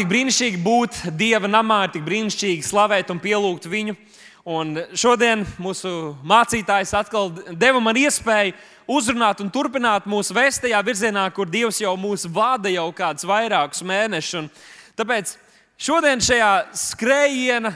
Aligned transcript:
tik 0.00 0.08
brīnišķīgi 0.08 0.60
būt 0.64 0.98
Dieva 1.18 1.48
namā, 1.50 1.82
ir 1.84 1.90
tik 1.92 2.04
brīnišķīgi 2.06 2.64
slavēt 2.64 3.10
un 3.12 3.18
pielūgt 3.20 3.66
viņu. 3.68 3.92
Un 4.48 4.72
šodien 4.96 5.42
mūsu 5.60 6.14
mācītājs 6.24 6.94
atkal 6.96 7.28
deva 7.60 7.82
man 7.84 7.98
iespēju 8.00 8.54
uzrunāt 8.88 9.42
un 9.44 9.50
turpināt 9.52 10.06
mūsu 10.08 10.32
vēst 10.32 10.62
tajā 10.64 10.80
virzienā, 10.86 11.26
kur 11.36 11.50
Dievs 11.52 11.82
jau 11.82 11.92
mūs 12.00 12.24
vada 12.32 12.72
jau 12.72 12.86
kādus 12.96 13.26
vairākus 13.28 13.84
mēnešus. 13.84 14.48
Tāpēc 14.96 15.34
šodien 15.76 16.24
šajā 16.24 16.52
skrējiena, 16.80 17.74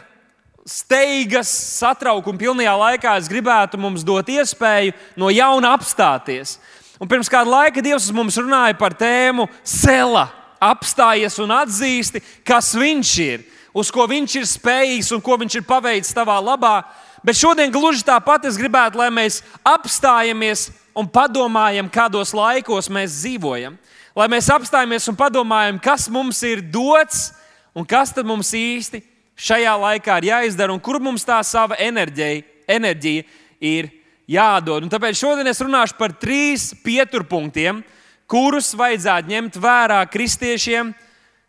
steigas, 0.65 1.51
satraukuma 1.75 2.41
pilnajā 2.41 2.73
laikā 2.85 3.19
es 3.21 3.29
gribētu 3.29 3.83
mums 3.83 4.07
dot 4.07 4.31
iespēju 4.33 4.97
no 5.21 5.29
jauna 5.29 5.75
apstāties. 5.77 6.57
Un 6.97 7.11
pirms 7.11 7.29
kāda 7.29 7.53
laika 7.53 7.85
Dievs 7.85 8.09
mums 8.17 8.41
runāja 8.41 8.79
par 8.81 8.97
tēmu 8.97 9.45
Sela 9.61 10.25
apstājies 10.63 11.39
un 11.43 11.55
atzīsti, 11.55 12.23
kas 12.47 12.73
viņš 12.79 13.13
ir, 13.25 13.45
uz 13.75 13.91
ko 13.95 14.07
viņš 14.11 14.37
ir 14.41 14.47
spējīgs 14.49 15.13
un 15.17 15.23
ko 15.25 15.39
viņš 15.41 15.59
ir 15.59 15.67
paveicis 15.69 16.15
tavā 16.17 16.39
labā. 16.43 16.83
Bet 17.25 17.39
šodien 17.41 17.73
gluži 17.73 18.05
tāpat 18.05 18.45
es 18.49 18.59
gribētu, 18.61 19.01
lai 19.01 19.09
mēs 19.09 19.41
apstājamies 19.65 20.69
un 20.95 21.09
padomājam, 21.11 21.89
kādos 21.91 22.35
laikos 22.37 22.91
mēs 22.93 23.23
dzīvojam. 23.23 23.79
Lai 24.15 24.29
mēs 24.31 24.51
apstājamies 24.53 25.09
un 25.11 25.17
padomājam, 25.19 25.81
kas 25.83 26.07
mums 26.13 26.43
ir 26.47 26.63
dots 26.63 27.33
un 27.75 27.87
kas 27.89 28.13
mums 28.23 28.53
īsti 28.55 29.03
šajā 29.35 29.73
laikā 29.81 30.21
ir 30.21 30.31
jāizdara 30.31 30.73
un 30.75 30.81
kur 30.81 31.01
mums 31.03 31.27
tā 31.27 31.41
sava 31.43 31.75
enerģija, 31.83 32.45
enerģija 32.71 33.25
ir 33.59 33.91
jādod. 34.31 34.85
Un 34.85 34.93
tāpēc 34.93 35.19
šodien 35.19 35.49
es 35.51 35.61
runāšu 35.65 35.99
par 35.99 36.15
trīs 36.21 36.71
pieturpunktiem, 36.85 37.83
kurus 38.31 38.73
vajadzētu 38.77 39.31
ņemt 39.31 39.59
vērā 39.61 40.01
kristiešiem, 40.11 40.93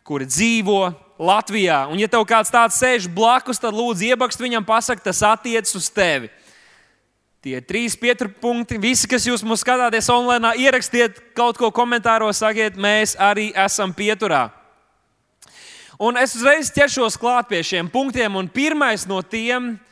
kuri 0.06 0.28
dzīvo 0.28 0.80
Latvijā. 1.18 1.86
Un, 1.90 2.00
ja 2.00 2.08
tev 2.10 2.26
kāds 2.28 2.52
tāds 2.52 2.78
sēž 2.78 3.08
blakus, 3.12 3.60
tad 3.62 3.74
lūdzu 3.74 4.12
iebakst 4.12 4.42
viņam, 4.42 4.66
pasak, 4.66 5.00
tas 5.04 5.22
attiecas 5.24 5.74
uz 5.78 5.88
tevi. 5.90 6.30
Tie 7.46 7.60
trīs 7.62 7.94
pieturpunkti, 7.98 8.78
visi, 8.82 9.06
kas 9.08 9.26
jūs 9.28 9.44
mūs 9.46 9.62
skatāties 9.62 10.10
online, 10.10 10.56
ierakstiet 10.58 11.20
kaut 11.36 11.58
ko 11.60 11.70
komentāros, 11.70 12.42
sakiet, 12.42 12.74
mēs 12.74 13.14
arī 13.22 13.52
esam 13.54 13.94
pieturā. 13.94 14.48
Un 16.02 16.18
es 16.20 16.34
uzreiz 16.36 16.68
ķeršos 16.74 17.16
klāt 17.16 17.48
pie 17.48 17.62
šiem 17.64 17.88
punktiem, 17.88 18.34
un 18.36 18.50
pirmais 18.52 19.06
no 19.08 19.22
tiem 19.24 19.72
ir 19.72 19.86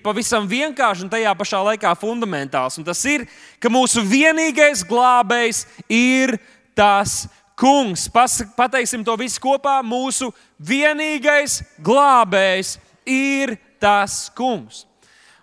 pavisam 0.00 0.46
vienkāršs 0.48 1.04
un 1.04 1.10
tajā 1.12 1.32
pašā 1.36 1.60
laikā 1.70 1.92
fundamentāls. 2.00 2.78
Un 2.80 2.86
tas 2.86 3.02
ir, 3.04 3.26
ka 3.60 3.68
mūsu 3.72 4.00
vienīgais 4.00 4.84
glābējs 4.88 5.66
ir 5.92 6.38
tas 6.76 7.26
kungs. 7.58 8.08
Pas, 8.12 8.40
pateiksim 8.56 9.04
to 9.04 9.16
visu 9.20 9.40
kopā. 9.44 9.78
Mūsu 9.84 10.32
vienīgais 10.56 11.60
glābējs 11.84 12.76
ir 13.04 13.56
tas 13.82 14.26
kungs. 14.36 14.84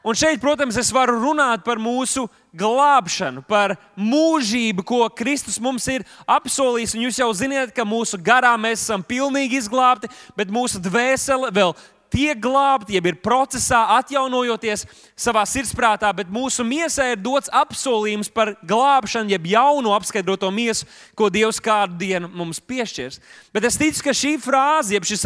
Un 0.04 0.18
šeit, 0.20 0.42
protams, 0.44 0.76
es 0.76 0.90
varu 0.92 1.16
runāt 1.16 1.62
par 1.64 1.80
mūsu 1.80 2.26
glābšanu, 2.60 3.40
par 3.48 3.78
mūžību, 3.96 4.84
ko 4.84 5.06
Kristus 5.16 5.56
mums 5.64 5.88
ir 5.88 6.04
apsolījis. 6.28 6.98
Un 6.98 7.06
jūs 7.06 7.20
jau 7.22 7.30
zināt, 7.32 7.72
ka 7.72 7.86
mūsu 7.88 8.20
garā 8.20 8.52
mēs 8.60 8.84
esam 8.84 9.06
pilnīgi 9.08 9.62
izglābti, 9.62 10.12
bet 10.36 10.52
mūsu 10.52 10.82
dvēsele 10.84 11.54
vēl 11.56 11.72
tiek 12.14 12.38
glābti, 12.40 12.94
jeb 12.98 13.10
ir 13.10 13.18
procesā, 13.24 13.82
atjaunojoties 13.98 14.86
savā 15.18 15.44
sirdsprātā, 15.50 16.12
bet 16.16 16.30
mūsu 16.32 16.66
miesai 16.68 17.14
ir 17.16 17.24
dots 17.24 17.52
apsolījums 17.54 18.30
par 18.34 18.54
glābšanu, 18.62 19.34
jeb 19.34 19.50
jaunu 19.56 19.96
apskaidroto 19.98 20.52
miesu, 20.54 20.88
ko 21.18 21.32
Dievs 21.34 21.62
kādu 21.64 21.98
dienu 22.06 22.30
mums 22.30 22.62
piešķirs. 22.62 23.20
Bet 23.56 23.66
es 23.70 23.80
ticu, 23.82 24.06
ka 24.06 24.16
šī 24.16 24.38
frāze, 24.42 24.94
jeb 24.96 25.08
šis 25.10 25.26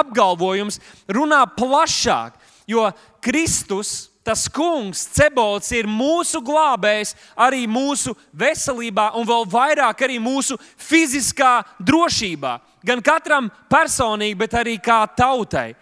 apgalvojums 0.00 0.80
runā 1.10 1.44
plašāk, 1.58 2.38
jo 2.70 2.88
Kristus. 3.24 4.10
Tas 4.24 4.46
kungs, 4.48 5.02
Cebols, 5.12 5.66
ir 5.76 5.84
mūsu 5.84 6.40
glābējs 6.40 7.10
arī 7.36 7.66
mūsu 7.68 8.14
veselībā, 8.32 9.10
un 9.20 9.26
vēl 9.28 9.44
vairāk 9.52 10.00
arī 10.06 10.16
mūsu 10.16 10.56
fiziskā 10.80 11.58
drošībā. 11.76 12.54
Gan 12.88 13.04
katram 13.04 13.50
personīgi, 13.68 14.38
bet 14.40 14.56
arī 14.56 14.78
kā 14.80 15.02
tautai. 15.12 15.74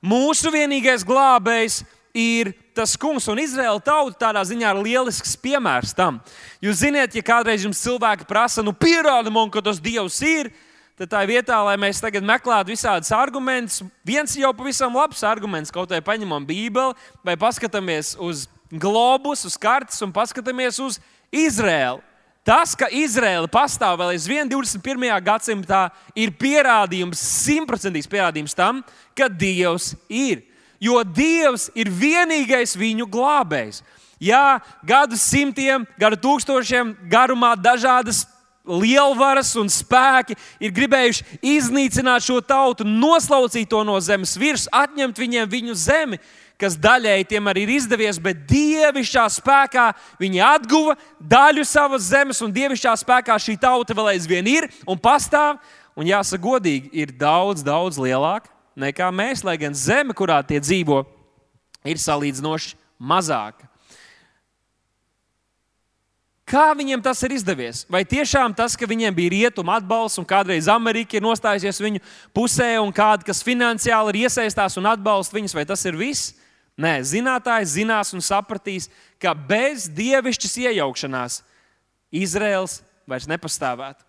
Mūsu 0.00 0.48
vienīgais 0.52 1.04
glābējs 1.04 1.82
ir 2.16 2.54
tas 2.74 2.96
kungs, 2.96 3.26
un 3.28 3.40
Izraēla 3.42 3.82
tauta 3.84 4.16
tādā 4.24 4.42
ziņā 4.48 4.72
ir 4.72 4.82
lielisks 4.82 5.36
piemērs 5.40 5.92
tam. 5.96 6.22
Jūs 6.64 6.80
zināt, 6.80 7.14
ja 7.14 7.22
kādreiz 7.24 7.66
jums 7.66 7.82
cilvēki 7.84 8.24
prasa, 8.28 8.64
nu 8.64 8.72
pierādi 8.72 9.32
man, 9.32 9.52
ka 9.52 9.60
tas 9.64 9.80
Dievs 9.82 10.16
ir, 10.24 10.50
tad 10.96 11.12
tā 11.12 11.20
vietā, 11.28 11.58
lai 11.66 11.76
mēs 11.80 12.00
tagad 12.00 12.24
meklētu 12.24 12.72
visādus 12.72 13.12
argumentus, 13.12 13.82
viens 14.06 14.32
jau 14.36 14.54
pavisam 14.56 14.96
labs 14.96 15.20
arguments, 15.26 15.72
kaut 15.74 15.92
vai 15.92 16.00
paņemam 16.04 16.48
Bībeli 16.48 16.96
vai 17.24 17.36
paskatāmies 17.40 18.16
uz 18.20 18.46
globus, 18.72 19.44
uz 19.44 19.60
kartes 19.60 20.00
un 20.00 20.14
paskatāmies 20.16 20.80
uz 20.80 20.96
Izraēlu. 21.28 22.00
Tas, 22.46 22.72
ka 22.72 22.88
Izraela 22.88 23.48
pastāv 23.52 23.98
vēl 24.00 24.14
aizvien 24.14 24.48
21. 24.48 25.10
gadsimtā, 25.24 25.88
ir 26.16 26.32
pierādījums, 26.40 27.20
simtprocentīgs 27.44 28.08
pierādījums 28.08 28.56
tam, 28.56 28.80
ka 29.14 29.28
Dievs 29.28 29.92
ir. 30.08 30.46
Jo 30.80 31.02
Dievs 31.04 31.68
ir 31.76 31.92
vienīgais 31.92 32.72
viņu 32.80 33.04
glābējs. 33.12 33.82
Jā, 34.20 34.60
gadu 34.84 35.16
simtiem, 35.20 35.84
gadu 36.00 36.16
tūkstošiem 36.20 36.94
garumā 37.12 37.54
dažādas 37.56 38.24
lielvaras 38.64 39.54
un 39.56 39.68
spēki 39.72 40.36
ir 40.60 40.72
gribējuši 40.76 41.40
iznīcināt 41.56 42.24
šo 42.24 42.40
tautu, 42.44 42.84
noslaucīt 42.84 43.68
to 43.68 43.80
no 43.84 43.96
zemes 44.04 44.36
virsmas, 44.40 44.68
atņemt 44.72 45.20
viņiem 45.20 45.48
viņu 45.50 45.76
zemi 45.76 46.20
kas 46.60 46.76
daļēji 46.80 47.28
tiem 47.32 47.48
arī 47.50 47.64
ir 47.66 47.74
izdevies, 47.78 48.20
bet 48.22 48.44
dievišķā 48.50 49.24
spēkā 49.40 49.86
viņi 50.20 50.42
atguva 50.44 50.96
daļu 51.18 51.64
savas 51.68 52.10
zemes, 52.12 52.40
un 52.44 52.52
dievišķā 52.54 52.94
spēkā 53.00 53.38
šī 53.40 53.56
tauta 53.60 53.96
vēl 53.96 54.14
aizvien 54.14 54.46
ir 54.50 54.68
un 54.86 55.00
pastāv. 55.00 55.58
Un 55.98 56.06
jāsaka, 56.06 56.40
godīgi, 56.44 56.88
ir 56.96 57.10
daudz, 57.18 57.64
daudz 57.66 57.98
lielāka 58.00 58.52
nekā 58.78 59.08
mēs, 59.12 59.42
lai 59.44 59.56
gan 59.60 59.74
zeme, 59.76 60.14
kurā 60.16 60.38
tie 60.46 60.60
dzīvo, 60.62 61.02
ir 61.84 62.00
salīdzinoši 62.00 62.76
mazāka. 63.00 63.66
Kā 66.50 66.72
viņiem 66.74 66.98
tas 67.02 67.20
ir 67.22 67.36
izdevies? 67.36 67.84
Vai 67.86 68.02
tiešām 68.02 68.50
tas, 68.58 68.74
ka 68.74 68.88
viņiem 68.90 69.14
bija 69.14 69.30
rietuma 69.36 69.76
atbalsts 69.78 70.18
un 70.18 70.26
kādreiz 70.26 70.66
Amerika 70.72 71.14
ir 71.14 71.22
nostājusies 71.22 71.78
viņu 71.78 72.00
pusē 72.34 72.72
un 72.82 72.90
kāda, 72.90 73.22
kas 73.28 73.44
finansiāli 73.46 74.10
ir 74.10 74.24
iesaistās 74.24 74.74
un 74.80 74.88
atbalsta 74.90 75.36
viņus, 75.36 75.54
vai 75.54 75.62
tas 75.68 75.84
ir 75.86 75.98
viss? 76.00 76.34
Nē, 76.80 77.00
zinātājs 77.04 77.74
zinās 77.76 78.14
un 78.16 78.22
sapratīs, 78.24 78.88
ka 79.20 79.34
bez 79.34 79.84
dievišķas 79.92 80.56
iejaukšanās 80.64 81.42
Izraels 82.22 82.78
vairs 83.08 83.28
nepastāvētu. 83.28 84.06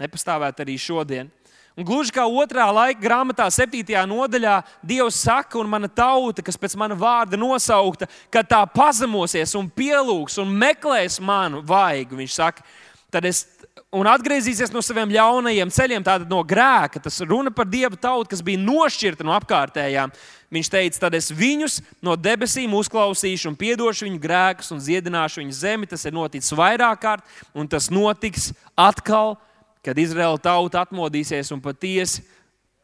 Nepastāvētu 0.00 0.64
arī 0.64 0.78
šodien. 0.80 1.28
Un 1.72 1.86
gluži 1.88 2.12
kā 2.12 2.24
otrā 2.28 2.66
laika 2.68 3.00
grāmatā, 3.00 3.46
7. 3.52 3.80
nodaļā, 4.08 4.58
Dievs 4.84 5.22
saka, 5.24 5.56
un 5.60 5.70
mana 5.72 5.88
tauta, 5.88 6.44
kas 6.44 6.58
pēc 6.60 6.76
mana 6.76 6.96
vārda 6.98 7.38
nosaukta, 7.40 8.08
ka 8.32 8.42
tā 8.44 8.60
pazemosies 8.68 9.54
un 9.56 9.70
pielūgs 9.72 10.36
un 10.42 10.52
meklēs 10.52 11.16
manu 11.24 11.62
vaigu, 11.64 12.18
viņš 12.20 12.36
saka, 12.36 12.66
tad 13.12 13.28
es 13.28 13.46
un 13.92 14.08
atgriezīsies 14.08 14.72
no 14.72 14.80
saviem 14.84 15.12
ļaunajiem 15.12 15.70
ceļiem, 15.72 16.04
tātad 16.06 16.30
no 16.30 16.40
grēka. 16.46 17.02
Tas 17.04 17.20
runa 17.26 17.52
par 17.54 17.68
Dieva 17.68 17.96
tautu, 17.96 18.30
kas 18.32 18.42
bija 18.44 18.60
nošķirta 18.62 19.26
no 19.26 19.34
apkārtējām. 19.36 20.14
Viņš 20.52 20.70
teica, 20.72 21.00
tad 21.04 21.16
es 21.16 21.30
viņus 21.32 21.78
no 22.04 22.16
debesīm 22.16 22.72
uzklausīšu 22.76 23.50
un 23.50 23.56
piedošu 23.60 24.08
viņu 24.08 24.20
grēkus 24.20 24.72
un 24.74 24.80
dziedināšu 24.82 25.42
viņu 25.42 25.56
zemi. 25.56 25.88
Tas 25.88 26.04
ir 26.08 26.16
noticis 26.16 26.56
vairāk 26.56 27.00
kārt, 27.04 27.24
un 27.56 27.68
tas 27.68 27.90
notiks 27.92 28.50
atkal, 28.76 29.36
kad 29.84 29.98
Izraēla 29.98 30.40
tauta 30.40 30.84
atmodīsies 30.86 31.52
un 31.52 31.60
patiesi 31.64 32.24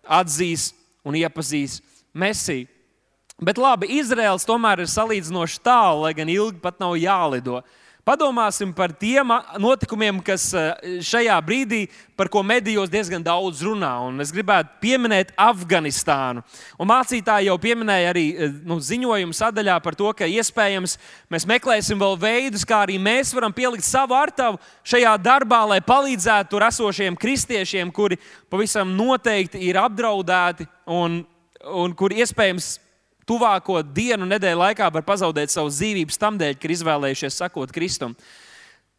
atzīs 0.05 0.73
un 1.05 1.17
iepazīs 1.17 1.81
Mesiju. 2.19 2.67
Bet 3.39 3.61
labi, 3.61 3.87
Izraels 4.01 4.43
tomēr 4.49 4.83
ir 4.83 4.89
salīdzinoši 4.91 5.61
tālu, 5.63 6.03
lai 6.03 6.15
gan 6.17 6.31
ilgi 6.33 6.59
pat 6.59 6.81
nav 6.83 6.97
jālido. 6.99 7.61
Padomāsim 8.09 8.71
par 8.73 8.89
tiem 8.97 9.29
notikumiem, 9.61 10.23
kas 10.25 10.47
šajā 11.05 11.35
brīdī, 11.45 11.83
par 12.17 12.31
ko 12.33 12.41
medijos 12.41 12.89
diezgan 12.89 13.21
daudz 13.21 13.61
runā. 13.67 13.91
Un 14.09 14.25
es 14.25 14.33
gribētu 14.33 14.79
pieminēt 14.81 15.35
Afganistānu. 15.37 16.41
Un 16.81 16.89
mācītāji 16.89 17.51
jau 17.51 17.59
pieminēja 17.61 18.15
arī 18.15 18.25
nu, 18.65 18.79
ziņojumu 18.81 19.37
sadaļā 19.37 19.77
par 19.85 19.99
to, 19.99 20.09
ka 20.17 20.25
iespējams 20.25 20.97
mēs 21.29 21.47
meklēsim 21.53 22.01
vēl 22.01 22.17
veidus, 22.25 22.65
kā 22.65 22.81
arī 22.87 22.97
mēs 22.97 23.35
varam 23.37 23.53
pielikt 23.53 23.85
savu 23.85 24.17
artavu 24.17 24.57
šajā 24.89 25.13
darbā, 25.21 25.61
lai 25.75 25.83
palīdzētu 25.85 26.55
tur 26.55 26.65
esošiem 26.65 27.21
kristiešiem, 27.21 27.93
kuri 27.93 28.17
pavisam 28.49 28.97
noteikti 28.97 29.61
ir 29.69 29.83
apdraudēti 29.85 30.65
un, 30.97 31.27
un 31.85 31.93
kuri 31.93 32.25
iespējams 32.25 32.79
tuvāko 33.29 33.83
dienu, 33.85 34.27
nedēļu 34.29 34.63
laikā 34.63 34.89
var 34.93 35.05
pazaudēt 35.07 35.53
savu 35.53 35.73
dzīvību 35.73 36.19
tam 36.19 36.39
dēļ, 36.41 36.57
ka 36.57 36.69
ir 36.69 36.77
izvēlējušies 36.79 37.41
sakot 37.43 37.73
Kristum. 37.75 38.17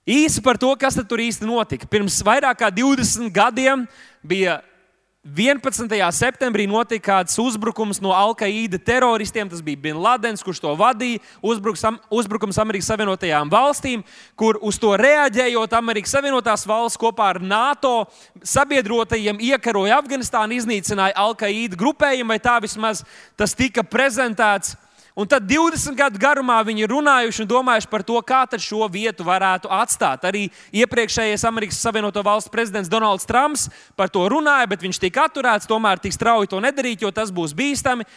Īsi 0.09 0.41
par 0.45 0.57
to, 0.57 0.71
kas 0.79 0.97
tur 1.09 1.21
īsti 1.21 1.45
notika. 1.45 1.89
Pirms 1.89 2.21
vairāk 2.25 2.61
kā 2.61 2.69
20 2.73 3.29
gadiem 3.33 3.85
bija 4.25 4.59
11. 5.19 5.92
septembrī 6.16 6.63
notika 6.63 7.04
kāds 7.10 7.36
uzbrukums 7.44 7.98
no 8.00 8.13
Al-Qaida 8.16 8.80
teroristiem. 8.80 9.50
Tas 9.51 9.60
bija 9.60 9.81
Bin 9.89 9.98
Ladens, 10.00 10.39
kurš 10.39 10.62
to 10.63 10.71
vadīja. 10.80 11.19
Uzbrukums, 11.44 12.00
uzbrukums 12.07 12.60
Amerikas 12.63 12.88
Savienotajām 12.88 13.51
valstīm, 13.51 14.06
kur 14.39 14.56
uz 14.63 14.80
to 14.80 14.94
reaģējot, 14.95 15.75
Amerikas 15.75 16.16
Savienotās 16.16 16.63
valsts 16.63 17.01
kopā 17.01 17.33
ar 17.33 17.42
NATO 17.44 18.07
sabiedrotajiem 18.39 19.44
iekaroja 19.44 20.00
Afganistānu, 20.00 20.56
iznīcināja 20.56 21.19
Al-Qaida 21.19 21.75
grupējumu, 21.75 22.31
vai 22.31 22.39
tā 22.39 22.56
vismaz 22.63 23.04
tas 23.36 23.51
tika 23.51 23.83
prezentēts. 23.83 24.77
Un 25.19 25.27
tad 25.27 25.44
20 25.44 25.98
gadu 26.00 26.16
garumā 26.16 26.62
viņi 26.63 26.86
ir 26.86 26.94
runājuši 26.94 27.42
un 27.44 27.48
domājuši 27.51 27.89
par 27.92 28.06
to, 28.07 28.16
kā 28.24 28.45
šo 28.56 28.88
vietu 28.88 29.25
varētu 29.27 29.68
atstāt. 29.68 30.24
Arī 30.24 30.45
iepriekšējais 30.71 31.44
Amerikas 31.44 31.81
Savienoto 31.83 32.24
Valstu 32.24 32.54
prezidents 32.54 32.88
Donalds 32.88 33.27
Trumps 33.27 33.68
par 34.00 34.07
to 34.07 34.24
runāja, 34.31 34.69
bet 34.71 34.80
viņš 34.80 35.00
tika 35.04 35.27
atturēts, 35.27 35.68
tomēr 35.68 36.00
tik 36.00 36.16
strauji 36.16 36.48
to 36.48 36.62
nedarīt, 36.63 37.04
jo 37.04 37.12
tas 37.12 37.33
būs 37.36 37.51
bīstami. 37.51 38.07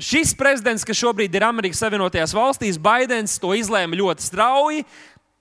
Šis 0.00 0.32
prezidents, 0.34 0.82
kas 0.82 0.96
šobrīd 0.96 1.34
ir 1.36 1.44
Amerikas 1.44 1.84
Savienotajās 1.84 2.32
valstīs, 2.34 2.80
Baidens, 2.80 3.36
to 3.38 3.52
izlēma 3.52 4.00
ļoti 4.00 4.24
strauji 4.24 4.86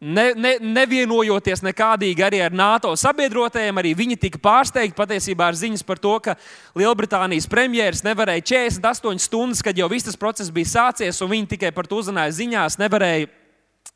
ne, 0.04 0.26
ne, 0.36 0.54
nevienojoties 0.62 1.64
nekādīgi 1.64 2.26
arī 2.26 2.42
ar 2.44 2.56
NATO 2.56 2.92
sabiedrotajiem, 3.00 3.80
arī 3.80 3.94
viņi 3.98 4.20
tika 4.20 4.42
pārsteigti 4.44 4.98
patiesībā 4.98 5.48
ar 5.50 5.58
ziņas 5.58 5.86
par 5.88 6.02
to, 6.04 6.18
ka 6.24 6.36
Lielbritānijas 6.78 7.48
premjerministrs 7.50 8.06
nevarēja 8.06 8.46
48 8.52 9.24
stundas, 9.24 9.64
kad 9.66 9.78
jau 9.78 9.88
viss 9.92 10.08
tas 10.08 10.20
process 10.20 10.54
bija 10.54 10.72
sācies, 10.74 11.22
un 11.24 11.32
viņi 11.32 11.54
tikai 11.56 11.72
par 11.76 11.88
to 11.90 12.02
uzzināja 12.04 12.36
ziņās, 12.36 12.80
nevarēja 12.82 13.32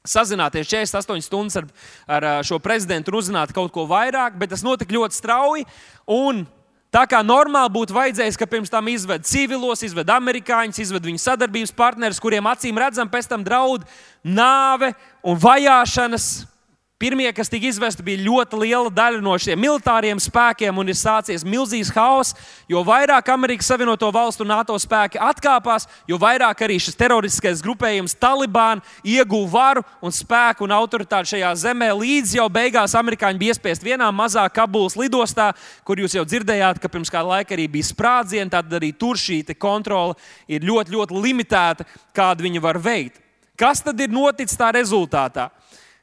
sazināties 0.07 0.69
48 0.71 1.25
stundas 1.25 1.59
ar, 1.59 1.67
ar 2.07 2.27
šo 2.47 2.59
prezidentu 2.63 3.11
un 3.11 3.19
uzzināt 3.19 3.53
kaut 3.55 3.73
ko 3.75 3.87
vairāk, 3.89 4.37
bet 4.39 4.53
tas 4.53 4.63
notika 4.65 4.95
ļoti 4.95 5.19
strauji. 5.19 5.67
Un 6.07 6.45
Tā 6.93 7.03
kā 7.09 7.19
normāli 7.19 7.73
būtu 7.75 7.95
vajadzējis, 7.95 8.37
ka 8.39 8.47
pirms 8.47 8.71
tam 8.71 8.87
izved 8.87 9.25
civilos, 9.27 9.83
izved 9.83 10.07
amerikāņus, 10.07 10.79
izved 10.85 11.09
viņu 11.09 11.19
sadarbības 11.19 11.73
partnerus, 11.75 12.21
kuriem 12.23 12.47
acīm 12.47 12.79
redzam, 12.79 13.09
pēc 13.11 13.27
tam 13.27 13.43
draud 13.43 13.83
nāve 14.23 14.93
un 15.21 15.35
vajāšanas. 15.43 16.47
Pirmie, 16.97 17.29
kas 17.29 17.45
tika 17.45 17.67
izvesti, 17.69 18.01
bija 18.01 18.23
ļoti 18.25 18.57
liela 18.57 18.89
daļa 18.89 19.19
no 19.21 19.35
šiem 19.37 19.59
militāriem 19.61 20.17
spēkiem, 20.17 20.79
un 20.81 20.87
ir 20.89 20.95
sācies 20.97 21.43
milzīgs 21.45 21.91
haoss. 21.93 22.33
Jo 22.65 22.81
vairāk 22.81 23.27
Amerikas 23.29 23.67
Savienoto 23.69 24.07
Valstu 24.09 24.41
un 24.41 24.49
NATO 24.49 24.73
spēki 24.81 25.21
atkāpās, 25.21 25.85
jo 26.09 26.17
vairāk 26.17 26.63
arī 26.65 26.79
šis 26.81 26.97
teroristiskais 26.97 27.61
grupējums 27.61 28.17
Taliban 28.17 28.81
ieguva 29.05 29.51
varu 29.51 29.83
un 30.01 30.15
spēku 30.15 30.65
un 30.65 30.73
autoritāti 30.73 31.35
šajā 31.35 31.51
zemē. 31.67 31.91
Līdz 31.99 32.33
jau 32.39 32.47
beigās 32.55 32.97
amerikāņi 32.97 33.43
bija 33.43 33.53
iespiest 33.53 33.85
vienā 33.85 34.09
mazā 34.09 34.47
Kabulas 34.49 34.97
lidostā, 34.97 35.51
kur 35.85 36.01
jūs 36.01 36.17
jau 36.17 36.25
dzirdējāt, 36.25 36.81
ka 36.81 36.89
pirms 36.89 37.13
kāda 37.13 37.29
laika 37.35 37.53
arī 37.53 37.69
bija 37.77 37.91
sprādzieni. 37.91 38.49
Tad 38.57 38.73
arī 38.73 38.89
tur 38.97 39.21
šī 39.21 39.43
kontrole 39.53 40.17
ir 40.49 40.65
ļoti, 40.65 40.97
ļoti 40.97 41.21
limitēta, 41.27 41.85
kādu 42.17 42.49
viņi 42.49 42.65
var 42.65 42.81
veikt. 42.81 43.21
Kas 43.53 43.85
tad 43.85 44.01
ir 44.01 44.09
noticis 44.09 44.57
tā 44.57 44.73
rezultātā? 44.73 45.51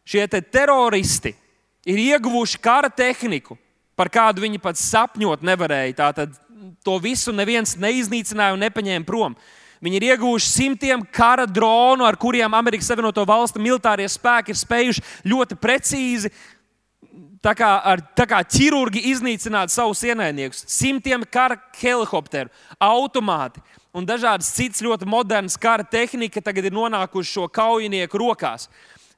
Šie 0.05 0.27
te 0.31 0.41
teroristi 0.41 1.35
ir 1.89 2.01
ieguvuši 2.01 2.61
kara 2.62 2.89
tehniku, 2.89 3.59
par 3.97 4.11
kādu 4.12 4.45
viņi 4.45 4.61
pat 4.62 4.81
sapņot 4.81 5.45
nevarēja. 5.45 5.99
Tātad 6.01 6.33
to 6.85 6.97
visu 7.03 7.33
neviens 7.33 7.77
neiznīcināja 7.81 8.56
un 8.56 8.65
nepaņēma 8.65 9.06
prom. 9.09 9.37
Viņi 9.85 9.99
ir 10.01 10.06
ieguvuši 10.15 10.49
simtiem 10.49 11.03
kara 11.12 11.45
dronu, 11.45 12.06
ar 12.09 12.17
kuriem 12.17 12.55
Amerikas 12.56 12.89
Savienoto 12.89 13.25
Valstu 13.29 13.61
militārie 13.61 14.06
spēki 14.09 14.55
ir 14.55 14.61
spējuši 14.61 15.05
ļoti 15.29 15.59
precīzi, 15.61 16.31
tā 17.45 17.53
kā, 17.59 17.69
ar, 17.85 18.00
tā 18.17 18.25
kā 18.29 18.41
ķirurgi 18.49 19.03
iznīcināt 19.12 19.73
savus 19.75 20.00
ienaidniekus. 20.09 20.65
Simtiem 20.73 21.27
kara 21.29 21.59
helikopteru, 21.77 22.53
automāti 22.81 23.61
un 23.95 24.09
dažādas 24.09 24.49
citas 24.57 24.83
ļoti 24.83 25.07
modernas 25.09 25.59
kara 25.61 25.85
tehnika 25.85 26.43
tagad 26.43 26.71
ir 26.71 26.75
nonākuši 26.75 27.37
šo 27.37 27.49
kaujinieku 27.53 28.19
rokās. 28.25 28.71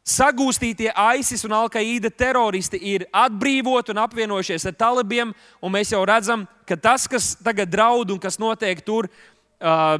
Sagūstītie 0.06 0.92
ISIS 1.18 1.42
un 1.48 1.56
Al-Qaida 1.56 2.12
teroristi 2.14 2.78
ir 2.94 3.08
atbrīvoti 3.10 3.90
un 3.90 3.98
apvienojušies 4.04 4.68
ar 4.70 4.74
talibiem, 4.78 5.32
un 5.58 5.72
mēs 5.74 5.90
jau 5.90 6.04
redzam, 6.06 6.44
ka 6.62 6.76
tas, 6.78 7.08
kas 7.10 7.32
tagad 7.42 7.72
draud 7.72 8.12
un 8.14 8.20
kas 8.22 8.38
notiek 8.38 8.84
tur, 8.86 9.08
uh, 9.10 9.96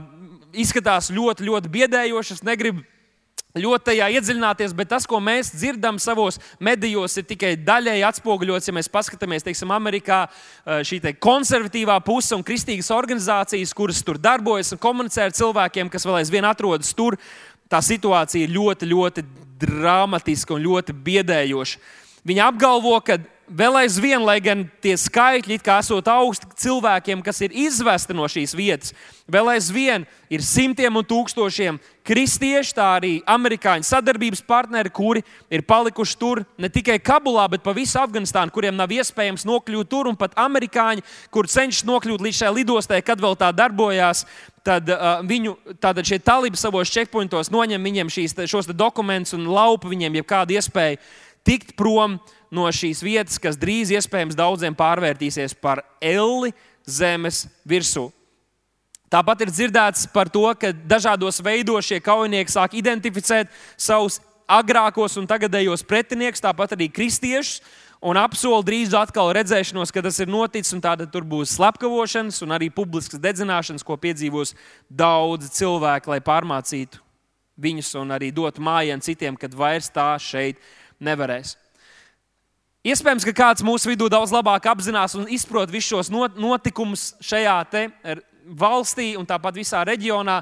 izskatās 0.55 1.11
ļoti, 1.11 1.49
ļoti 1.49 1.73
biedējoši. 1.75 2.37
Es 2.37 2.45
negribu 2.47 2.85
ļoti 3.57 3.89
tajā 3.89 4.07
iedziļināties, 4.15 4.75
bet 4.77 4.93
tas, 4.93 5.09
ko 5.09 5.19
mēs 5.23 5.51
dzirdam 5.57 5.99
savos 6.03 6.39
medijos, 6.63 7.17
ir 7.19 7.27
tikai 7.27 7.55
daļēji 7.67 8.05
atspoguļots. 8.07 8.69
Ja 8.71 8.77
mēs 8.77 8.91
paskatāmies, 8.93 9.43
teiksim, 9.47 9.73
Amerikā 9.75 10.27
šī 10.87 11.01
te 11.03 11.15
konservatīvā 11.19 11.99
puse 12.07 12.37
un 12.37 12.45
kristīgas 12.47 12.93
organizācijas, 12.95 13.75
kuras 13.75 14.05
tur 14.07 14.21
darbojas 14.23 14.71
un 14.77 14.83
komunicē 14.83 15.27
ar 15.27 15.35
cilvēkiem, 15.35 15.91
kas 15.91 16.07
vēl 16.07 16.21
aizvien 16.21 16.47
atrodas 16.47 16.95
tur, 16.95 17.19
tā 17.67 17.83
situācija 17.83 18.47
ir 18.47 18.55
ļoti, 18.55 18.93
ļoti 18.93 19.27
dramatiska 19.61 20.57
un 20.57 20.65
ļoti 20.65 20.95
biedējoša. 21.07 21.81
Viņi 22.27 22.43
apgalvo, 22.43 22.97
ka 23.07 23.19
vēl 23.49 23.79
aizvien, 23.83 24.23
lai 24.27 24.39
gan 24.43 24.65
tie 24.83 24.95
skaitļi 24.99 25.59
kā 25.63 25.79
esot 25.83 26.09
augsti 26.11 26.49
cilvēkiem, 26.63 27.23
kas 27.25 27.41
ir 27.47 27.55
izvesti 27.55 28.15
no 28.17 28.27
šīs 28.31 28.55
vietas, 28.59 28.95
vēl 29.31 29.53
aizvien 29.55 30.07
ir 30.33 30.43
simtiem 30.43 30.99
un 30.99 31.07
tūkstošiem 31.07 31.79
kristiešu, 32.07 32.75
tā 32.77 32.87
arī 32.99 33.13
amerikāņu 33.27 33.87
sadarbības 33.87 34.43
partneri, 34.47 34.91
kuri 34.95 35.23
ir 35.51 35.63
palikuši 35.67 36.19
tur 36.19 36.43
ne 36.59 36.71
tikai 36.73 36.99
Kabulā, 37.03 37.47
bet 37.51 37.63
pa 37.63 37.75
visu 37.77 37.99
Afganistānu, 38.03 38.55
kuriem 38.55 38.77
nav 38.79 38.93
iespējams 38.95 39.47
nokļūt 39.47 39.91
tur, 39.91 40.11
un 40.11 40.19
pat 40.19 40.35
amerikāņi, 40.39 41.05
kur 41.35 41.51
cenšas 41.51 41.87
nokļūt 41.87 42.27
līdz 42.27 42.43
šai 42.43 42.55
lidostai, 42.61 43.03
kad 43.07 43.23
vēl 43.23 43.39
tā 43.39 43.53
darbojās, 43.55 44.25
tad 44.67 44.91
uh, 44.91 45.21
viņu 45.27 45.55
tātad 45.79 46.07
šie 46.07 46.19
talibi 46.19 46.59
savos 46.59 46.91
checkpointos 46.91 47.53
noņem 47.55 47.87
viņiem 47.87 48.11
šīs, 48.11 48.35
šos 48.51 48.73
dokumentus 48.75 49.37
un 49.39 49.47
laupa 49.47 49.87
viņiem 49.91 50.19
jebkādu 50.19 50.59
iespēju 50.59 50.99
tikt 51.47 51.77
prom 51.79 52.19
no 52.19 52.36
šīs 52.53 53.03
vietas, 53.03 53.39
kas 53.39 53.57
drīz 53.57 53.91
iespējams 53.95 54.37
daudziem 54.37 54.75
pārvērtīsies 54.77 55.55
par 55.61 55.85
elli 56.01 56.53
zemes 56.87 57.47
virsū. 57.67 58.11
Tāpat 59.11 59.45
ir 59.45 59.51
dzirdēts 59.55 60.09
par 60.11 60.29
to, 60.29 60.45
ka 60.59 60.73
dažādos 60.73 61.39
veidos 61.43 61.87
šie 61.87 62.01
kaujinieki 62.03 62.51
sāk 62.51 62.75
identificēt 62.75 63.51
savus 63.79 64.19
agrākos 64.51 65.17
un 65.19 65.27
tagadējos 65.27 65.85
pretiniekus, 65.87 66.43
tāpat 66.43 66.75
arī 66.75 66.89
kristiešus 66.91 67.61
un 68.03 68.19
apsolu 68.21 68.65
drīz 68.67 68.95
atkal 68.95 69.33
redzēšanos, 69.35 69.93
ka 69.95 70.03
tas 70.05 70.19
ir 70.23 70.31
noticis, 70.31 70.75
un 70.77 70.83
tāda 70.85 71.07
tur 71.11 71.25
būs 71.27 71.57
slepkavošanas 71.57 72.43
un 72.45 72.55
arī 72.55 72.69
publiskas 72.71 73.23
dedzināšanas, 73.23 73.87
ko 73.87 73.97
piedzīvos 73.99 74.55
daudzi 74.91 75.51
cilvēki, 75.55 76.13
lai 76.13 76.21
pārmācītu 76.23 77.03
viņus 77.57 77.95
un 78.03 78.13
arī 78.15 78.31
dotu 78.35 78.63
mājienu 78.63 79.03
citiem, 79.03 79.39
kad 79.39 79.55
vairs 79.57 79.89
tā 79.93 80.13
šeit 80.21 80.61
nevarēs. 81.01 81.57
Iespējams, 82.87 83.25
ka 83.27 83.33
kāds 83.35 83.65
mūsu 83.67 83.91
vidū 83.91 84.07
daudz 84.07 84.31
labāk 84.31 84.69
apzinās 84.71 85.17
un 85.19 85.25
izprot 85.35 85.73
visus 85.73 85.89
šos 85.91 86.11
notikumus 86.39 87.09
šajā 87.19 87.57
valstī 88.47 89.09
un 89.19 89.27
tāpat 89.27 89.59
visā 89.59 89.81
reģionā. 89.89 90.37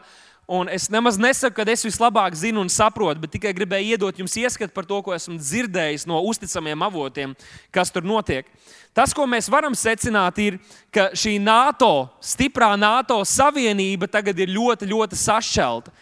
Un 0.45 0.69
es 0.69 0.91
nemaz 0.93 1.17
nesaku, 1.17 1.57
ka 1.57 1.65
es 1.73 1.87
vislabāk 1.87 2.37
zinu 2.37 2.61
un 2.61 2.69
saprotu, 2.69 3.23
bet 3.23 3.33
tikai 3.33 3.55
gribēju 3.57 3.95
iedot 3.95 4.21
jums 4.21 4.37
ieskatu 4.37 4.75
par 4.77 4.85
to, 4.85 4.99
ko 5.01 5.15
esmu 5.17 5.39
dzirdējis 5.41 6.05
no 6.05 6.21
uzticamiem 6.29 6.85
avotiem, 6.85 7.33
kas 7.73 7.89
tur 7.89 8.05
notiek. 8.05 8.45
Tas, 8.93 9.17
ko 9.17 9.25
mēs 9.25 9.49
varam 9.49 9.73
secināt, 9.73 10.43
ir, 10.45 10.61
ka 10.93 11.15
šī 11.17 11.39
NATO, 11.41 12.11
stiprā 12.21 12.75
NATO 12.77 13.23
savienība 13.25 14.05
tagad 14.13 14.45
ir 14.45 14.53
ļoti, 14.53 14.93
ļoti 14.93 15.17
sašķelta. 15.17 15.97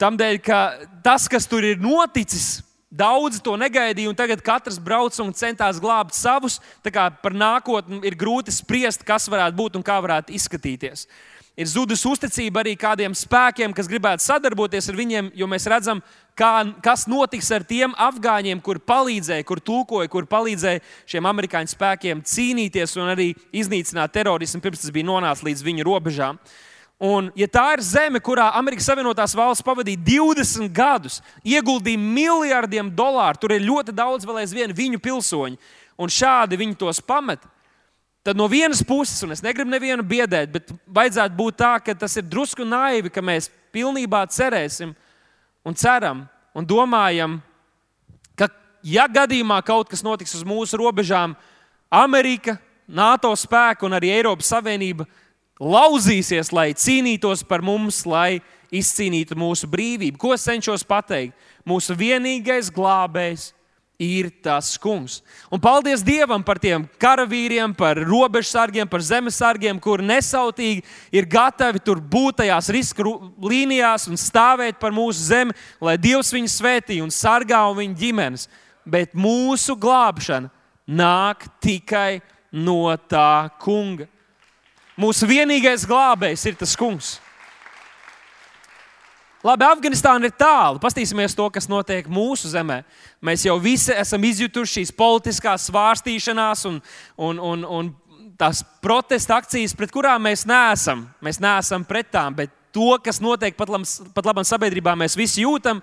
Tādēļ, 0.00 0.40
ka 0.48 0.64
tas, 1.04 1.28
kas 1.28 1.44
tur 1.44 1.68
ir 1.68 1.76
noticis, 1.76 2.62
Daudzi 2.92 3.40
to 3.40 3.54
negaidīja, 3.56 4.10
un 4.10 4.16
tagad 4.16 4.42
katrs 4.44 4.76
brauc 4.76 5.16
un 5.24 5.30
centās 5.32 5.78
glābt 5.80 6.12
savus. 6.12 6.58
Par 6.84 7.32
nākotni 7.32 8.02
ir 8.04 8.18
grūti 8.20 8.52
spriest, 8.52 9.06
kas 9.08 9.30
varētu 9.32 9.56
būt 9.56 9.78
un 9.78 9.84
kā 9.86 9.96
varētu 10.04 10.34
izskatīties. 10.36 11.06
Ir 11.56 11.68
zudusi 11.68 12.06
uzticība 12.08 12.62
arī 12.62 12.72
kādiem 12.80 13.12
spēkiem, 13.16 13.72
kas 13.76 13.88
gribētu 13.88 14.24
sadarboties 14.24 14.86
ar 14.88 14.96
viņiem, 14.96 15.30
jo 15.36 15.48
mēs 15.48 15.66
redzam, 15.68 16.02
kā, 16.36 16.50
kas 16.84 17.04
notiks 17.08 17.50
ar 17.52 17.64
tiem 17.68 17.92
afgāņiem, 18.00 18.60
kur 18.64 18.80
palīdzēja, 18.80 19.44
kur 19.48 19.60
tulkoja, 19.60 20.08
kur 20.12 20.28
palīdzēja 20.28 20.80
šiem 21.12 21.28
amerikāņu 21.28 21.72
spēkiem 21.72 22.22
cīnīties 22.28 22.96
un 23.00 23.12
arī 23.12 23.28
iznīcināt 23.52 24.12
terorismu, 24.16 24.62
pirms 24.64 24.84
tas 24.84 24.92
bija 24.92 25.08
nonācis 25.08 25.44
līdz 25.48 25.64
viņu 25.68 25.88
robežām. 25.88 26.40
Un, 27.02 27.32
ja 27.34 27.48
tā 27.50 27.64
ir 27.74 27.80
zeme, 27.82 28.20
kurā 28.22 28.44
Amerikas 28.54 28.86
Savienotās 28.86 29.32
valsts 29.34 29.64
pavadīja 29.66 29.98
20 30.06 30.68
gadus, 30.70 31.16
ieguldīja 31.42 31.98
miljardiem 31.98 32.92
dolāru, 32.94 33.40
tur 33.42 33.56
ir 33.56 33.64
ļoti 33.66 33.90
daudz 33.90 34.26
vēl 34.28 34.44
aizvien 34.44 34.70
viņu 34.70 35.00
pilsoņu, 35.02 35.58
un 35.98 36.12
šādi 36.14 36.60
viņi 36.60 36.76
tos 36.78 37.00
pamet, 37.02 37.42
tad 38.22 38.38
no 38.38 38.46
vienas 38.46 38.84
puses, 38.86 39.18
un 39.26 39.34
es 39.34 39.42
negribu 39.42 39.72
nevienu 39.72 40.06
biedēt, 40.06 40.52
bet 40.54 40.70
vajadzētu 40.86 41.34
būt 41.40 41.58
tā, 41.58 41.72
ka 41.82 41.96
tas 42.04 42.14
ir 42.20 42.28
drusku 42.30 42.62
naivi, 42.62 43.10
ka 43.10 43.18
mēs 43.18 43.50
pilnībā 43.74 44.22
cerēsim 44.30 44.94
un 45.66 45.74
ceram 45.74 46.22
un 46.54 46.68
domājam, 46.70 47.40
ka, 48.38 48.46
ja 48.86 49.08
gadījumā 49.10 49.58
kaut 49.66 49.90
kas 49.90 50.06
notiks 50.06 50.36
uz 50.38 50.46
mūsu 50.46 50.78
robežām, 50.78 51.34
Amerika 51.90 52.60
NATO 52.86 53.34
spēki 53.34 53.90
un 53.90 53.98
arī 53.98 54.14
Eiropas 54.14 54.54
Savienība 54.54 55.08
lauzīsies, 55.60 56.52
lai 56.52 56.72
cīnītos 56.72 57.44
par 57.48 57.64
mums, 57.64 58.04
lai 58.06 58.40
izcīnītu 58.72 59.36
mūsu 59.36 59.68
brīvību. 59.70 60.18
Ko 60.20 60.32
es 60.36 60.46
cenšos 60.48 60.84
pateikt? 60.88 61.36
Mūsu 61.68 61.96
vienīgais 61.98 62.72
glābējs 62.72 63.52
ir 64.02 64.30
tas 64.42 64.74
kungs. 64.80 65.20
Un 65.52 65.60
paldies 65.62 66.02
Dievam 66.02 66.42
par 66.42 66.58
tiem 66.58 66.84
karavīriem, 67.00 67.74
par 67.76 68.00
robežsargiem, 68.00 68.88
par 68.90 69.04
zemesargiem, 69.04 69.78
kuri 69.80 70.06
nesautīgi 70.08 70.82
ir 71.14 71.28
gatavi 71.30 71.82
tur 71.84 72.00
būt 72.00 72.40
tajās 72.42 72.70
riska 72.74 73.06
līnijās 73.38 74.08
un 74.10 74.18
stāvēt 74.18 74.80
par 74.82 74.94
mūsu 74.94 75.28
zemi, 75.28 75.54
lai 75.80 75.98
Dievs 76.00 76.32
viņus 76.34 76.58
svētī 76.58 76.98
un 77.04 77.12
sargā 77.14 77.62
un 77.70 77.78
viņu 77.78 77.98
ģimenes. 78.02 78.48
Bet 78.82 79.14
mūsu 79.14 79.76
glābšana 79.78 80.50
nāk 80.90 81.46
tikai 81.62 82.22
no 82.50 82.90
tā 83.06 83.52
kunga. 83.62 84.08
Mūsu 85.02 85.26
vienīgais 85.26 85.86
glābējs 85.88 86.44
ir 86.46 86.58
tas 86.60 86.76
kungs. 86.78 87.16
Labi, 89.42 89.66
Afganistāna 89.66 90.28
ir 90.28 90.34
tālu. 90.38 90.78
Paskatīsimies 90.82 91.34
to, 91.34 91.48
kas 91.50 91.66
notiek 91.66 92.06
mūsu 92.06 92.52
zemē. 92.52 92.82
Mēs 93.24 93.42
jau 93.48 93.56
visi 93.58 93.90
esam 93.98 94.22
izjutuši 94.28 94.76
šīs 94.78 94.92
politiskās 94.94 95.66
svārstīšanās 95.66 96.62
un, 96.70 96.78
un, 97.18 97.40
un, 97.42 97.64
un 97.66 97.90
tās 98.38 98.62
protesta 98.84 99.40
akcijas, 99.40 99.74
pret 99.74 99.90
kurām 99.94 100.22
mēs 100.28 100.46
neesam. 100.46 101.08
Mēs 101.24 101.42
neesam 101.42 101.82
pret 101.88 102.12
tām, 102.14 102.36
bet 102.38 102.54
to, 102.74 102.94
kas 103.02 103.18
notiek 103.22 103.58
pat, 103.58 103.72
pat 104.14 104.30
labam 104.30 104.46
sabiedrībā, 104.46 104.94
mēs 104.98 105.18
visi 105.18 105.42
jūtam. 105.42 105.82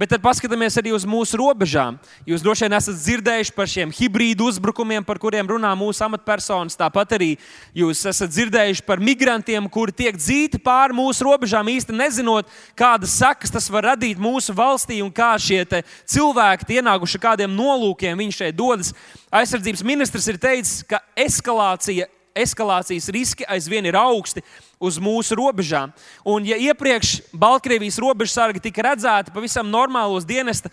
Bet 0.00 0.08
tad 0.14 0.22
paskatāmies 0.24 0.78
arī 0.80 0.94
uz 0.96 1.02
mūsu 1.04 1.36
robežām. 1.36 1.98
Jūs 2.24 2.40
droši 2.40 2.64
vien 2.64 2.74
esat 2.78 2.96
dzirdējuši 2.96 3.52
par 3.52 3.68
šiem 3.68 3.90
hibrīdu 3.92 4.46
uzbrukumiem, 4.48 5.04
par 5.04 5.18
kuriem 5.20 5.44
runā 5.50 5.74
mūsu 5.76 6.00
amatpersonas. 6.06 6.78
Tāpat 6.80 7.12
arī 7.18 7.28
jūs 7.76 8.00
esat 8.08 8.32
dzirdējuši 8.32 8.86
par 8.86 9.02
migrantiem, 9.04 9.66
kuri 9.68 9.92
tiek 9.98 10.16
dzīti 10.16 10.56
pāri 10.64 10.96
mūsu 10.96 11.26
robežām, 11.28 11.68
īsti 11.68 11.92
nezinot, 11.98 12.48
kādas 12.72 13.18
sekas 13.20 13.52
tas 13.52 13.68
var 13.68 13.90
radīt 13.90 14.16
mūsu 14.16 14.56
valstī 14.56 15.02
un 15.04 15.12
kā 15.12 15.34
šie 15.36 15.66
cilvēki, 16.08 16.80
ienākuši 16.80 17.20
kādiem 17.20 17.52
nolūkiem, 17.52 18.16
viņi 18.24 18.38
šeit 18.38 18.56
dodas. 18.56 18.94
Aizsardzības 19.28 19.84
ministrs 19.84 20.32
ir 20.32 20.40
teicis, 20.40 20.80
ka 20.88 21.02
eskalācija 21.12 22.08
eskalācijas 22.40 23.08
riski 23.12 23.46
aizvien 23.50 23.86
ir 23.90 23.98
augsti 23.98 24.42
uz 24.80 24.96
mūsu 25.02 25.36
robežām. 25.36 25.92
Un, 26.24 26.46
ja 26.48 26.56
iepriekš 26.56 27.18
Baltkrievijas 27.36 28.00
robežsargi 28.00 28.62
tika 28.64 28.86
redzēti 28.88 29.34
pavisam 29.34 29.68
normālos 29.68 30.24
dienesta 30.28 30.72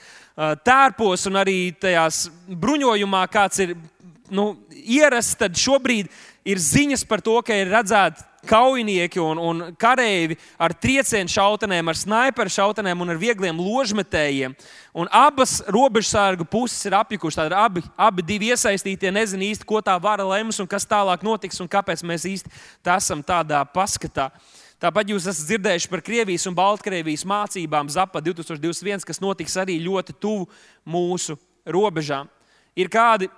tērpos 0.64 1.28
un 1.28 1.42
arī 1.42 1.58
tajās 1.76 2.28
bruņojumā, 2.48 3.26
kāds 3.34 3.66
ir 3.66 3.76
nu, 4.32 4.54
ierasts, 4.72 5.36
tad 5.40 5.60
šobrīd 5.60 6.08
ir 6.48 6.64
ziņas 6.64 7.04
par 7.08 7.24
to, 7.24 7.36
ka 7.44 7.56
ir 7.60 7.72
redzēti 7.72 8.24
kaujinieki 8.48 9.22
un, 9.22 9.40
un 9.40 9.64
kareivi 9.80 10.38
ar 10.60 10.74
triecienu 10.74 11.32
šautenēm, 11.32 11.92
ar 11.92 12.00
sniperu 12.00 12.54
šautenēm 12.54 13.04
un 13.04 13.14
ar 13.14 13.20
viegliem 13.22 13.60
ložmetējiem. 13.62 14.56
Un 14.98 15.10
abas 15.14 15.60
robežsargu 15.70 16.48
puses 16.50 16.80
ir 16.88 16.98
apjukušas. 16.98 17.44
Tad 17.44 17.58
abi, 17.58 17.84
abi 17.94 18.26
divi 18.26 18.52
iesaistītie 18.54 19.12
nezina 19.14 19.46
īsti, 19.50 19.68
ko 19.68 19.82
tā 19.86 19.98
vara 20.02 20.26
lems 20.26 20.62
un 20.64 20.70
kas 20.70 20.88
tālāk 20.90 21.26
notiks 21.28 21.60
un 21.62 21.70
kāpēc 21.72 22.06
mēs 22.08 22.28
īsti 22.32 22.54
esam 22.98 23.22
tādā 23.26 23.62
paskatā. 23.70 24.32
Tāpat 24.82 25.10
jūs 25.10 25.26
esat 25.26 25.50
dzirdējuši 25.50 25.90
par 25.90 26.04
Krievijas 26.06 26.46
un 26.50 26.56
Baltkrievijas 26.58 27.26
mācībām 27.26 27.90
ZAPA 27.90 28.22
2021, 28.22 29.06
kas 29.06 29.22
notiks 29.22 29.58
arī 29.58 29.80
ļoti 29.82 30.14
tuvu 30.22 30.46
mūsu 30.86 31.38
robežām. 31.66 32.30
Ir 32.78 32.90
kādi 32.94 33.30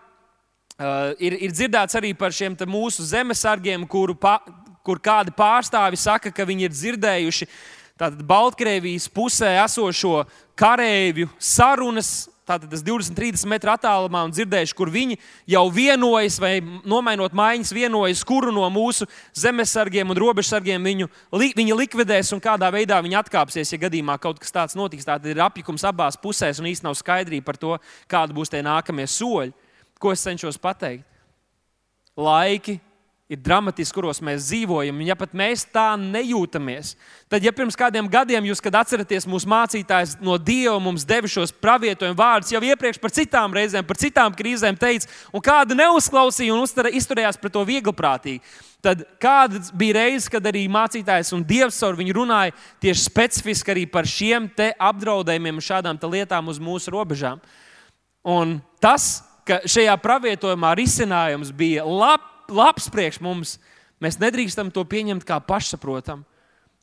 Uh, 0.80 1.10
ir, 1.20 1.34
ir 1.44 1.52
dzirdēts 1.52 1.98
arī 2.00 2.14
par 2.16 2.32
šiem 2.32 2.54
mūsu 2.72 3.04
zemesargiem, 3.04 3.82
kuru, 3.84 4.14
pa, 4.16 4.38
kur 4.90 5.02
kādi 5.04 5.34
pārstāvi 5.38 6.00
saka, 6.02 6.34
ka 6.34 6.48
viņi 6.50 6.66
ir 6.66 6.74
dzirdējuši 6.74 7.50
tātad 8.00 8.24
Baltkrievijas 8.26 9.10
pusē 9.12 9.58
esošo 9.66 10.24
kareivju 10.60 11.30
sarunas. 11.38 12.28
Tātad 12.50 12.72
tas 12.72 12.82
20, 12.82 13.14
30 13.14 13.46
metru 13.46 13.70
attālumā 13.70 14.24
un 14.26 14.32
dzirdējuši, 14.34 14.74
kur 14.74 14.90
viņi 14.90 15.20
jau 15.54 15.62
vienojas, 15.70 16.40
vai 16.42 16.56
nomainot 16.66 17.36
mājiņas, 17.38 17.74
vienojas, 17.78 18.24
kuru 18.26 18.50
no 18.50 18.64
mūsu 18.74 19.06
zemesargiem 19.38 20.10
un 20.10 20.18
robežsargiem 20.18 20.90
viņu, 20.90 21.12
li, 21.38 21.52
viņi 21.54 21.78
likvidēs 21.78 22.34
un 22.34 22.42
kādā 22.42 22.72
veidā 22.74 22.98
viņi 23.06 23.20
atkāpsies, 23.22 23.70
ja 23.70 23.82
gadījumā 23.86 24.18
kaut 24.18 24.42
kas 24.42 24.56
tāds 24.56 24.74
notiks. 24.80 25.06
Tātad 25.06 25.30
ir 25.30 25.44
apjukums 25.46 25.86
abās 25.86 26.18
pusēs 26.18 26.58
un 26.58 26.72
īstenībā 26.72 26.90
nav 26.90 26.98
skaidrība 26.98 27.52
par 27.52 27.62
to, 27.62 27.78
kādi 28.10 28.40
būs 28.40 28.50
tie 28.50 28.66
nākamie 28.66 29.06
soļi. 29.06 29.54
Ko 30.02 30.18
es 30.18 30.26
cenšos 30.26 30.58
pateikt? 30.58 31.06
Laiki 32.18 32.80
ir 33.30 33.38
dramatiski, 33.46 33.94
kuros 33.94 34.18
mēs 34.26 34.48
dzīvojam. 34.48 35.04
Ja 35.06 35.14
pat 35.18 35.36
mēs 35.38 35.62
tā 35.70 35.92
nejūtamies, 36.02 36.96
tad, 37.30 37.44
ja 37.46 37.54
pirms 37.54 37.78
kādiem 37.78 38.08
gadiem 38.10 38.48
jūs 38.50 38.62
atceraties, 38.66 39.28
mūsu 39.30 39.50
mācītājs 39.50 40.16
no 40.26 40.38
Dieva 40.42 40.80
mums 40.82 41.06
deva 41.06 41.30
šos 41.30 41.54
pravietojumu 41.54 42.18
vārdus 42.18 42.56
jau 42.56 42.62
iepriekš 42.66 42.98
par 42.98 43.14
citām 43.14 43.54
reizēm, 43.54 43.86
par 43.86 44.00
citām 44.02 44.34
krīzēm 44.34 44.80
teica, 44.82 45.06
un 45.30 45.46
kāda 45.46 45.78
neuzklausīja 45.78 46.56
un 46.56 46.66
izturējās 46.66 47.38
pret 47.38 47.54
to 47.54 47.64
viegliprātīgi. 47.70 48.42
Tad 48.82 49.04
kāda 49.22 49.60
bija 49.78 49.98
reize, 50.00 50.32
kad 50.32 50.46
arī 50.50 50.64
mācītājs 50.72 51.34
un 51.36 51.44
Dievs 51.46 51.78
ar 51.84 52.00
viņu 52.00 52.16
runāja 52.16 52.56
tieši 52.82 53.06
specifiski 53.12 53.76
arī 53.76 53.86
par 53.92 54.08
šiem 54.08 54.48
apdraudējumiem 54.58 55.62
šādām 55.62 56.00
lietām 56.02 56.48
uz 56.48 56.58
mūsu 56.64 56.96
robežām. 56.96 57.44
Un 58.24 58.58
tas, 58.82 59.22
ka 59.46 59.60
šajā 59.68 59.94
pravietojumā 60.02 60.74
risinājums 60.80 61.52
bija 61.52 61.86
lab, 61.86 62.24
labs 62.50 62.90
priekš 62.92 63.20
mums, 63.24 63.58
mēs 64.04 64.20
nedrīkstam 64.22 64.72
to 64.74 64.84
pieņemt 64.88 65.26
kā 65.28 65.40
pašsaprotamu. 65.44 66.26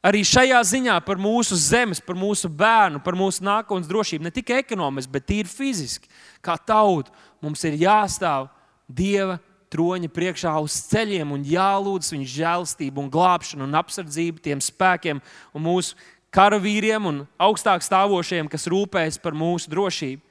Arī 0.06 0.20
šajā 0.22 0.58
ziņā 0.62 0.96
par 1.02 1.18
mūsu 1.18 1.56
zemes, 1.58 1.98
par 2.04 2.14
mūsu 2.18 2.50
bērnu, 2.52 3.00
par 3.02 3.16
mūsu 3.18 3.42
nākotnes 3.42 3.88
drošību, 3.90 4.26
ne 4.26 4.30
tikai 4.30 4.60
ekonomiski, 4.62 5.10
bet 5.12 5.26
tīri 5.26 5.50
fiziski, 5.50 6.10
kā 6.44 6.54
tauta, 6.60 7.10
mums 7.42 7.64
ir 7.66 7.78
jāstāv 7.80 8.50
Dieva 8.86 9.40
troņa 9.74 10.06
priekšā 10.14 10.52
uz 10.62 10.76
ceļiem 10.92 11.32
un 11.34 11.42
jālūdz 11.42 12.12
viņa 12.12 12.28
žēlastību 12.30 13.02
un 13.02 13.08
glābšanu 13.10 13.66
un 13.66 13.74
apsardzību 13.80 14.44
tiem 14.44 14.62
spēkiem 14.62 15.18
un 15.50 15.64
mūsu 15.64 15.96
karavīriem 16.30 17.08
un 17.10 17.18
augstāk 17.42 17.82
stāvošiem, 17.82 18.46
kas 18.52 18.68
rūpējas 18.70 19.18
par 19.18 19.34
mūsu 19.34 19.72
drošību. 19.72 20.22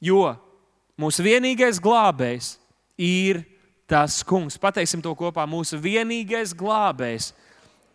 Jo 0.00 0.30
Mūsu 1.00 1.24
vienīgais 1.24 1.80
glābējs 1.82 2.56
ir 3.00 3.40
tas 3.90 4.20
kungs. 4.26 4.58
Pateiksim 4.60 5.02
to 5.04 5.14
kopā. 5.18 5.46
Mūsu 5.48 5.80
vienīgais 5.80 6.54
glābējs 6.56 7.32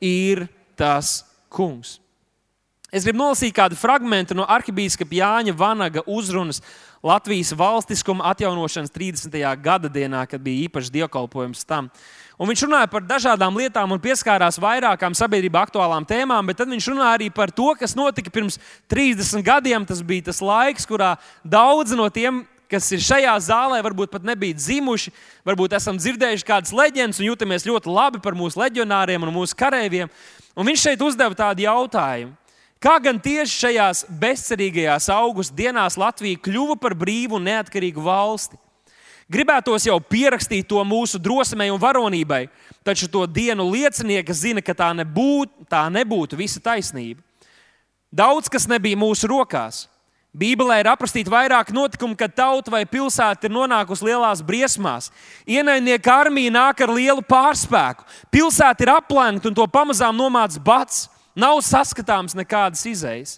ir 0.03 0.47
tas 0.77 1.21
kungs. 1.49 1.97
Es 2.87 3.03
gribu 3.03 3.19
nolasīt 3.19 3.51
kādu 3.51 3.75
fragment 3.75 4.31
no 4.31 4.45
arhibīskapa 4.47 5.17
Jāņa 5.17 5.53
Vanaga 5.59 6.05
uzrunas 6.07 6.61
Latvijas 7.03 7.51
valstiskuma 7.51 8.29
atjaunošanas 8.31 8.93
30. 8.95 9.35
gada 9.61 9.91
dienā, 9.91 10.23
kad 10.29 10.41
bija 10.41 10.69
īpašs 10.69 10.93
dievkalpojums 10.95 11.67
tam. 11.67 11.89
Un 12.39 12.47
viņš 12.47 12.63
runāja 12.63 12.87
par 12.87 13.03
dažādām 13.03 13.59
lietām 13.59 13.91
un 13.91 13.99
pieskārās 14.01 14.59
vairākām 14.61 15.15
sabiedrībā 15.17 15.65
aktuālām 15.67 16.07
tēmām, 16.07 16.47
bet 16.47 16.61
tad 16.61 16.71
viņš 16.71 16.87
runāja 16.93 17.17
arī 17.17 17.27
par 17.33 17.51
to, 17.51 17.73
kas 17.75 17.95
notika 17.97 18.31
pirms 18.33 18.59
30 18.87 19.43
gadiem. 19.45 19.85
Tas 19.89 19.99
bija 20.05 20.29
tas 20.29 20.39
laiks, 20.39 20.87
kurā 20.87 21.15
daudzi 21.43 21.97
no 21.97 22.07
tiem 22.13 22.45
kas 22.71 22.89
ir 22.95 23.03
šajā 23.03 23.35
zālē, 23.47 23.79
varbūt 23.85 24.11
pat 24.13 24.25
nebija 24.27 24.57
dzimuši, 24.57 25.13
varbūt 25.47 25.75
esam 25.77 25.99
dzirdējuši 25.99 26.47
kādas 26.47 26.73
leģendas 26.75 27.21
un 27.21 27.29
jūtamies 27.29 27.67
ļoti 27.67 27.91
labi 27.91 28.21
par 28.23 28.37
mūsu 28.37 28.59
leģionāriem 28.61 29.23
un 29.23 29.33
mūsu 29.35 29.57
kareiviem. 29.57 30.11
Un 30.57 30.67
viņš 30.67 30.83
šeit 30.87 31.03
uzdeva 31.05 31.37
tādu 31.37 31.65
jautājumu. 31.67 32.35
Kā 32.77 32.99
gan 33.01 33.17
tieši 33.17 33.57
šajās 33.63 34.03
bezcerīgajās 34.21 35.09
augusta 35.09 35.55
dienās 35.57 35.97
Latvija 35.97 36.37
kļuva 36.45 36.75
par 36.77 36.93
brīvu 36.93 37.39
un 37.39 37.47
neatkarīgu 37.49 38.03
valsti? 38.05 38.59
Gribētos 39.27 39.83
jau 39.89 39.97
pierakstīt 39.99 40.69
to 40.69 40.79
mūsu 40.87 41.19
drosmei 41.19 41.67
un 41.73 41.81
varonībai, 41.81 42.45
taču 42.85 43.09
to 43.11 43.25
dienu 43.27 43.65
liecinieki 43.73 44.33
zina, 44.33 44.63
ka 44.63 44.77
tā 44.77 44.93
nebūtu, 44.95 45.65
tā 45.67 45.81
nebūtu 45.91 46.37
visa 46.39 46.61
taisnība. 46.63 47.19
Daudz 48.13 48.47
kas 48.47 48.69
nebija 48.71 48.95
mūsu 48.95 49.27
rokās. 49.27 49.87
Bībelē 50.35 50.81
ir 50.81 50.89
aprakstīti 50.91 51.31
vairāk 51.31 51.71
notikumu, 51.73 52.15
kad 52.17 52.33
tauta 52.35 52.71
vai 52.73 52.83
pilsēta 52.85 53.47
ir 53.47 53.53
nonākusi 53.53 54.09
lielās 54.09 54.43
briesmās. 54.45 55.09
Ienaidnieka 55.49 56.13
armija 56.13 56.53
nāk 56.53 56.83
ar 56.83 56.93
lielu 56.93 57.23
pārspēku. 57.25 58.05
Pilsēta 58.33 58.85
ir 58.85 58.91
aplenkta 58.93 59.49
un 59.49 59.57
to 59.57 59.65
pamazām 59.71 60.17
nomāca 60.17 60.61
bats. 60.61 61.07
Nav 61.37 61.61
saskatāms 61.61 62.35
nekādas 62.37 62.83
izējas. 62.89 63.37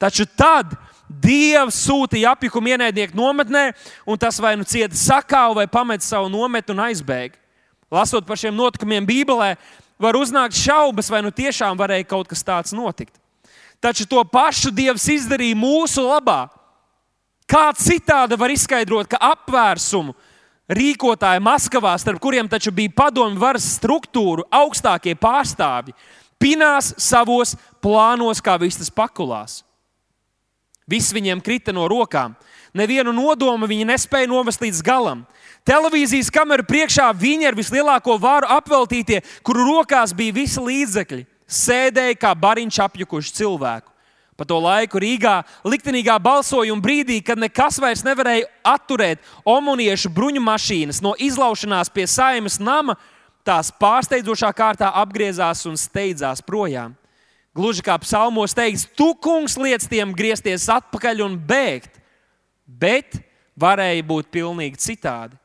Taču 0.00 0.24
tad 0.38 0.72
Dievs 1.10 1.74
sūtīja 1.88 2.36
apjukumu 2.36 2.70
ienaidnieku 2.70 3.18
nometnē, 3.18 3.72
un 4.06 4.18
tas 4.18 4.38
vai 4.38 4.54
nu 4.56 4.62
cieta 4.62 4.94
sakāvu, 4.94 5.56
vai 5.58 5.66
pamet 5.66 6.04
savu 6.06 6.30
nometni 6.30 6.76
un 6.76 6.84
aizbēga. 6.84 7.34
Lasot 7.90 8.26
par 8.26 8.38
šiem 8.38 8.54
notikumiem 8.54 9.08
Bībelē, 9.08 9.56
var 9.98 10.14
uznākt 10.14 10.54
šaubas, 10.54 11.10
vai 11.10 11.24
nu 11.26 11.34
tiešām 11.34 11.74
varēja 11.78 12.06
kaut 12.12 12.30
kas 12.30 12.46
tāds 12.46 12.74
notikt. 12.76 13.16
Taču 13.80 14.04
to 14.06 14.22
pašu 14.28 14.70
Dievs 14.70 15.06
izdarīja 15.08 15.56
mūsu 15.56 16.04
labā. 16.04 16.50
Kā 17.48 17.70
citādi 17.74 18.36
var 18.38 18.52
izskaidrot, 18.52 19.08
ka 19.10 19.18
apvērsumu 19.32 20.14
rīkotāji 20.70 21.42
Maskavā, 21.42 21.96
starp 21.98 22.20
kuriem 22.22 22.48
taču 22.48 22.70
bija 22.70 22.92
padomju 22.94 23.40
varas 23.40 23.66
struktūru 23.74 24.44
augstākie 24.54 25.16
pārstāvji, 25.18 25.96
pinās 26.38 26.92
savos 27.00 27.56
plānos 27.82 28.42
kā 28.44 28.54
vistas 28.60 28.92
pakulās. 28.92 29.64
Viss 30.90 31.14
viņiem 31.14 31.42
krita 31.42 31.74
no 31.74 31.86
rokām. 31.90 32.34
Nevienu 32.74 33.12
nodomu 33.14 33.66
viņi 33.66 33.88
nespēja 33.88 34.30
novest 34.30 34.62
līdz 34.62 34.80
galam. 34.86 35.24
Televīzijas 35.66 36.30
kameru 36.34 36.64
priekšā 36.66 37.08
viņi 37.18 37.48
ar 37.50 37.58
vislielāko 37.58 38.16
varu 38.22 38.48
apveltītie, 38.50 39.20
kuru 39.46 39.66
rokās 39.66 40.14
bija 40.16 40.34
visi 40.38 40.62
līdzekļi, 40.62 41.24
sēdēja 41.50 42.18
kā 42.20 42.34
bariņš 42.38 42.78
apjukuši 42.86 43.34
cilvēku. 43.40 43.90
Pa 44.40 44.46
to 44.48 44.56
laiku 44.56 44.96
Rīgā 45.02 45.42
liktenīgā 45.68 46.14
balsojuma 46.22 46.80
brīdī, 46.80 47.18
kad 47.20 47.36
nekas 47.36 47.76
vairs 47.82 48.00
nevarēja 48.06 48.46
atturēt 48.64 49.20
omoniešu 49.44 50.08
bruņu 50.16 50.40
mašīnas 50.40 51.02
no 51.04 51.12
izlaušanās 51.20 51.92
pie 51.92 52.06
saimas 52.08 52.56
nama, 52.56 52.94
tās 53.44 53.68
pārsteidzošā 53.76 54.48
kārtā 54.56 54.88
apgriezās 55.02 55.66
un 55.68 55.76
steidzās 55.76 56.40
projām. 56.40 56.94
Gluži 57.52 57.84
kā 57.84 57.98
psalmos 58.00 58.56
teikts, 58.56 58.86
tu 58.96 59.10
kungs 59.20 59.58
liec 59.60 59.84
tiem 59.90 60.16
griezties 60.16 60.70
atpakaļ 60.72 61.20
un 61.26 61.36
bēgt, 61.36 62.00
bet 62.64 63.20
varēja 63.60 64.08
būt 64.08 64.32
pilnīgi 64.32 64.80
citādi. 64.80 65.36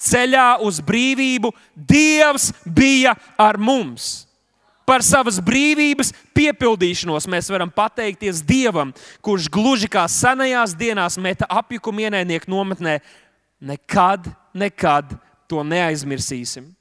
Ceļā 0.00 0.62
uz 0.64 0.80
brīvību 0.80 1.52
Dievs 1.76 2.54
bija 2.64 3.12
ar 3.36 3.60
mums 3.60 4.29
par 4.90 5.04
savas 5.06 5.38
brīvības 5.38 6.10
piepildīšanos 6.34 7.28
mēs 7.30 7.50
varam 7.52 7.70
pateikties 7.70 8.42
Dievam, 8.42 8.90
kurš 9.22 9.46
gluži 9.52 9.86
kā 9.90 10.02
senajās 10.10 10.74
dienās 10.74 11.18
meta 11.22 11.46
apjukumu 11.46 12.08
ienaidnieku 12.08 12.50
nometnē. 12.50 12.98
Nekad, 13.60 14.26
nekad 14.56 15.14
to 15.46 15.62
neaizmirsīsim. 15.62 16.72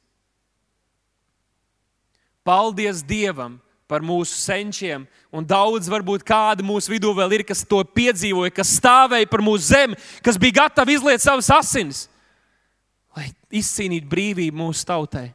Paldies 2.42 3.04
Dievam 3.06 3.60
par 3.90 4.02
mūsu 4.06 4.38
senčiem, 4.38 5.06
un 5.34 5.46
daudz 5.46 5.90
varbūt 5.90 6.26
kādi 6.26 6.66
mūsu 6.66 6.94
vidū 6.94 7.12
vēl 7.18 7.40
ir, 7.40 7.44
kas 7.46 7.62
to 7.66 7.82
piedzīvoja, 7.84 8.54
kas 8.54 8.74
stāvēja 8.78 9.30
par 9.30 9.42
mūsu 9.46 9.70
zemi, 9.70 9.98
kas 10.26 10.38
bija 10.38 10.64
gatavi 10.64 10.98
izliet 10.98 11.22
savas 11.22 11.50
asinis, 11.54 12.08
lai 13.18 13.30
izcīnītu 13.50 14.10
brīvību 14.10 14.62
mūsu 14.62 14.86
tautai. 14.90 15.28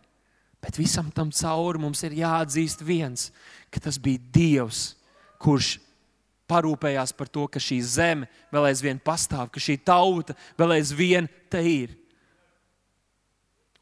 Bet 0.64 0.78
visam 0.80 1.10
tam 1.12 1.28
cauri 1.28 1.82
mums 1.82 2.00
ir 2.06 2.14
jāatzīst 2.16 2.80
viens, 2.80 3.28
ka 3.68 3.82
tas 3.84 3.98
bija 4.00 4.22
Dievs, 4.32 4.94
kurš 5.36 5.74
parūpējās 6.48 7.12
par 7.16 7.28
to, 7.28 7.44
ka 7.52 7.60
šī 7.60 7.82
zeme 7.84 8.28
vēl 8.52 8.70
aizvien 8.70 9.00
pastāv, 9.00 9.50
ka 9.52 9.60
šī 9.60 9.76
tauta 9.84 10.36
vēl 10.56 10.78
aizvien 10.78 11.28
te 11.52 11.60
ir. 11.68 11.92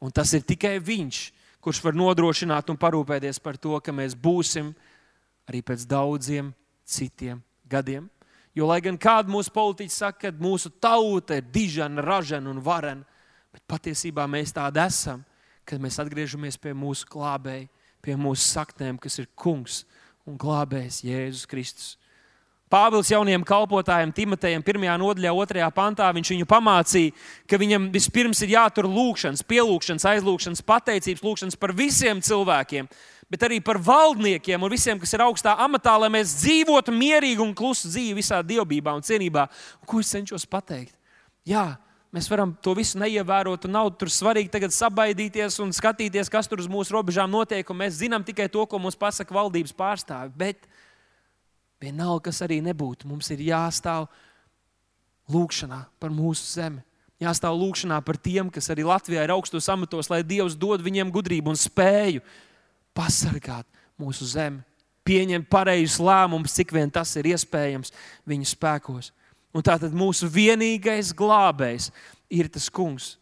Un 0.03 0.11
tas 0.11 0.33
ir 0.35 0.43
tikai 0.43 0.75
Viņš, 0.83 1.23
kurš 1.63 1.79
var 1.85 1.95
nodrošināt 1.95 2.67
un 2.73 2.79
parūpēties 2.79 3.39
par 3.39 3.55
to, 3.55 3.77
ka 3.79 3.95
mēs 3.95 4.17
būsim 4.19 4.73
arī 5.47 5.63
pēc 5.63 5.87
daudziem 5.87 6.51
citiem 6.83 7.39
gadiem. 7.63 8.09
Jo, 8.53 8.67
lai 8.67 8.81
gan 8.83 8.99
kāda 8.99 9.31
mūsu 9.31 9.55
politiķa 9.55 9.95
saka, 9.95 10.29
ka 10.33 10.43
mūsu 10.43 10.69
tauta 10.83 11.39
ir 11.39 11.47
dižana, 11.47 12.03
ražana 12.03 12.51
un 12.51 12.59
varena, 12.61 13.07
bet 13.55 13.63
patiesībā 13.71 14.27
mēs 14.27 14.51
tādi 14.51 14.83
esam 14.83 15.23
kad 15.67 15.81
mēs 15.83 15.99
atgriežamies 16.01 16.59
pie 16.61 16.75
mūsu 16.77 17.07
glābēja, 17.11 17.69
pie 18.03 18.15
mūsu 18.19 18.45
saknēm, 18.45 18.99
kas 19.01 19.19
ir 19.21 19.29
Kungs 19.39 19.83
un 20.27 20.37
glābējs 20.39 21.03
Jēzus 21.07 21.49
Kristus. 21.49 21.93
Pāvils 22.73 23.11
jaunajiem 23.11 23.43
kalpotājiem, 23.45 24.09
Timotejam, 24.17 24.63
1. 24.65 24.85
nodaļā, 24.97 25.31
2. 25.53 25.65
pantā, 25.75 26.07
viņš 26.15 26.31
viņu 26.33 26.47
pamācīja, 26.49 27.11
ka 27.45 27.59
viņam 27.61 27.91
vispirms 27.93 28.41
ir 28.41 28.55
jātur 28.55 28.87
lūkšanas, 28.89 29.43
pielūgšanas, 29.45 30.07
aizlūgšanas, 30.09 30.63
pateicības 30.65 31.21
lūkšanas 31.21 31.59
par 31.61 31.75
visiem 31.77 32.23
cilvēkiem, 32.25 32.89
bet 33.29 33.45
arī 33.45 33.59
par 33.61 33.77
valdniekiem 33.77 34.65
un 34.65 34.73
visiem, 34.73 34.97
kas 34.97 35.13
ir 35.13 35.21
augstā 35.21 35.53
amatā, 35.67 35.93
lai 36.01 36.09
mēs 36.17 36.33
dzīvotu 36.41 36.95
mierīgu 36.97 37.45
un 37.45 37.53
klusu 37.53 37.93
dzīvi 37.93 38.17
visā 38.23 38.41
dievbijā 38.41 38.97
un 38.97 39.05
cienībā. 39.05 39.45
Un 39.83 39.91
ko 39.93 40.01
es 40.01 40.09
cenšos 40.15 40.49
pateikt? 40.49 40.97
Jā, 41.45 41.75
Mēs 42.13 42.27
varam 42.29 42.51
to 42.61 42.75
visu 42.77 42.99
neievērot, 43.01 43.63
un 43.65 43.73
nav 43.73 43.87
tur 43.97 44.11
svarīgi 44.13 44.51
tagad 44.53 44.73
sabaidīties 44.75 45.57
un 45.63 45.71
skatīties, 45.73 46.29
kas 46.29 46.45
tur 46.49 46.61
uz 46.61 46.67
mūsu 46.69 46.93
robežām 46.93 47.31
notiek. 47.31 47.65
Mēs 47.73 47.97
zinām 48.03 48.21
tikai 48.25 48.45
to, 48.53 48.67
ko 48.69 48.77
mums 48.77 48.97
pasaka 48.99 49.33
valdības 49.33 49.73
pārstāvi. 49.73 50.29
Bet 50.37 50.67
vienalga, 51.81 52.27
kas 52.29 52.43
arī 52.45 52.59
nebūtu, 52.61 53.09
mums 53.09 53.31
ir 53.33 53.41
jāstāv 53.47 54.05
lūgšanā 55.33 55.79
par 55.97 56.13
mūsu 56.13 56.45
zemi. 56.53 56.83
Jāstāv 57.23 57.57
lūgšanā 57.57 57.97
par 58.05 58.19
tiem, 58.21 58.51
kas 58.53 58.69
arī 58.69 58.85
Latvijā 58.85 59.23
ir 59.25 59.33
augstos 59.33 59.69
amatos, 59.71 60.11
lai 60.11 60.21
Dievs 60.27 60.57
dod 60.59 60.85
viņiem 60.85 61.09
gudrību 61.13 61.49
un 61.49 61.57
spēju 61.57 62.21
pasargāt 62.93 63.65
mūsu 63.97 64.27
zemi, 64.27 64.61
pieņemt 65.07 65.49
pareizus 65.49 65.97
lēmumus, 66.03 66.53
cik 66.53 66.75
vien 66.75 66.93
tas 66.93 67.15
ir 67.17 67.33
iespējams 67.33 67.93
viņu 68.29 68.49
spēkos. 68.53 69.09
Un 69.53 69.61
tātad 69.65 69.93
mūsu 69.93 70.27
vienīgais 70.33 71.11
glābējs 71.13 71.91
ir 72.33 72.49
tas 72.49 72.69
kungs. 72.73 73.13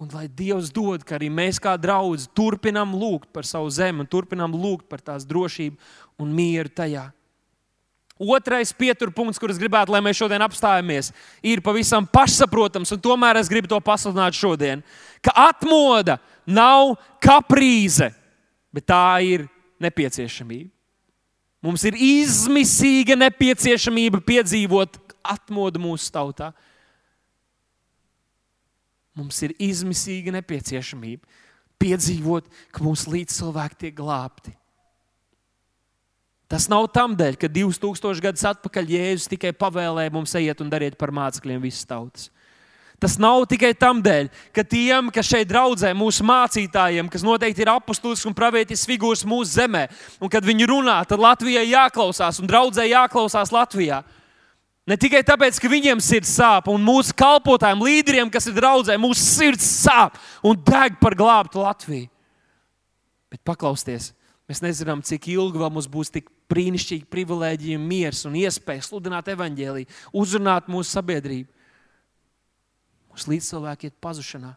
Un 0.00 0.08
lai 0.12 0.26
Dievs 0.32 0.70
dod, 0.72 1.02
ka 1.04 1.18
arī 1.18 1.28
mēs 1.32 1.58
kā 1.60 1.74
draugi 1.76 2.28
turpinām 2.36 2.92
lūgt 2.96 3.28
par 3.32 3.44
savu 3.44 3.68
zemi 3.72 4.00
un 4.00 4.08
turpinām 4.08 4.54
lūgt 4.56 4.86
par 4.88 5.02
tās 5.04 5.26
drošību 5.28 5.76
un 6.20 6.30
mieru 6.36 6.72
tajā. 6.72 7.10
Otrais 8.20 8.72
pieturpunkts, 8.76 9.40
kurus 9.40 9.60
gribētu, 9.60 9.94
lai 9.94 10.02
mēs 10.04 10.18
šodien 10.18 10.44
apstājamies, 10.44 11.08
ir 11.40 11.62
pavisam 11.64 12.04
pašsaprotams, 12.04 12.92
un 12.92 13.00
tomēr 13.00 13.40
es 13.40 13.48
gribu 13.48 13.68
to 13.68 13.78
pasludināt 13.80 14.36
šodien, 14.36 14.82
ka 15.24 15.32
atmoda 15.48 16.18
nav 16.44 16.98
kaprīze, 17.24 18.10
bet 18.76 18.88
tā 18.92 19.04
ir 19.24 19.46
nepieciešamība. 19.80 20.68
Mums 21.64 21.84
ir 21.88 21.96
izmisīga 21.96 23.16
nepieciešamība 23.20 24.20
piedzīvot 24.24 24.96
atmodu 25.22 25.82
mūsu 25.82 26.10
tautā. 26.14 26.52
Mums 29.18 29.40
ir 29.44 29.54
izmisīga 29.58 30.32
nepieciešamība 30.38 31.26
piedzīvot, 31.80 32.48
ka 32.72 32.84
mūsu 32.84 33.12
līdzcilvēki 33.14 33.86
tiek 33.86 33.96
glābti. 33.96 34.52
Tas 36.50 36.66
nav 36.66 36.88
tam 36.90 37.14
dēļ, 37.14 37.36
ka 37.38 37.46
2000 37.46 38.24
gadus 38.24 38.42
atpakaļ 38.50 38.88
Jēzus 38.90 39.30
tikai 39.30 39.52
pavēlēja 39.54 40.10
mums 40.12 40.34
ejiet 40.34 40.60
un 40.64 40.70
dariet 40.72 40.96
par 40.98 41.12
mācekļiem 41.14 41.62
visas 41.62 41.86
tautas. 41.86 42.26
Tas 43.00 43.14
nav 43.16 43.46
tikai 43.48 43.70
tam 43.78 44.02
dēļ, 44.04 44.26
ka 44.52 44.60
tiem, 44.66 45.06
kas 45.14 45.30
šeit 45.30 45.48
draudzē, 45.48 45.94
mūsu 45.96 46.26
mācītājiem, 46.26 47.08
kas 47.08 47.22
noteikti 47.24 47.62
ir 47.64 47.70
apustulis 47.72 48.26
un 48.28 48.34
pravietis 48.36 48.82
figūras 48.84 49.22
mūsu 49.24 49.54
zemē, 49.54 49.86
un 50.20 50.28
kad 50.28 50.44
viņi 50.44 50.68
runā, 50.68 50.98
tad 51.08 51.22
Latvijai 51.22 51.70
jāklausās 51.70 52.42
un 52.42 52.50
draudzē 52.50 52.84
jāklausās 52.90 53.54
Latvijā. 53.54 54.02
Ne 54.90 54.96
tikai 54.98 55.20
tāpēc, 55.22 55.60
ka 55.62 55.68
viņiem 55.70 56.00
sirds 56.02 56.32
sāp, 56.34 56.66
un 56.72 56.82
mūsu 56.82 57.14
kalpotājiem, 57.14 57.82
līderiem, 57.86 58.30
kas 58.32 58.48
ir 58.50 58.56
draudzē, 58.56 58.96
mūsu 58.98 59.22
sirds 59.22 59.68
sāp 59.84 60.16
un 60.42 60.58
deg 60.66 60.96
par 60.98 61.14
glābtu 61.14 61.62
Latviju. 61.62 62.08
Bet 63.30 63.44
paklausieties, 63.46 64.08
mēs 64.50 64.64
nezinām, 64.64 65.04
cik 65.06 65.28
ilgi 65.30 65.62
vēl 65.62 65.70
mums 65.70 65.86
būs 65.86 66.10
tik 66.10 66.26
brīnišķīgi 66.50 67.06
privilēģija, 67.06 67.78
miers 67.78 68.24
un 68.26 68.34
iespēja 68.40 68.88
sludināt 68.88 69.30
evaņģēlīju, 69.30 69.90
uzrunāt 70.18 70.66
mūsu 70.66 70.90
sabiedrību. 70.96 71.46
Mūsu 73.14 73.30
līdzcilvēki 73.30 73.92
iet 73.92 73.98
pazušanā. 74.02 74.56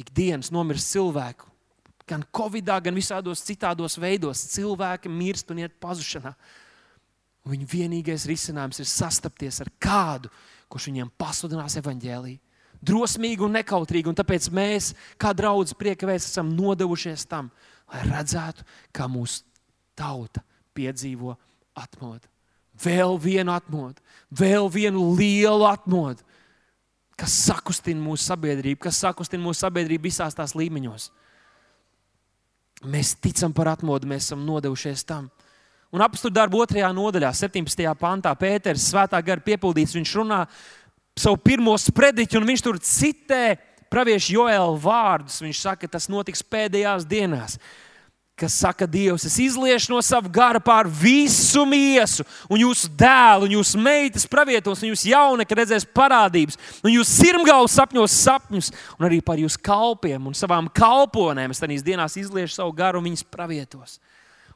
Ikdienas 0.00 0.52
nomirst 0.52 0.92
cilvēku, 0.92 1.48
gan 2.08 2.28
Covid, 2.36 2.68
gan 2.84 2.96
visādos 2.96 3.40
citādos 3.44 3.96
veidos. 4.00 4.44
Cilvēki 4.52 5.12
mirst 5.12 5.52
un 5.52 5.64
iet 5.64 5.80
pazušanā. 5.80 6.34
Un 7.44 7.54
viņu 7.54 7.68
vienīgais 7.70 8.26
risinājums 8.28 8.82
ir 8.82 8.88
sastapties 8.88 9.60
ar 9.64 9.70
kādu, 9.80 10.30
kurš 10.70 10.90
viņiem 10.90 11.12
pasludinās 11.18 11.78
evaņģēlīju. 11.80 12.40
Drosmīgi 12.80 13.44
un 13.44 13.56
nekautrīgi, 13.58 14.08
un 14.08 14.16
tāpēc 14.16 14.48
mēs, 14.56 14.94
kā 15.20 15.34
draugi, 15.36 15.76
priekavēs, 15.76 16.30
esam 16.30 16.52
nodevušies 16.56 17.26
tam, 17.28 17.50
lai 17.92 18.04
redzētu, 18.08 18.64
kā 18.96 19.08
mūsu 19.10 19.44
tauta 19.98 20.40
piedzīvo 20.76 21.34
atmodu. 21.76 22.28
Vēl 22.80 23.18
vienu 23.20 23.52
atmodu, 23.52 24.00
vēl 24.32 24.70
vienu 24.72 25.10
lielu 25.18 25.66
atmodu, 25.68 26.24
kas 27.20 27.34
sakustina 27.44 28.00
mūsu 28.00 28.24
sabiedrību, 28.30 28.80
kas 28.86 29.02
sakustina 29.04 29.44
mūsu 29.44 29.60
sabiedrību 29.66 30.08
visās 30.08 30.36
tās 30.36 30.56
līmeņos. 30.56 31.10
Mēs 32.88 33.12
ticam 33.20 33.52
par 33.52 33.74
atmodu, 33.74 34.08
mēs 34.08 34.30
esam 34.30 34.46
nodevušies 34.48 35.04
tam. 35.04 35.28
Un 35.90 36.04
apstākļu 36.04 36.34
darbu 36.36 36.60
otrajā 36.62 36.92
nodaļā, 36.94 37.32
17. 37.34 37.82
pantā, 37.98 38.30
Pēters, 38.38 38.92
svētā 38.92 39.18
gara 39.26 39.42
piepildīts, 39.42 39.96
viņš 39.96 40.12
runā 40.20 40.44
savu 41.18 41.40
pirmo 41.42 41.74
sprediķu, 41.74 42.38
un 42.38 42.46
viņš 42.46 42.62
tur 42.62 42.78
citē 42.78 43.44
praviešu 43.90 44.36
Joēlu 44.38 44.78
vārdus. 44.80 45.40
Viņš 45.42 45.62
saka, 45.66 45.84
ka 45.84 45.96
tas 45.96 46.06
notiks 46.12 46.44
pēdējās 46.46 47.06
dienās, 47.10 47.58
kas 48.38 48.54
saka, 48.62 48.86
Dievs, 48.88 49.26
es 49.28 49.36
izliešu 49.42 49.92
no 49.92 49.98
sava 50.04 50.30
gara 50.32 50.62
pār 50.62 50.88
visu 50.88 51.66
miesu, 51.68 52.24
un 52.48 52.62
jūsu 52.62 52.88
dēlu, 53.02 53.50
un 53.50 53.58
jūsu 53.58 53.82
meitas 53.82 54.24
pravietos, 54.30 54.80
un 54.80 54.94
jūsu 54.94 55.10
jaunekļi 55.10 55.58
redzēs 55.58 55.90
parādības, 55.90 56.56
un 56.80 56.94
jūsu 56.94 57.18
sirmgalvas 57.18 57.76
sapņos 57.76 58.16
sapņus, 58.30 58.72
un 58.96 59.10
arī 59.10 59.20
par 59.26 59.42
jūsu 59.42 59.60
kalpiem 59.60 60.30
un 60.30 60.38
savām 60.38 60.70
kalponēm. 60.72 61.52
Es 61.52 61.60
tajās 61.60 61.84
dienās 61.84 62.16
izliešu 62.22 62.62
savu 62.62 62.78
garu 62.78 63.02
un 63.02 63.10
viņas 63.10 63.26
pravietos. 63.28 63.98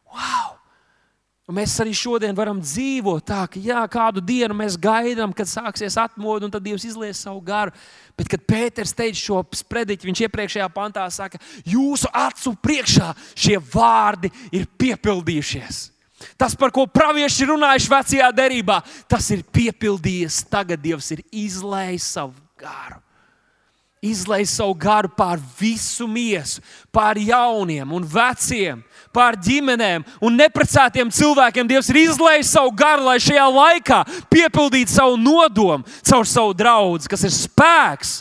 Wow! 0.08 0.63
Un 1.44 1.58
mēs 1.58 1.74
arī 1.82 1.92
šodien 1.92 2.32
varam 2.36 2.56
dzīvot 2.62 3.26
tā, 3.28 3.42
ka 3.52 3.60
jā, 3.60 3.82
kādu 3.92 4.22
dienu 4.24 4.56
mēs 4.56 4.78
gaidām, 4.80 5.34
kad 5.36 5.48
sāksies 5.50 5.98
atmodu, 6.00 6.48
un 6.48 6.54
tad 6.54 6.64
Dievs 6.64 6.86
izlies 6.88 7.20
savu 7.20 7.42
garu. 7.44 7.74
Bet, 8.16 8.30
kad 8.32 8.46
Pēters 8.48 8.96
teica 8.96 9.20
šo 9.20 9.42
sprediķi, 9.52 10.08
viņš 10.08 10.24
iepriekšējā 10.24 10.70
pantā 10.72 11.04
saka, 11.12 11.40
jūsu 11.68 12.08
acu 12.08 12.54
priekšā 12.64 13.12
šie 13.36 13.60
vārdi 13.60 14.32
ir 14.56 14.64
piepildījušies. 14.80 15.84
Tas, 16.40 16.56
par 16.56 16.72
ko 16.72 16.86
pravieši 16.88 17.50
runājuši 17.52 17.92
vecajā 17.92 18.32
derībā, 18.32 18.80
tas 19.10 19.28
ir 19.34 19.44
piepildījies. 19.44 20.46
Tagad 20.48 20.80
Dievs 20.80 21.12
ir 21.12 21.26
izlējis 21.44 22.12
savu 22.16 22.38
garu 22.56 23.03
izlaiž 24.04 24.52
savu 24.52 24.74
garu 24.76 25.08
pār 25.16 25.40
visu 25.58 26.06
miesu, 26.10 26.62
pār 26.92 27.18
jauniem 27.20 27.92
un 27.96 28.04
veciem, 28.04 28.82
pār 29.14 29.38
ģimenēm 29.40 30.04
un 30.20 30.36
neprecētiem 30.38 31.12
cilvēkiem. 31.14 31.68
Dievs 31.70 31.90
ir 31.92 32.00
izlaiž 32.04 32.46
savu 32.50 32.74
garu, 32.76 33.06
lai 33.08 33.18
šajā 33.22 33.46
laikā 33.54 34.00
piepildītu 34.32 34.92
savu 34.94 35.18
nodomu 35.20 35.86
caur 36.02 36.28
savu 36.28 36.54
draugu, 36.56 37.04
kas 37.10 37.24
ir 37.26 37.34
spēks, 37.34 38.18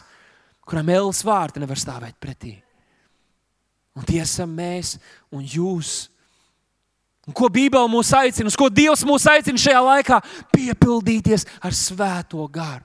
kuram 0.67 0.91
Ēlas 0.93 1.23
vārti 1.25 1.63
nevar 1.63 1.79
stāvēt 1.79 2.15
pretī. 2.21 2.57
Un 3.93 4.05
tie 4.07 4.23
esam 4.23 4.49
mēs 4.49 4.95
un 5.33 5.43
jūs. 5.45 6.07
Un 7.23 7.35
ko 7.37 7.47
Bībele 7.47 7.87
mūs 7.87 8.09
aicina, 8.17 8.49
uz 8.49 8.57
ko 8.59 8.67
Dievs 8.67 9.05
mūs 9.07 9.27
aicina 9.31 9.59
šajā 9.59 9.83
laikā? 9.85 10.17
Piepildīties 10.51 11.45
ar 11.63 11.75
svēto 11.77 12.43
garu. 12.51 12.83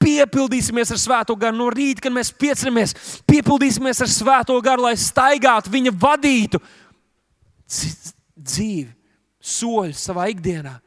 Piepildīsimies 0.00 0.92
ar 0.94 1.00
svēto 1.00 1.36
garu 1.38 1.58
no 1.58 1.68
rīta, 1.72 2.06
kad 2.06 2.14
mēs 2.14 2.32
pieceramies. 2.32 2.94
Piepildīsimies 3.28 4.00
ar 4.00 4.10
svēto 4.10 4.56
garu, 4.64 4.86
lai 4.88 4.94
staigātu, 4.98 5.72
viņa 5.72 5.92
vadītu 6.00 6.60
dzīvi, 7.70 8.88
soļus 9.40 10.06
savā 10.08 10.30
ikdienā. 10.32 10.78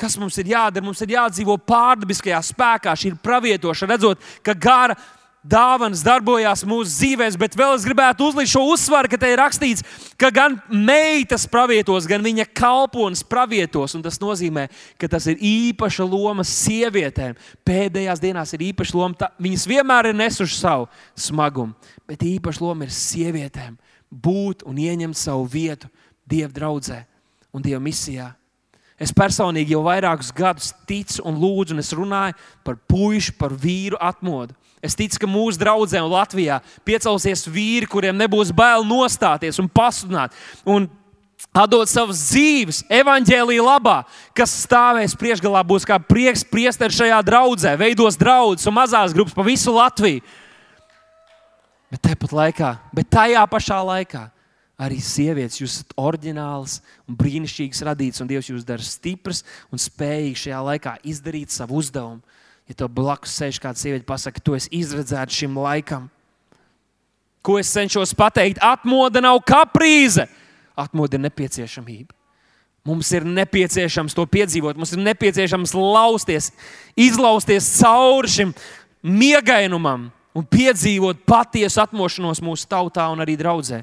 Kas 0.00 0.16
mums 0.16 0.38
ir 0.40 0.48
jādara? 0.54 0.84
Mums 0.84 1.02
ir 1.04 1.12
jādzīvo 1.12 1.58
pārdabiskajā 1.68 2.38
spēkā, 2.50 2.94
šī 2.96 3.10
ir 3.12 3.18
pravietošana, 3.20 3.96
redzot, 3.98 4.22
ka 4.46 4.54
gara 4.56 4.96
dāvanas 5.46 6.02
darbojās 6.04 6.64
mūsu 6.68 6.90
dzīvēm, 6.92 7.36
bet 7.40 7.56
vēl 7.56 7.74
es 7.76 7.84
gribētu 7.86 8.28
uzlikt 8.28 8.52
šo 8.52 8.64
uzsvaru, 8.72 9.10
ka 9.10 9.18
te 9.20 9.30
ir 9.32 9.40
rakstīts, 9.40 9.84
ka 10.20 10.30
gan 10.34 10.58
meitas 10.68 11.46
pravietos, 11.50 12.08
gan 12.10 12.24
viņa 12.24 12.48
kalponis 12.56 13.22
pravietos. 13.24 13.96
Tas 14.04 14.20
nozīmē, 14.20 14.66
ka 15.00 15.08
tas 15.10 15.28
ir 15.30 15.40
īpaša 15.40 16.06
loma 16.08 16.44
sievietēm. 16.46 17.38
Pēdējās 17.66 18.22
dienās 18.22 18.56
ir 18.56 18.66
īpaša 18.70 18.96
loma. 18.96 19.18
Tā, 19.20 19.30
viņas 19.40 19.68
vienmēr 19.70 20.10
ir 20.10 20.18
nesušas 20.20 20.60
savu 20.64 20.90
smagumu, 21.18 21.76
bet 22.08 22.26
īpaša 22.26 22.64
loma 22.64 22.88
ir 22.88 22.94
sievietēm 22.94 23.78
būt 24.10 24.66
un 24.66 24.78
ieņemt 24.80 25.16
savu 25.16 25.46
vietu 25.46 25.88
Dieva 26.30 26.50
draudzē 26.54 27.04
un 27.54 27.62
Dieva 27.62 27.80
misijā. 27.82 28.34
Es 29.00 29.14
personīgi 29.16 29.72
jau 29.72 29.80
vairākus 29.86 30.28
gadus 30.36 30.74
ticu 30.88 31.24
un 31.24 31.38
lūdzu, 31.40 31.72
un 31.72 31.80
es 31.80 31.92
runāju 31.96 32.36
par 32.66 32.76
puiku, 32.90 33.32
par 33.40 33.54
vīru 33.56 33.96
atmodu. 33.96 34.52
Es 34.84 34.96
ticu, 34.96 35.22
ka 35.22 35.28
mūsu 35.28 35.60
draugiem 35.60 36.04
Latvijā 36.08 36.60
piecelsies 36.84 37.46
vīri, 37.48 37.88
kuriem 37.88 38.16
nebūs 38.16 38.52
bail 38.56 38.84
nostāties 38.84 39.60
un 39.60 39.68
pasludināt. 39.72 40.36
Un 40.68 40.88
Atdot 41.56 41.88
savas 41.90 42.20
dzīves, 42.28 42.82
evanģēlīja 42.92 43.62
labā, 43.64 43.96
kas 44.36 44.52
stāvēs 44.60 45.16
priekšgalā, 45.18 45.62
būs 45.66 45.86
kā 45.88 45.96
prieks 45.98 46.44
priesteris 46.46 46.98
šajā 47.00 47.16
draudzē, 47.26 47.72
veidos 47.80 48.18
draugus 48.20 48.68
un 48.68 48.76
mazās 48.76 49.14
grupas 49.16 49.34
pa 49.34 49.46
visu 49.46 49.72
Latviju. 49.74 50.20
Bet 51.90 52.30
laikā, 52.30 52.74
bet 52.94 53.08
tajā 53.10 53.42
pašā 53.50 53.80
laikā, 53.82 54.28
arī 54.80 55.00
sievietes, 55.04 55.60
jūs 55.60 55.80
esat 55.80 55.92
oriģināls 56.00 56.78
un 57.08 57.16
brīnišķīgs 57.20 57.82
radīts, 57.84 58.22
un 58.22 58.30
Dievs 58.30 58.48
jūs 58.48 58.64
dara 58.66 58.84
stiprs 58.84 59.42
un 59.68 59.80
spējīgs 59.80 60.46
šajā 60.46 60.60
laikā 60.70 60.94
izdarīt 61.04 61.52
savu 61.52 61.80
uzdevumu. 61.82 62.22
Ja 62.70 62.78
tev 62.78 62.92
blakus 62.94 63.34
sēž 63.34 63.58
kāda 63.60 63.80
sieviete, 63.80 64.06
pasakā, 64.06 64.40
tu 64.40 64.54
esi 64.54 64.70
izredzēts 64.78 65.36
šim 65.42 65.58
laikam. 65.58 66.06
Ko 67.42 67.58
es 67.58 67.72
cenšos 67.72 68.14
pateikt? 68.16 68.60
Atmoda 68.62 69.20
nav 69.24 69.40
kaprīze, 69.48 70.28
atmoda 70.78 71.18
ir 71.18 71.24
nepieciešamība. 71.26 72.14
Mums 72.86 73.10
ir 73.12 73.26
nepieciešams 73.28 74.14
to 74.16 74.24
piedzīvot, 74.24 74.78
mums 74.78 74.94
ir 74.94 75.02
nepieciešams 75.02 75.74
lausties, 75.76 76.48
izlausties 76.96 77.68
cauri 77.80 78.30
šim 78.32 78.54
miegainumam 79.04 80.08
un 80.36 80.46
piedzīvot 80.46 81.26
patiesu 81.28 81.82
atmošanos 81.82 82.40
mūsu 82.44 82.68
tautā 82.70 83.10
un 83.12 83.20
arī 83.20 83.36
draudzē. 83.40 83.82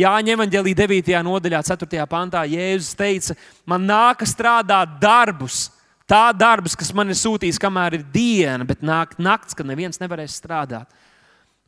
Jāņem 0.00 0.38
evanģēlī 0.38 0.72
9. 0.76 1.12
nodaļā, 1.26 1.60
4. 1.68 2.06
pantā, 2.08 2.46
Jēzus 2.48 2.96
teica, 2.96 3.36
man 3.68 3.84
nākas 3.84 4.32
strādāt 4.32 4.96
darbus, 5.02 5.66
tā 6.08 6.30
darbs, 6.32 6.76
kas 6.78 6.94
man 6.96 7.12
ir 7.12 7.18
sūtījis, 7.20 7.60
kamēr 7.60 7.98
ir 7.98 8.06
diena, 8.14 8.64
bet 8.68 8.80
nāk 8.80 9.18
naktis, 9.20 9.56
kad 9.58 9.68
neviens 9.68 10.00
nevarēs 10.00 10.38
strādāt. 10.40 10.88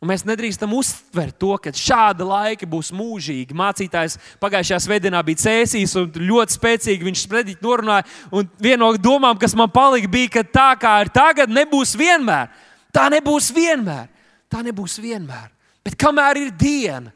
Un 0.04 0.10
mēs 0.10 0.24
nedrīkstam 0.28 0.72
uztvert 0.76 1.36
to, 1.40 1.54
ka 1.64 1.70
šāda 1.72 2.26
laika 2.28 2.66
būs 2.68 2.90
mūžīgi. 2.92 3.56
Mācītājs 3.56 4.18
pagājušajā 4.42 4.80
svētdienā 4.84 5.22
bija 5.24 5.40
cēsīs 5.46 5.94
un 5.96 6.10
ļoti 6.28 6.56
spēcīgi 6.58 7.06
viņš 7.06 7.22
sprediķi 7.24 7.64
norunāja. 7.64 8.04
Un 8.28 8.50
viena 8.60 8.82
no 8.82 8.90
domām, 9.00 9.38
kas 9.40 9.56
man 9.56 9.72
palika, 9.72 10.10
bija, 10.12 10.34
ka 10.34 10.42
tā 10.44 10.66
kā 10.82 10.92
ir 11.06 11.12
tagad, 11.14 11.48
nebūs 11.48 11.94
vienmēr. 11.96 12.52
Tā 12.92 13.06
nebūs 13.16 13.48
vienmēr. 13.56 14.10
Tā 14.52 14.60
nebūs 14.66 14.98
vienmēr. 15.00 15.48
Bet 15.86 15.96
kamēr 16.00 16.42
ir 16.42 16.52
diena, 16.52 17.14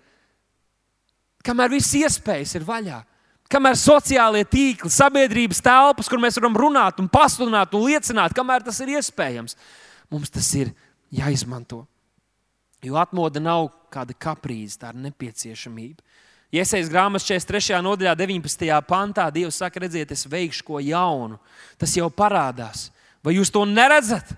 kamēr 1.48 1.72
viss 1.72 1.96
iespējas 1.96 2.58
ir 2.61 2.68
vaļā, 2.68 3.00
Kamēr 3.48 3.78
sociālie 3.80 4.42
tīkli, 4.44 4.90
sabiedrības 4.92 5.62
telpas, 5.64 6.08
kur 6.11 6.20
mēs 6.20 6.37
varam 6.37 6.56
runāt, 6.61 6.98
un 7.00 7.08
pasludināt 7.08 7.72
un 7.72 7.87
liecināt, 7.87 8.34
kamēr 8.37 8.66
tas 8.66 8.76
ir 8.84 8.92
iespējams, 8.98 9.56
mums 10.12 10.32
tas 10.34 10.50
ir 10.58 10.74
jāizmanto. 11.16 11.87
Jo 12.84 12.98
atmoda 13.00 13.40
nav 13.40 13.70
kāda 13.92 14.12
kaprīze, 14.12 14.76
tā 14.82 14.92
ir 14.92 15.00
nepieciešamība. 15.06 16.04
Iesaistīts 16.52 16.92
grāmatas 16.92 17.24
43. 17.28 17.80
nodaļā, 17.84 18.12
19. 18.20 18.68
pantā, 18.88 19.30
Dievs 19.32 19.62
saka, 19.62 19.80
redziet, 19.80 20.12
es 20.12 20.28
veikšu 20.28 20.68
ko 20.68 20.84
jaunu. 20.84 21.40
Tas 21.80 21.96
jau 21.96 22.11
parādās. 22.12 22.90
Vai 23.24 23.38
jūs 23.38 23.52
to 23.52 23.64
neredzat? 23.68 24.37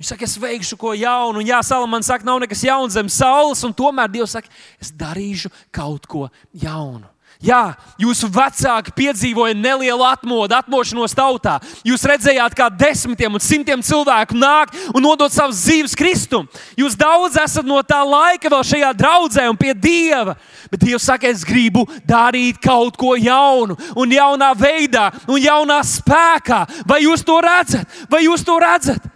Viņš 0.00 0.14
saka, 0.14 0.24
es 0.24 0.38
veikšu 0.40 0.78
ko 0.80 0.94
jaunu, 0.96 1.42
un 1.42 1.44
Jā, 1.44 1.58
Salamans 1.60 2.08
saka, 2.08 2.24
nav 2.24 2.38
nekas 2.40 2.62
jauns 2.64 2.94
zem 2.96 3.08
saules, 3.12 3.60
un 3.68 3.74
tomēr 3.76 4.08
Dievs 4.08 4.32
saka, 4.32 4.48
es 4.80 4.88
darīšu 4.96 5.50
kaut 5.76 6.08
ko 6.08 6.30
jaunu. 6.56 7.04
Jā, 7.44 7.74
jūsu 8.00 8.28
vecāki 8.32 8.94
piedzīvoja 8.96 9.52
nelielu 9.56 10.04
atmodu, 10.04 10.56
atmošanos 10.56 11.12
tautā. 11.16 11.58
Jūs 11.84 12.04
redzējāt, 12.08 12.56
kā 12.56 12.70
desmitiem 12.72 13.36
un 13.36 13.44
simtiem 13.44 13.84
cilvēku 13.84 14.36
nāk 14.36 14.72
un 14.92 15.04
nodod 15.04 15.32
savas 15.32 15.60
dzīves 15.66 15.96
Kristum. 15.96 16.48
Jūs 16.80 16.96
daudz 17.00 17.36
esat 17.40 17.68
no 17.68 17.76
tā 17.84 18.00
laika 18.04 18.48
vēl 18.52 18.64
šajā 18.72 18.90
draudzē 18.96 19.46
un 19.52 19.60
pie 19.60 19.76
Dieva. 19.76 20.38
Bet 20.72 20.84
Dievs 20.84 21.08
saka, 21.12 21.28
es 21.28 21.44
gribu 21.44 21.84
darīt 22.08 22.60
kaut 22.60 22.96
ko 23.00 23.16
jaunu, 23.20 23.76
un 23.96 24.16
jaunā 24.16 24.52
veidā, 24.56 25.10
un 25.28 25.40
jaunā 25.40 25.80
spēkā. 25.84 26.66
Vai 26.88 27.02
jūs 27.04 27.24
to 27.24 27.40
redzat? 27.44 28.04
Vai 28.08 28.24
jūs 28.24 28.48
to 28.48 28.60
redzat? 28.60 29.08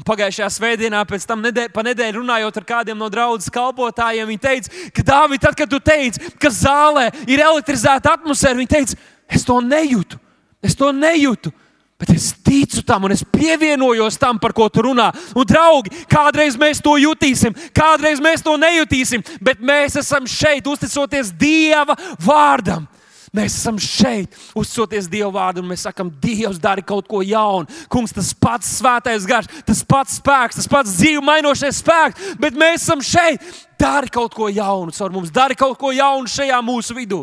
Un 0.00 0.06
pagājušajā 0.08 0.46
svētdienā, 0.54 1.02
pēc 1.04 1.26
tam 1.28 1.42
nedēļ, 1.44 1.66
pa 1.74 1.82
nedēļu 1.84 2.22
runājot 2.22 2.56
ar 2.56 2.64
kādiem 2.70 2.96
no 2.96 3.10
draudzes 3.12 3.52
kalpotājiem, 3.52 4.30
viņi 4.30 4.40
teica, 4.40 4.70
ka 4.96 5.02
Dāvidi, 5.04 5.42
tad, 5.44 5.56
kad 5.58 5.68
tu 5.68 5.76
teici, 5.76 6.30
ka 6.40 6.48
zālē 6.48 7.10
ir 7.28 7.42
elektrizēta 7.44 8.14
atmosfēra, 8.16 8.56
viņi 8.62 8.70
teica, 8.72 8.96
es 9.28 9.44
to 9.44 9.58
nejūtu. 9.60 10.16
Es 10.64 10.72
to 10.76 10.88
nejūtu. 10.96 11.52
Bet 12.00 12.14
es 12.14 12.30
ticu 12.32 12.80
tam, 12.88 13.04
un 13.04 13.12
es 13.12 13.20
pievienojos 13.28 14.16
tam, 14.16 14.38
par 14.40 14.54
ko 14.56 14.70
tu 14.72 14.86
runā. 14.86 15.10
Un, 15.36 15.44
draugi, 15.44 15.92
kādreiz 16.08 16.56
mēs 16.56 16.80
to 16.80 16.94
jutīsim, 16.96 17.52
kādreiz 17.76 18.24
mēs 18.24 18.40
to 18.40 18.56
nejutīsim, 18.56 19.20
bet 19.44 19.60
mēs 19.60 20.00
esam 20.00 20.24
šeit, 20.24 20.64
uzticoties 20.64 21.34
Dieva 21.36 21.98
vārdam. 22.24 22.88
Mēs 23.30 23.54
esam 23.60 23.76
šeit, 23.78 24.32
uzcoties 24.58 25.06
Dieva 25.10 25.30
vārdu, 25.36 25.62
un 25.62 25.70
mēs 25.70 25.84
sakām, 25.86 26.08
Dievs, 26.22 26.58
dari 26.58 26.82
kaut 26.82 27.06
ko 27.10 27.20
jaunu. 27.22 27.70
Kungs, 27.92 28.14
tas 28.16 28.32
pats 28.34 28.72
svētais 28.80 29.26
gars, 29.28 29.46
tas 29.66 29.84
pats 29.86 30.16
spēks, 30.18 30.58
tas 30.58 30.66
pats 30.70 30.96
dzīvu 30.96 31.22
mainošais 31.28 31.78
spēks, 31.78 32.32
bet 32.42 32.58
mēs 32.58 32.82
esam 32.82 33.04
šeit. 33.06 33.46
Dari 33.78 34.10
kaut 34.12 34.34
ko 34.34 34.50
jaunu 34.50 34.92
caur 34.92 35.14
mums, 35.14 35.30
dari 35.30 35.54
kaut 35.56 35.78
ko 35.78 35.94
jaunu 35.94 36.28
šajā 36.28 36.58
mūsu 36.66 36.98
vidū. 36.98 37.22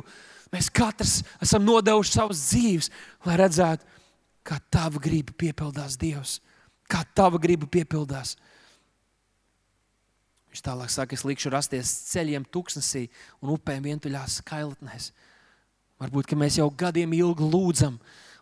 Mēs 0.55 0.71
katrs 0.71 1.19
esam 1.43 1.67
nodevuši 1.67 2.15
savas 2.15 2.47
dzīves, 2.47 2.91
lai 3.27 3.35
redzētu, 3.43 3.83
kā 4.47 4.61
tava 4.71 5.03
griba 5.03 5.35
piepildās 5.35 5.99
Dievs, 5.99 6.39
kā 6.87 7.03
tava 7.19 7.35
griba 7.35 7.67
piepildās. 7.67 8.37
Viņš 10.55 10.63
tālāk 10.63 10.89
saka, 10.89 11.19
es 11.19 11.27
likšu 11.27 11.51
rasties 11.51 11.91
ceļiem, 12.13 12.47
tūkstnesī 12.47 13.09
un 13.43 13.57
upēm 13.59 13.83
vientuļās 13.91 14.39
kailotnēs 14.47 15.11
Varbūt 15.97 16.36
mēs 16.38 16.60
jau 16.60 16.67
gadiem 16.69 17.13
ilgi 17.17 17.45
lūdzam, 17.45 17.95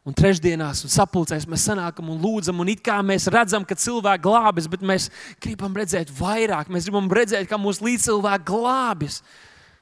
un 0.05 0.15
trešdienās 0.15 0.83
un 0.85 0.91
sapulcēs 0.91 1.47
mēs 1.49 1.65
sanākam 1.69 2.09
un 2.11 2.19
lūdzam, 2.21 2.59
un 2.59 2.69
it 2.73 2.81
kā 2.83 2.97
mēs 2.99 3.29
redzam, 3.31 3.63
ka 3.65 3.77
cilvēki 3.79 4.25
glābjas, 4.25 4.67
bet 4.69 4.83
mēs 4.85 5.07
gribam 5.41 5.75
redzēt 5.75 6.11
vairāk, 6.13 6.67
mēs 6.69 6.89
gribam 6.89 7.07
redzēt, 7.07 7.47
ka 7.49 7.59
mūsu 7.61 7.87
līdzcilvēki 7.87 8.49
glābjas. 8.49 9.21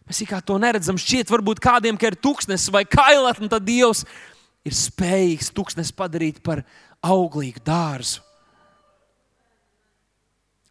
Mēs 0.08 0.22
kā 0.28 0.42
to 0.44 0.60
neredzam. 0.60 1.00
Šķiet, 1.00 1.32
varbūt 1.32 1.62
kādiem 1.64 1.98
ir 1.98 2.20
tūkstnesis 2.20 2.72
vai 2.76 2.84
kailatne, 2.86 3.50
tad 3.50 3.66
Dievs 3.66 4.04
ir 4.68 4.76
spējīgs 4.76 5.50
tūkstnesi 5.56 5.96
padarīt 5.96 6.44
par 6.44 6.62
auglīgu 7.04 7.64
dārzu. 7.66 8.22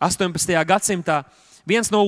18. 0.03 0.55
gadsimtā 0.67 1.23
viens 1.69 1.91
no, 1.93 2.03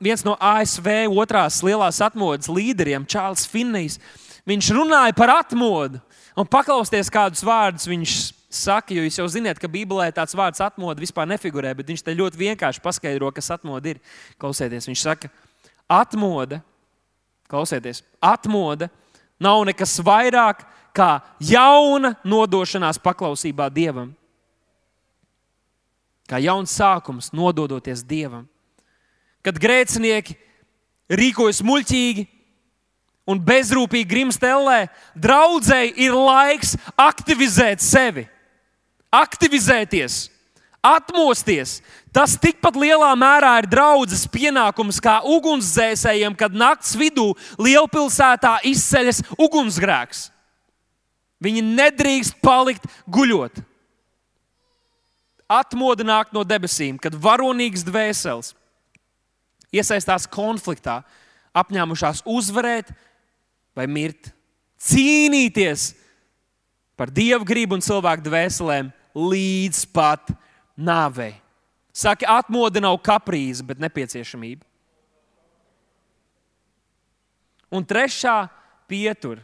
viens 0.00 0.22
no 0.26 0.36
ASV 0.38 1.08
otrās 1.10 1.58
lielās 1.66 1.98
atmodas 2.04 2.50
līderiem, 2.50 3.06
Čārlis 3.10 3.48
Finnijs, 3.50 3.98
viņš 4.48 4.70
runāja 4.76 5.16
par 5.16 5.32
atmodu. 5.40 6.00
Un 6.38 6.48
paklausieties, 6.48 7.10
kādus 7.12 7.42
vārdus 7.44 7.88
viņš 7.90 8.14
saka, 8.50 8.94
jo 8.94 9.04
jūs 9.04 9.18
jau 9.20 9.26
zināt, 9.30 9.60
ka 9.62 9.70
Bībelē 9.70 10.08
tāds 10.14 10.34
vārds 10.36 10.62
atmoda 10.64 11.02
vispār 11.02 11.28
nefigurē, 11.30 11.72
bet 11.78 11.90
viņš 11.90 12.02
te 12.06 12.14
ļoti 12.16 12.40
vienkārši 12.40 12.82
paskaidro, 12.82 13.30
kas 13.34 13.52
atmoda 13.54 13.94
ir. 13.94 14.00
Klausieties, 14.40 14.88
viņš 14.90 15.04
saka, 15.04 15.30
atmoda, 15.90 16.60
klausieties, 17.50 18.02
atmoda 18.22 18.90
nav 19.42 19.62
nekas 19.68 19.96
vairāk 20.06 20.64
kā 20.96 21.20
jauna 21.42 22.14
nodošanās 22.26 22.98
paklausībā 23.02 23.70
Dievam. 23.72 24.12
Kā 26.30 26.38
jauns 26.42 26.74
sākums, 26.74 27.32
nododoties 27.34 28.04
Dievam. 28.06 28.46
Kad 29.42 29.58
grēcinieki 29.58 30.36
rīkojas 31.10 31.62
muļķīgi, 31.66 32.26
un 33.28 33.40
bezrūpīgi 33.44 34.08
grimstelē, 34.08 34.88
draudzēji 35.14 35.94
ir 36.06 36.16
laiks 36.16 36.74
aktivizēt 36.98 37.82
sevi, 37.84 38.26
aktivizēties, 39.12 40.24
atmosties. 40.82 41.78
Tas 42.10 42.34
tikpat 42.40 42.74
lielā 42.80 43.10
mērā 43.18 43.52
ir 43.60 43.68
draudzes 43.70 44.24
pienākums 44.30 44.98
kā 45.02 45.20
ugunsdzēsējiem, 45.22 46.34
kad 46.34 46.56
naktas 46.56 46.96
vidū 46.98 47.30
lielpilsētā 47.60 48.56
izceļas 48.66 49.22
ugunsgrēks. 49.38 50.28
Viņi 51.40 51.62
nedrīkst 51.64 52.40
palikt 52.42 52.88
guļot. 53.08 53.62
Atmoda 55.50 56.04
nāk 56.06 56.34
no 56.34 56.42
debesīm, 56.46 56.98
kad 57.00 57.14
varonīgs 57.14 57.82
dvēseles 57.86 58.52
iesaistās 59.74 60.26
konfliktā, 60.30 61.00
apņēmušās 61.54 62.24
uzvarēt, 62.28 62.90
vai 63.76 63.86
mirt. 63.90 64.32
Cīnīties 64.80 65.90
par 66.98 67.12
dievu 67.12 67.46
gribu 67.48 67.76
un 67.76 67.84
cilvēku 67.84 68.24
dvēselēm 68.26 68.90
līdz 69.16 69.84
pat 69.92 70.32
nāvei. 70.76 71.34
Saka, 71.92 72.28
atmoda 72.38 72.80
nav 72.82 72.98
kaprīze, 73.04 73.64
bet 73.66 73.80
nepieciešamība. 73.82 74.64
Un 77.70 77.86
trešā 77.86 78.48
pietura, 78.90 79.42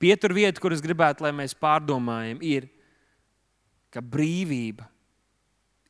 pietura 0.00 0.36
vieta, 0.36 0.60
kuras 0.60 0.82
gribētu, 0.84 1.24
lai 1.24 1.32
mēs 1.32 1.56
pārdomājam, 1.56 2.42
ir, 2.44 2.68
ka 3.94 4.02
brīvība 4.04 4.88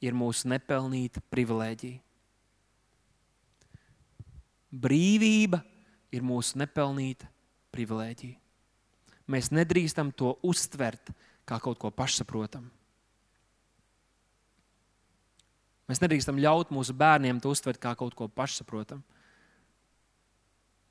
ir 0.04 0.14
mūsu 0.14 0.50
nepelnīta 0.52 1.22
privilēģija. 1.32 1.98
Brīvība 4.74 5.62
ir 6.14 6.22
mūsu 6.26 6.58
nepelnīta 6.60 7.30
privilēģija. 7.74 8.38
Mēs 9.30 9.50
nedrīkstam 9.54 10.12
to 10.16 10.34
uztvert 10.44 11.12
kā 11.48 11.58
kaut 11.60 11.80
ko 11.80 11.90
pašsaprotamu. 11.92 12.70
Mēs 15.88 16.00
nedrīkstam 16.00 16.40
ļaut 16.40 16.70
mūsu 16.72 16.94
bērniem 16.96 17.42
to 17.44 17.52
uztvert 17.52 17.80
kā 17.80 17.92
kaut 17.98 18.14
ko 18.16 18.28
pašsaprotamu. 18.32 19.04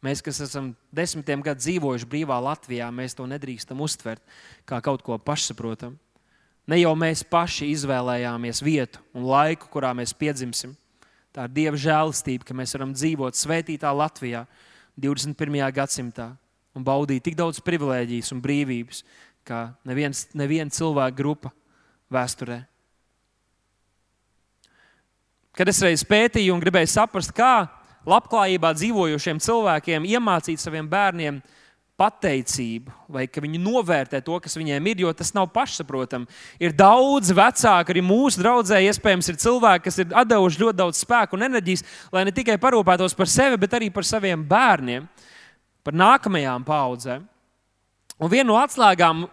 Mēs, 0.04 0.20
kas 0.20 0.42
esam 0.44 0.74
desmitiem 0.92 1.42
gadus 1.46 1.64
dzīvojuši 1.64 2.08
brīvā 2.12 2.36
Latvijā, 2.44 2.90
mēs 2.92 3.16
to 3.16 3.24
nedrīkstam 3.30 3.80
uztvert 3.82 4.22
kā 4.68 4.82
kaut 4.84 5.02
ko 5.06 5.16
pašsaprotamu. 5.16 5.96
Ne 6.68 6.80
jau 6.80 6.92
mēs 6.96 7.24
paši 7.28 7.70
izvēlējāmies 7.72 8.62
vietu 8.64 9.00
un 9.16 9.26
laiku, 9.28 9.70
kurā 9.72 9.94
mēs 9.96 10.14
piedzimsim. 10.16 10.76
Tā 11.34 11.48
ir 11.48 11.56
Dieva 11.56 11.80
žēlastība, 11.80 12.46
ka 12.48 12.56
mēs 12.56 12.76
varam 12.76 12.92
dzīvot 12.96 13.40
svētītā 13.40 13.90
Latvijā 13.96 14.44
21. 15.00 15.64
gadsimtā 15.74 16.30
un 16.74 16.86
baudīja 16.86 17.24
tik 17.28 17.38
daudz 17.40 17.62
privilēģijas 17.64 18.34
un 18.36 18.42
brīvības, 18.44 19.04
kā 19.48 19.66
neviens, 19.88 20.28
neviena 20.38 20.74
cilvēka 20.74 21.18
grupa 21.18 21.52
vēsturē. 22.14 22.64
Kad 25.54 25.70
es 25.70 25.82
reiz 25.86 26.02
pētīju 26.08 26.56
un 26.56 26.62
gribēju 26.64 26.90
saprast, 26.90 27.34
kā 27.36 27.68
labklājībā 28.10 28.74
dzīvojošiem 28.74 29.42
cilvēkiem 29.44 30.08
iemācīt 30.10 30.62
saviem 30.62 30.88
bērniem 30.90 31.44
pateicību, 32.00 32.90
vai 33.14 33.28
ka 33.30 33.42
viņi 33.44 33.60
novērtē 33.62 34.24
to, 34.26 34.40
kas 34.42 34.58
viņiem 34.58 34.88
ir, 34.90 35.04
jo 35.06 35.12
tas 35.14 35.30
nav 35.36 35.52
pašsaprotami. 35.54 36.26
Ir 36.58 36.74
daudz 36.74 37.30
vecāku, 37.38 37.94
arī 37.94 38.02
mūsu 38.04 38.42
draudzē, 38.42 38.80
iespējams, 38.90 39.30
ir 39.30 39.38
cilvēki, 39.44 39.86
kas 39.86 40.02
ir 40.02 40.10
devuši 40.10 40.64
ļoti 40.64 40.80
daudz 40.80 41.04
spēku 41.06 41.38
un 41.38 41.46
enerģijas, 41.52 41.86
lai 42.16 42.26
ne 42.26 42.34
tikai 42.34 42.58
parūpētos 42.62 43.14
par 43.18 43.30
sevi, 43.30 43.62
bet 43.62 43.78
arī 43.78 43.92
par 43.94 44.10
saviem 44.10 44.42
bērniem 44.50 45.06
par 45.84 45.96
nākamajām 45.98 46.66
paudzēm. 46.68 47.26
Un 48.24 48.32
viena 48.32 48.48
no 48.48 48.58
atslēgām, 48.62 49.26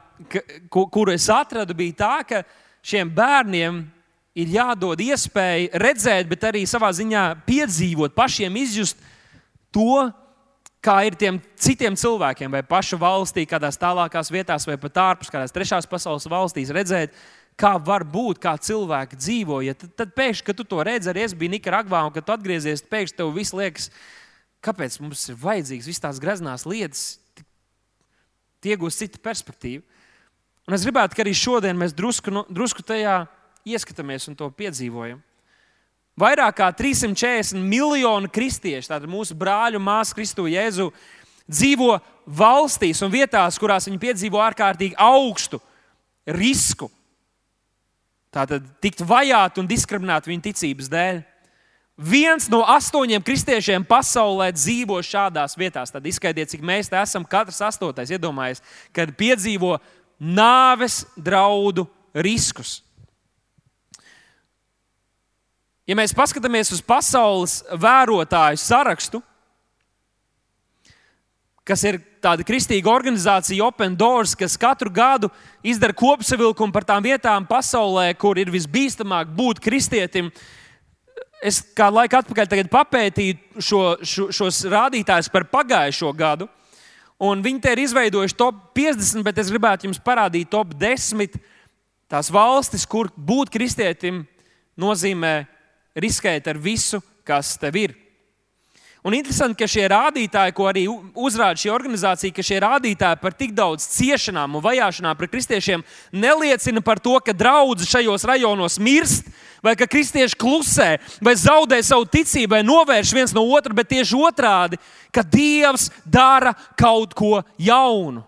kuru 0.71 1.15
es 1.15 1.29
atradu, 1.33 1.77
bija 1.77 1.99
tā, 2.01 2.15
ka 2.27 2.43
šiem 2.83 3.11
bērniem 3.15 3.83
ir 4.41 4.55
jādod 4.55 5.01
iespēja 5.03 5.81
redzēt, 5.83 6.29
bet 6.31 6.47
arī 6.51 6.65
savā 6.69 6.91
ziņā 6.95 7.25
piedzīvot, 7.47 8.15
pašiem 8.17 8.57
izjust 8.63 8.99
to, 9.75 10.09
kā 10.81 10.97
ir 11.05 11.17
tiem 11.19 11.41
citiem 11.61 11.97
cilvēkiem, 11.99 12.53
vai 12.53 12.63
pašu 12.67 12.99
valstī, 13.01 13.45
kādās 13.49 13.79
tālākās 13.81 14.33
vietās, 14.33 14.65
vai 14.69 14.79
pat 14.81 15.03
ārpus 15.03 15.33
kādās 15.33 15.53
trešās 15.53 15.89
pasaules 15.89 16.29
valstīs, 16.31 16.73
redzēt, 16.73 17.13
kā 17.61 17.75
var 17.85 18.07
būt, 18.09 18.41
kā 18.41 18.55
cilvēki 18.57 19.19
dzīvo. 19.21 19.61
Ja 19.67 19.75
tad, 19.77 19.93
tad 19.99 20.15
pēkšņi, 20.17 20.47
kad 20.47 20.57
tu 20.57 20.65
to 20.65 20.81
redzi, 20.87 21.11
arī 21.13 21.27
es 21.27 21.37
biju 21.37 21.53
Nikaragvā, 21.57 22.01
un 22.07 22.15
kad 22.15 22.25
tu 22.25 22.33
atgriezies, 22.33 22.87
pēkšņi 22.89 23.19
tev 23.19 23.35
viss 23.37 23.57
liekas, 23.57 23.91
kāpēc 24.65 24.99
mums 25.01 25.25
ir 25.33 25.39
vajadzīgas 25.41 25.89
visas 25.89 26.05
tās 26.05 26.21
greznās 26.23 26.67
lietas, 26.69 27.05
iegūst 28.65 29.01
citu 29.03 29.21
perspektīvu. 29.25 29.83
Un 30.69 30.77
es 30.77 30.85
gribētu, 30.85 31.17
ka 31.17 31.25
arī 31.25 31.33
šodien 31.35 31.79
mēs 31.79 31.95
drusku, 31.97 32.45
drusku 32.53 32.85
tajā 32.87 33.25
ieskatāmies 33.67 34.29
un 34.31 34.37
to 34.39 34.51
piedzīvojam. 34.55 35.21
Vairāk 36.21 36.59
kā 36.59 36.69
340 36.77 37.63
miljoni 37.65 38.29
kristiešu, 38.29 38.91
tātad 38.91 39.09
mūsu 39.09 39.35
brāļu, 39.39 39.81
māsu 39.81 40.19
Kristu 40.19 40.45
Jēzu, 40.51 40.91
dzīvo 41.49 41.95
valstīs 42.27 43.01
un 43.03 43.13
vietās, 43.13 43.59
kurās 43.59 43.89
viņi 43.89 44.01
piedzīvo 44.03 44.43
ārkārtīgi 44.45 44.99
augstu 45.01 45.63
risku. 46.29 46.91
Tātad 48.31 48.67
tikt 48.85 49.01
vajāti 49.03 49.63
un 49.63 49.71
diskriminēti 49.71 50.31
viņu 50.31 50.45
ticības 50.51 50.91
dēļ. 50.93 51.23
Viens 52.01 52.47
no 52.49 52.63
astoņiem 52.65 53.21
kristiešiem 53.21 53.83
pasaulē 53.85 54.47
dzīvo 54.57 54.97
šādās 55.05 55.53
vietās. 55.61 55.91
Tad 55.93 56.07
izskaidiet, 56.09 56.49
cik 56.49 56.63
mēs 56.65 56.89
te 56.89 56.97
esam. 56.97 57.27
Katrs 57.29 57.61
astotais 57.61 58.09
iedomājies, 58.09 58.63
kad 58.97 59.13
piedzīvo 59.19 59.77
nāves 60.17 61.03
draudu 61.13 61.85
riskus. 62.17 62.79
Ja 65.85 65.97
mēs 65.99 66.15
paskatāmies 66.17 66.71
uz 66.73 66.81
pasaules 66.81 67.59
vērotāju 67.69 68.61
sarakstu, 68.63 69.21
kas 71.69 71.85
ir 71.85 71.99
tāda 72.25 72.47
kristīga 72.47 72.89
organizācija, 72.89 73.67
Open 73.67 73.93
Doors, 73.99 74.33
kas 74.39 74.57
katru 74.61 74.89
gadu 74.89 75.29
izdara 75.61 75.93
kopsavilkumu 75.93 76.73
par 76.73 76.87
tām 76.89 77.05
vietām 77.05 77.45
pasaulē, 77.49 78.09
kur 78.17 78.41
ir 78.41 78.53
visbīstamāk 78.55 79.35
būt 79.37 79.61
kristietim, 79.65 80.31
uh, 80.31 80.60
es 81.43 81.61
kādu 81.77 81.99
laiku 82.01 82.19
atpakaļ 82.21 82.69
papētīju 82.71 83.63
šo, 83.63 83.83
šo, 84.05 84.29
šos 84.35 84.65
rādītājus 84.71 85.31
par 85.33 85.49
pagājušo 85.51 86.13
gadu. 86.17 86.49
Un 87.21 87.43
viņi 87.45 87.61
te 87.61 87.73
ir 87.75 87.83
izveidojuši 87.83 88.37
top 88.37 88.61
50, 88.77 89.25
bet 89.25 89.39
es 89.43 89.51
gribētu 89.53 89.89
jums 89.89 90.01
parādīt 90.01 90.49
top 90.53 90.73
10 90.81 91.37
tās 92.11 92.31
valstis, 92.33 92.87
kur 92.89 93.11
būt 93.17 93.53
kristietim 93.53 94.23
nozīmē 94.81 95.35
riskēt 96.01 96.49
ar 96.49 96.61
visu, 96.61 97.03
kas 97.27 97.59
tev 97.61 97.77
ir. 97.77 97.97
Un 99.01 99.15
interesanti, 99.17 99.57
ka 99.57 99.69
šie 99.69 99.87
rādītāji, 99.89 100.53
ko 100.53 100.67
arī 100.69 100.83
uzrāda 101.17 101.57
šī 101.57 101.71
organizācija, 101.73 102.35
ka 102.37 102.45
šie 102.45 102.59
rādītāji 102.61 103.21
par 103.23 103.33
tik 103.33 103.55
daudz 103.57 103.87
ciešanām 103.95 104.59
un 104.59 104.65
vajāšanām 104.65 105.17
pret 105.17 105.33
kristiešiem 105.33 105.85
neliecina 106.13 106.83
par 106.85 107.01
to, 107.01 107.15
ka 107.25 107.33
draugi 107.33 107.89
šajos 107.89 108.27
rajonos 108.29 108.77
mirst, 108.77 109.31
vai 109.65 109.77
ka 109.77 109.89
kristieši 109.89 110.39
klusē, 110.41 110.89
vai 111.25 111.35
zaudē 111.37 111.81
savu 111.85 112.07
ticību, 112.09 112.55
vai 112.55 112.63
novērš 112.67 113.13
viens 113.17 113.35
no 113.37 113.45
otra, 113.53 113.75
bet 113.77 113.91
tieši 113.93 114.17
otrādi, 114.17 114.81
ka 115.13 115.25
Dievs 115.25 115.91
dara 116.05 116.55
kaut 116.79 117.15
ko 117.17 117.41
jaunu. 117.61 118.25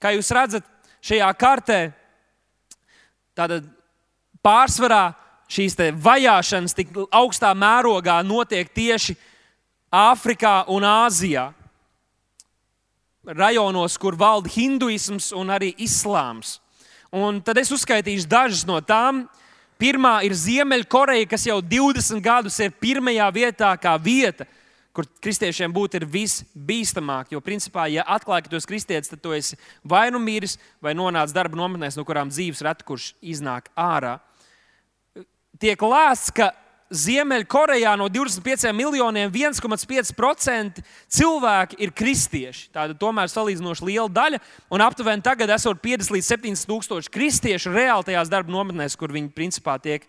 Kā 0.00 0.14
jūs 0.16 0.30
redzat, 0.32 0.64
šajā 1.04 1.28
kartē 1.36 1.80
pārsvarā 4.44 5.10
šīs 5.50 5.76
vajāšanas 6.00 6.76
tik 6.76 6.92
augstā 7.10 7.52
mērogā 7.56 8.20
notiek 8.24 8.68
tieši 8.68 9.16
Āfrikā 9.90 10.68
un 10.70 10.84
Āzijā. 10.86 11.48
Rajonos, 13.26 13.96
kur 13.98 14.14
valda 14.14 14.48
hinduisms 14.48 15.32
un 15.34 15.50
arī 15.50 15.72
islāms. 15.82 16.60
Un 17.10 17.40
tad 17.42 17.58
es 17.58 17.72
uzskaitīšu 17.74 18.28
dažas 18.30 18.62
no 18.68 18.78
tām. 18.86 19.24
Pirmā 19.80 20.20
ir 20.26 20.34
Ziemeļkoreja, 20.36 21.26
kas 21.26 21.46
jau 21.48 21.58
20 21.64 22.20
gadus 22.22 22.58
ir 22.62 22.74
pirmajā 22.76 23.26
vietā, 23.34 23.70
kā 23.80 23.94
vieta, 23.98 24.44
kur 24.94 25.08
kristiešiem 25.24 25.72
būt 25.74 25.96
ir 25.98 26.06
visbīstamāk. 26.06 27.32
Jo, 27.34 27.40
principā, 27.42 27.88
ja 27.90 28.04
atklāji, 28.04 28.44
ka 28.44 28.52
tu 28.52 28.60
esi 28.60 28.68
kristietis, 28.68 29.10
tad 29.10 29.22
tu 29.24 29.34
esi 29.34 29.58
vai 29.82 30.10
nu 30.14 30.20
miris, 30.22 30.58
vai 30.84 30.92
nonācis 30.94 31.34
darba 31.34 31.58
nometnēs, 31.58 31.96
no 31.98 32.04
kurām 32.06 32.30
dzīves 32.30 32.62
reti 32.66 32.86
kurš 32.86 33.12
iznāk 33.22 33.72
ārā. 33.74 34.18
Tiek 35.60 35.82
lēsts, 35.82 36.30
ka 36.36 36.52
Ziemeļkorejā 36.90 37.92
no 37.94 38.08
25 38.10 38.72
miljoniem 38.74 39.30
1,5% 39.30 40.80
cilvēki 41.06 41.78
ir 41.78 41.92
kristieši. 41.94 42.64
Tāda 42.74 42.96
tomēr 42.98 43.30
salīdzinoši 43.30 43.86
liela 43.86 44.10
daļa, 44.10 44.40
un 44.74 44.82
aptuveni 44.82 45.22
tagad 45.22 45.52
esot 45.54 45.78
50 45.78 46.16
līdz 46.16 46.30
70 46.34 46.66
tūkstoši 46.66 47.12
kristiešu 47.14 47.70
reāli 47.70 48.08
tajās 48.10 48.32
darba 48.32 48.50
nometnēs, 48.50 48.98
kur 48.98 49.14
viņi 49.14 49.30
principā 49.36 49.78
tiek 49.78 50.08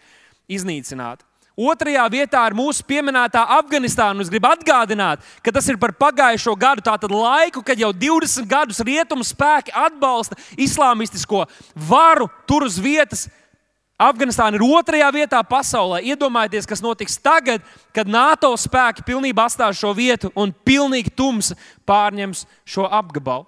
iznīcināti. 0.49 1.21
Otrajā 1.61 2.05
vietā 2.09 2.41
ir 2.47 2.55
mūsu 2.57 2.81
pieminētā 2.87 3.43
Afganistāna. 3.59 4.23
Es 4.23 4.31
gribu 4.31 4.49
atgādināt, 4.49 5.21
ka 5.43 5.51
tas 5.53 5.67
ir 5.69 5.77
par 5.77 5.91
pagājušo 5.99 6.55
gadu, 6.57 6.81
tātad 6.87 7.11
laiku, 7.13 7.61
kad 7.61 7.77
jau 7.77 7.91
20 7.93 8.47
gadus 8.49 8.79
rietumu 8.87 9.25
spēki 9.27 9.75
atbalsta 9.75 10.39
islāmistisko 10.57 11.43
varu 11.75 12.29
tur 12.49 12.65
uz 12.65 12.79
vietas 12.81 13.27
Afganistāna 14.01 14.57
ir 14.57 14.65
otrajā 14.65 15.11
vietā 15.13 15.43
pasaulē. 15.45 15.99
Iedomājieties, 16.09 16.65
kas 16.69 16.81
notiks 16.81 17.19
tagad, 17.21 17.61
kad 17.93 18.09
NATO 18.09 18.49
spēki 18.57 19.05
pilnībā 19.05 19.45
atstās 19.45 19.77
šo 19.77 19.93
vietu 19.93 20.31
un 20.33 20.53
pilnīgi 20.65 21.13
tums 21.13 21.53
pārņems 21.85 22.47
šo 22.65 22.87
apgabalu. 22.89 23.45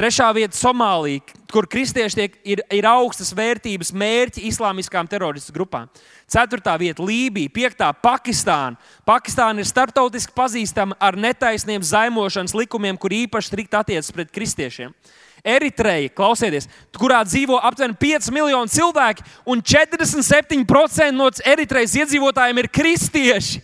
Trešā 0.00 0.30
vieta- 0.32 0.56
Somālija, 0.64 1.20
kur 1.52 1.66
kristieši 1.68 2.16
tiek, 2.16 2.36
ir, 2.44 2.62
ir 2.72 2.86
augstas 2.88 3.34
vērtības 3.36 3.90
mērķi 3.92 4.46
islāmiskām 4.48 5.08
teroristu 5.08 5.52
grupām. 5.52 5.90
Ceturtā 6.28 6.78
vieta- 6.78 7.04
Lībija, 7.08 7.50
piektā- 7.52 7.92
Pakistāna. 8.08 8.76
Pakistāna 9.06 9.58
ir 9.58 9.68
starptautiski 9.68 10.32
pazīstama 10.32 10.96
ar 11.00 11.12
netaisniem 11.16 11.82
zaimošanas 11.82 12.54
likumiem, 12.54 12.98
kur 12.98 13.10
īpaši 13.10 13.50
strikt 13.50 13.74
attiecas 13.76 14.10
pret 14.12 14.32
kristiešiem. 14.32 14.94
Eritreja, 15.44 16.10
klausieties, 16.12 16.68
kurā 16.96 17.22
dzīvo 17.24 17.58
aptuveni 17.64 17.96
5 18.00 18.30
miljoni 18.34 18.72
cilvēki, 18.72 19.24
un 19.48 19.62
47% 19.62 21.10
no 21.16 21.30
Eritrejas 21.44 21.96
iedzīvotājiem 22.02 22.62
ir 22.62 22.70
kristieši. 22.72 23.62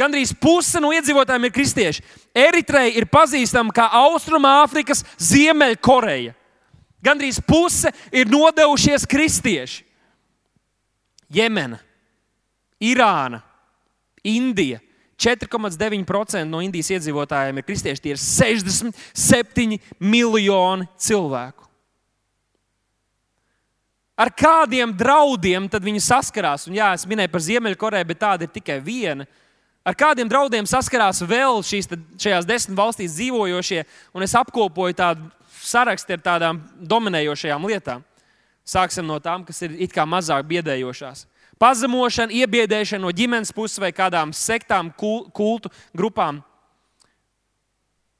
Gandrīz 0.00 0.32
puse 0.40 0.80
no 0.80 0.92
iedzīvotājiem 0.96 1.46
ir 1.48 1.52
kristieši. 1.52 2.04
Eritreja 2.32 2.94
ir 2.96 3.08
pazīstama 3.10 3.74
kā 3.74 3.88
Austrumāfrikas 4.00 5.04
Ziemeļkoreja. 5.20 6.32
Gandrīz 7.04 7.40
puse 7.44 7.92
ir 8.12 8.28
nodevušies 8.30 9.06
kristieši. 9.08 9.84
Jemena, 11.30 11.78
Irāna, 12.82 13.42
Indija, 14.26 14.80
4,9% 15.20 16.48
no 16.48 16.62
Indijas 16.64 16.90
iedzīvotājiem 16.96 17.60
ir 17.60 17.66
kristieši. 17.66 18.02
Tie 18.02 18.14
ir 18.14 18.20
67 18.20 19.80
miljoni 20.00 20.88
cilvēku. 20.96 21.66
Ar 24.20 24.28
kādiem 24.36 24.92
draudiem 24.96 25.68
tad 25.72 25.84
viņi 25.84 26.02
saskarās? 26.04 26.66
Un, 26.68 26.76
jā, 26.76 26.90
es 26.96 27.06
minēju 27.08 27.32
par 27.32 27.44
Ziemeļkoreju, 27.44 28.08
bet 28.08 28.20
tāda 28.20 28.44
ir 28.44 28.52
tikai 28.52 28.76
viena. 28.84 29.24
Ar 29.84 29.96
kādiem 29.96 30.28
draudiem 30.28 30.68
saskarās 30.68 31.22
vēl 31.24 31.62
šīs, 31.64 31.88
šajās 32.20 32.48
desmit 32.48 32.76
valstīs 32.76 33.16
dzīvojošie, 33.16 33.86
un 34.12 34.24
es 34.26 34.36
apkopoju 34.36 34.96
tādu 34.98 35.30
sarakstu 35.64 36.16
ar 36.16 36.24
tādām 36.24 36.60
dominējošajām 36.84 37.64
lietām. 37.72 38.04
Sāksim 38.68 39.08
no 39.08 39.16
tām, 39.24 39.46
kas 39.48 39.64
ir 39.64 39.72
it 39.88 39.92
kā 39.92 40.04
mazāk 40.08 40.44
biedējošās 40.52 41.24
pazemošana, 41.60 42.32
iebiedēšana 42.32 43.04
no 43.04 43.12
ģimenes 43.14 43.52
puses 43.54 43.80
vai 43.82 43.92
kādām 43.94 44.32
sektām, 44.36 44.92
kultu 44.96 45.72
grupām. 45.96 46.40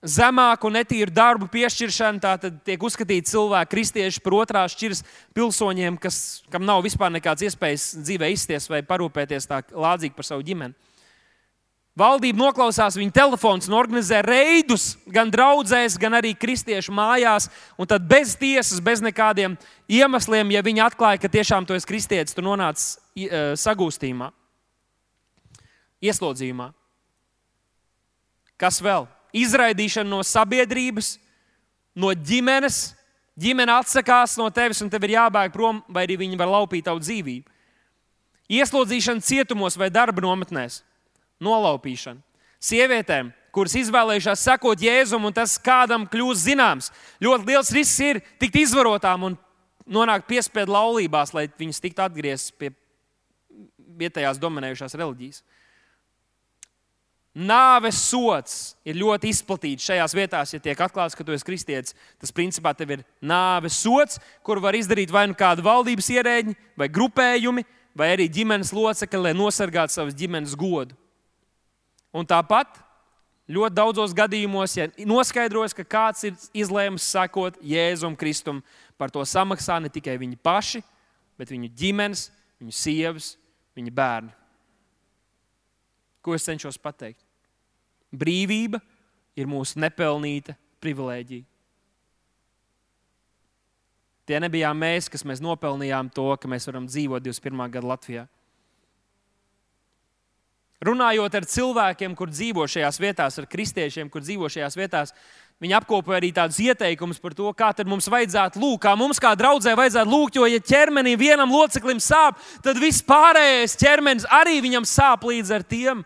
Zemāku 0.00 0.70
un 0.70 0.78
netīru 0.78 1.12
darbu 1.12 1.50
piešķiršana, 1.52 2.22
tātad 2.22 2.54
tiek 2.64 2.80
uzskatīti 2.80 3.28
cilvēki, 3.34 3.68
kristieši 3.74 4.22
par 4.24 4.36
otrās 4.38 4.72
šķiras 4.72 5.02
pilsoņiem, 5.36 5.98
kas, 6.00 6.40
kam 6.48 6.64
nav 6.64 6.80
vispār 6.86 7.12
nekādas 7.12 7.50
iespējas 7.50 7.90
dzīvē 8.00 8.30
izsties 8.32 8.70
vai 8.72 8.80
parūpēties 8.80 9.48
tā 9.50 9.60
lādzīgi 9.68 10.16
par 10.16 10.28
savu 10.30 10.46
ģimeni. 10.46 10.72
Valdība 11.98 12.38
noklausās 12.38 12.94
viņa 12.94 13.12
telefonus 13.12 13.66
un 13.66 13.74
organizē 13.74 14.20
reidus 14.22 14.94
gan 15.10 15.30
draudzēs, 15.32 15.98
gan 15.98 16.14
arī 16.14 16.30
kristiešu 16.38 16.94
mājās. 16.94 17.48
Un 17.74 17.88
tad 17.90 18.04
bez 18.08 18.36
tiesas, 18.38 18.78
bez 18.80 19.02
nekādiem 19.02 19.56
iemesliem, 19.90 20.52
ja 20.54 20.62
viņi 20.62 20.84
atklāja, 20.86 21.18
ka 21.20 21.32
tiešām 21.32 21.66
tu 21.66 21.74
esi 21.74 21.88
kristietis, 21.88 22.36
tu 22.36 22.44
nonāc 22.46 22.78
uh, 22.78 23.52
sagūstījumā, 23.58 24.30
ieslodzījumā. 26.06 26.70
Kas 28.60 28.78
vēl? 28.84 29.08
Izraidīšana 29.34 30.10
no 30.10 30.22
sabiedrības, 30.26 31.16
no 31.98 32.14
ģimenes. 32.14 32.94
Ģimene 33.40 33.72
atsakās 33.72 34.34
no 34.36 34.50
tevis, 34.52 34.82
un 34.84 34.90
tev 34.92 35.06
ir 35.06 35.14
jābēg 35.14 35.52
prom, 35.54 35.78
vai 35.88 36.02
arī 36.04 36.18
viņi 36.20 36.36
var 36.36 36.50
laupīt 36.50 36.84
tavu 36.84 37.00
dzīvību. 37.00 37.46
Ieslodzīšana 38.52 39.24
cietumos 39.24 39.78
vai 39.80 39.88
darba 39.94 40.20
nometnēs 40.20 40.82
nolaupīšana. 41.44 42.20
Sievietēm, 42.60 43.30
kuras 43.54 43.74
izvēlējušās 43.80 44.42
sekot 44.44 44.82
Jēzum, 44.84 45.24
un 45.24 45.36
tas 45.36 45.56
kādam 45.60 46.04
kļūst 46.10 46.44
zināms, 46.44 46.90
ļoti 47.24 47.48
liels 47.48 47.72
risks 47.74 48.02
ir 48.04 48.20
tikt 48.42 48.60
izvarotām 48.60 49.30
un 49.30 49.38
nonākt 49.90 50.28
piespiedu 50.28 50.74
laulībās, 50.76 51.32
lai 51.34 51.48
viņas 51.58 51.82
tiktu 51.82 52.04
atgrieztas 52.04 52.52
pie 52.60 52.74
vietējās 54.00 54.40
dominējušās 54.40 54.96
reliģijas. 55.00 55.42
Nāves 57.30 57.98
sots 58.10 58.54
ir 58.82 58.96
ļoti 58.98 59.30
izplatīts 59.30 59.86
šajās 59.86 60.14
vietās, 60.18 60.50
ja 60.50 60.58
tiek 60.62 60.80
atklāts, 60.82 61.14
ka 61.14 61.22
tu 61.24 61.32
esi 61.32 61.46
kristietis. 61.46 61.94
Tas 62.18 62.34
principā 62.34 62.72
tev 62.74 62.96
ir 62.96 63.04
nāves 63.22 63.78
sots, 63.78 64.18
kur 64.42 64.58
var 64.62 64.74
izdarīt 64.74 65.12
vai 65.14 65.28
nu 65.30 65.36
kādu 65.38 65.62
valdības 65.62 66.10
ierēģi, 66.10 66.56
vai 66.76 66.90
grupējumi, 66.90 67.64
vai 67.94 68.10
arī 68.16 68.26
ģimenes 68.34 68.74
locekļi, 68.74 69.22
lai 69.28 69.36
nosargātu 69.38 69.94
savas 69.94 70.18
ģimenes 70.18 70.58
godu. 70.58 70.98
Un 72.16 72.26
tāpat 72.26 72.80
ļoti 73.50 73.76
daudzos 73.76 74.14
gadījumos, 74.16 74.76
ja 74.78 74.88
noskaidrojas, 75.06 75.74
ka 75.76 75.86
kāds 75.86 76.26
ir 76.26 76.36
izlēmis 76.54 77.06
sekot 77.06 77.58
Jēzum 77.62 78.16
Kristum, 78.18 78.62
par 78.98 79.12
to 79.14 79.22
samaksā 79.26 79.78
ne 79.82 79.90
tikai 79.92 80.16
viņi 80.20 80.38
paši, 80.42 80.82
bet 81.38 81.52
viņu 81.52 81.70
ģimenes, 81.78 82.28
viņu 82.60 82.74
sievas, 82.76 83.34
viņa 83.78 83.94
bērni. 83.94 84.34
Ko 86.20 86.34
es 86.36 86.44
cenšos 86.44 86.76
pateikt? 86.82 87.22
Brīvība 88.10 88.82
ir 89.38 89.48
mūsu 89.48 89.80
nepelnīta 89.80 90.56
privilēģija. 90.82 91.46
Tie 94.28 94.38
nebijām 94.38 94.78
mēs, 94.78 95.08
kas 95.10 95.24
mēs 95.26 95.40
nopelnījām 95.42 96.10
to, 96.14 96.28
ka 96.38 96.50
mēs 96.50 96.68
varam 96.68 96.84
dzīvot 96.86 97.24
21. 97.24 97.64
gada 97.72 97.88
Latvijā. 97.94 98.26
Runājot 100.80 101.34
ar 101.36 101.44
cilvēkiem, 101.44 102.14
kur 102.16 102.30
dzīvo 102.32 102.64
šajās 102.64 102.96
vietās, 103.02 103.34
ar 103.36 103.46
kristiešiem, 103.52 104.08
kur 104.08 104.22
dzīvo 104.24 104.48
šajās 104.48 104.78
vietās, 104.80 105.10
viņi 105.60 105.74
apkopoja 105.76 106.16
arī 106.16 106.30
tādus 106.32 106.56
ieteikumus 106.64 107.20
par 107.20 107.34
to, 107.36 107.50
kā 107.52 107.68
mums 107.84 108.08
vajadzētu 108.08 108.62
lūgt, 108.62 108.80
kā 108.86 108.94
mums 108.96 109.20
kā 109.20 109.34
draudzē 109.36 109.74
vajadzētu 109.76 110.08
lūgt. 110.08 110.38
Jo, 110.40 110.46
ja 110.48 110.56
ķermenī 110.56 111.18
vienam 111.20 111.52
loceklim 111.52 112.00
sāp, 112.00 112.40
tad 112.64 112.80
viss 112.80 113.04
pārējais 113.04 113.76
ķermenis 113.76 114.24
arī 114.32 114.56
viņam 114.64 114.88
sāp 114.88 115.28
līdz 115.28 115.52
ar 115.58 115.66
tiem. 115.68 116.00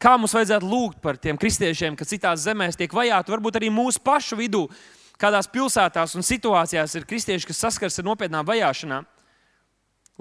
Kā 0.00 0.14
mums 0.16 0.32
vajadzētu 0.32 0.64
lūgt 0.64 1.04
par 1.04 1.20
tiem 1.20 1.36
kristiešiem, 1.36 1.92
kas 1.92 2.08
citās 2.08 2.46
zemēs 2.48 2.80
tiek 2.80 2.96
vajāti, 2.96 3.36
varbūt 3.36 3.60
arī 3.60 3.68
mūsu 3.68 4.00
pašu 4.00 4.40
vidū, 4.40 4.64
kādās 5.20 5.44
pilsētās 5.52 6.16
un 6.16 6.24
situācijās 6.24 6.96
ir 6.96 7.04
kristieši, 7.04 7.52
kas 7.52 7.60
saskars 7.66 8.00
ar 8.00 8.08
nopietnām 8.08 8.48
vajāšanām. 8.48 9.04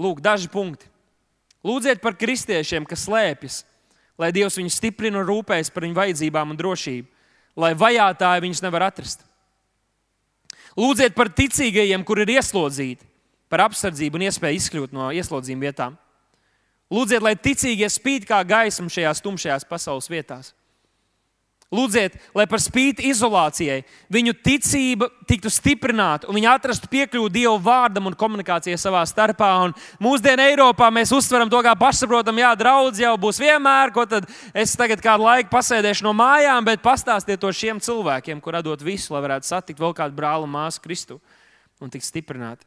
Lūk, 0.03 0.19
daži 0.19 0.51
punkti. 0.51 0.91
Lūdziet 1.63 2.03
par 2.03 2.19
kristiešiem, 2.19 2.83
kas 2.87 3.07
slēpjas, 3.07 3.63
lai 4.19 4.33
Dievs 4.35 4.59
viņus 4.59 4.77
stiprina 4.81 5.21
un 5.21 5.27
rūpējas 5.27 5.71
par 5.73 5.85
viņu 5.87 5.97
vajadzībām 5.97 6.51
un 6.51 6.59
drošību, 6.59 7.07
lai 7.59 7.73
vajātāji 7.77 8.43
viņus 8.45 8.63
nevar 8.65 8.89
atrast. 8.89 9.23
Lūdziet 10.79 11.15
par 11.15 11.31
ticīgajiem, 11.33 12.03
kur 12.05 12.21
ir 12.23 12.35
ieslodzīti. 12.37 13.05
par 13.49 13.63
apsardzību 13.65 14.19
un 14.19 14.27
iespēju 14.27 14.59
izkļūt 14.61 14.91
no 14.93 15.07
ieslodzījuma 15.09 15.65
vietām. 15.65 15.95
Lūdziet, 16.93 17.23
lai 17.25 17.33
ticīgie 17.33 17.87
spīd 17.89 18.27
kā 18.29 18.43
gaisma 18.45 18.85
šajās 18.93 19.23
tumšajās 19.25 19.65
pasaules 19.65 20.09
vietās. 20.09 20.53
Lūdziet, 21.69 22.15
lai 22.33 22.47
par 22.49 22.57
spīti 22.57 23.11
izolācijai 23.11 23.83
viņu 24.09 24.31
ticība 24.41 25.05
tiktu 25.29 25.51
stiprināta 25.53 26.25
un 26.25 26.33
viņi 26.39 26.47
atrastu 26.49 26.89
piekļuvi 26.89 27.29
Dieva 27.35 27.59
vārdam 27.61 28.07
un 28.09 28.15
komunikācijai 28.17 28.79
savā 28.81 29.03
starpā. 29.05 29.51
Un 29.67 29.75
mūsdienu 30.01 30.47
Eiropā 30.47 30.87
mēs 30.89 31.13
uztveram 31.13 31.51
to 31.51 31.61
kā 31.61 31.75
pašsaprotamu, 31.77 32.41
jā, 32.41 32.55
draudz 32.57 33.03
jau 33.03 33.13
būs 33.21 33.37
vienmēr, 33.43 33.93
ko 33.93 34.07
tad 34.09 34.25
es 34.57 34.73
tagad 34.73 35.03
kādu 35.05 35.27
laiku 35.27 35.53
pasēdēšu 35.53 36.07
no 36.07 36.15
mājām, 36.17 36.65
bet 36.65 36.81
pastāstiet 36.81 37.37
to 37.43 37.53
šiem 37.53 37.77
cilvēkiem, 37.85 38.41
kur 38.41 38.57
radot 38.57 38.81
visu, 38.81 39.13
lai 39.13 39.21
varētu 39.27 39.53
satikt 39.53 39.85
vēl 39.85 39.93
kādu 40.01 40.17
brāli 40.17 40.49
un 40.49 40.55
māsu 40.57 40.81
Kristu 40.81 41.21
un 41.77 41.93
tikt 41.93 42.09
stiprināti. 42.09 42.65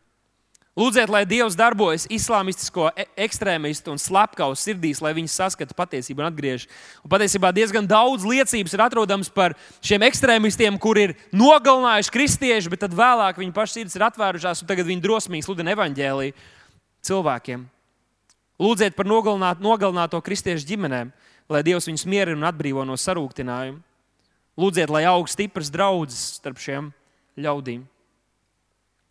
Lūdziet, 0.72 1.10
lai 1.12 1.26
Dievs 1.28 1.52
darbojas 1.52 2.06
islāmistisko 2.08 2.86
e- 2.96 3.04
ekstrēmistu 3.26 3.92
un 3.92 3.98
slepkavu 4.00 4.54
sirdīs, 4.56 5.02
lai 5.04 5.10
viņi 5.12 5.28
saskata 5.28 5.76
patiesību 5.76 6.22
un 6.22 6.30
atgriežas. 6.30 6.64
Patiesībā 7.04 7.50
diezgan 7.52 7.84
daudz 7.84 8.24
liecības 8.24 8.72
ir 8.72 8.80
atrodams 8.80 9.28
par 9.28 9.52
šiem 9.84 10.06
ekstrēmistiem, 10.08 10.78
kuri 10.80 11.04
ir 11.10 11.12
nogalinājuši 11.36 12.14
kristieši, 12.14 12.72
bet 12.72 12.80
tad 12.86 12.96
vēlāk 12.96 13.42
viņi 13.42 13.52
paši 13.52 13.76
sirds 13.76 13.98
ir 13.98 14.06
atvērušās 14.06 14.64
un 14.64 14.70
tagad 14.70 14.88
viņi 14.88 15.04
drosmīgi 15.04 15.44
sludina 15.44 15.74
evaņģēlīju 15.76 16.38
cilvēkiem. 17.04 17.68
Lūdziet 18.62 18.96
par 18.96 19.12
nogalināt, 19.12 19.60
nogalināto 19.60 20.22
kristiešu 20.24 20.70
ģimenēm, 20.72 21.12
lai 21.52 21.62
Dievs 21.68 21.90
viņus 21.90 22.08
mierina 22.08 22.40
un 22.40 22.48
atbrīvo 22.48 22.88
no 22.88 22.96
sarūktinājuma. 22.96 23.76
Lūdziet, 24.56 24.88
lai 24.88 25.04
aug 25.10 25.28
stipras 25.28 25.68
draudzes 25.72 26.38
starp 26.40 26.56
šiem 26.64 26.88
ļaudīm. 27.36 27.84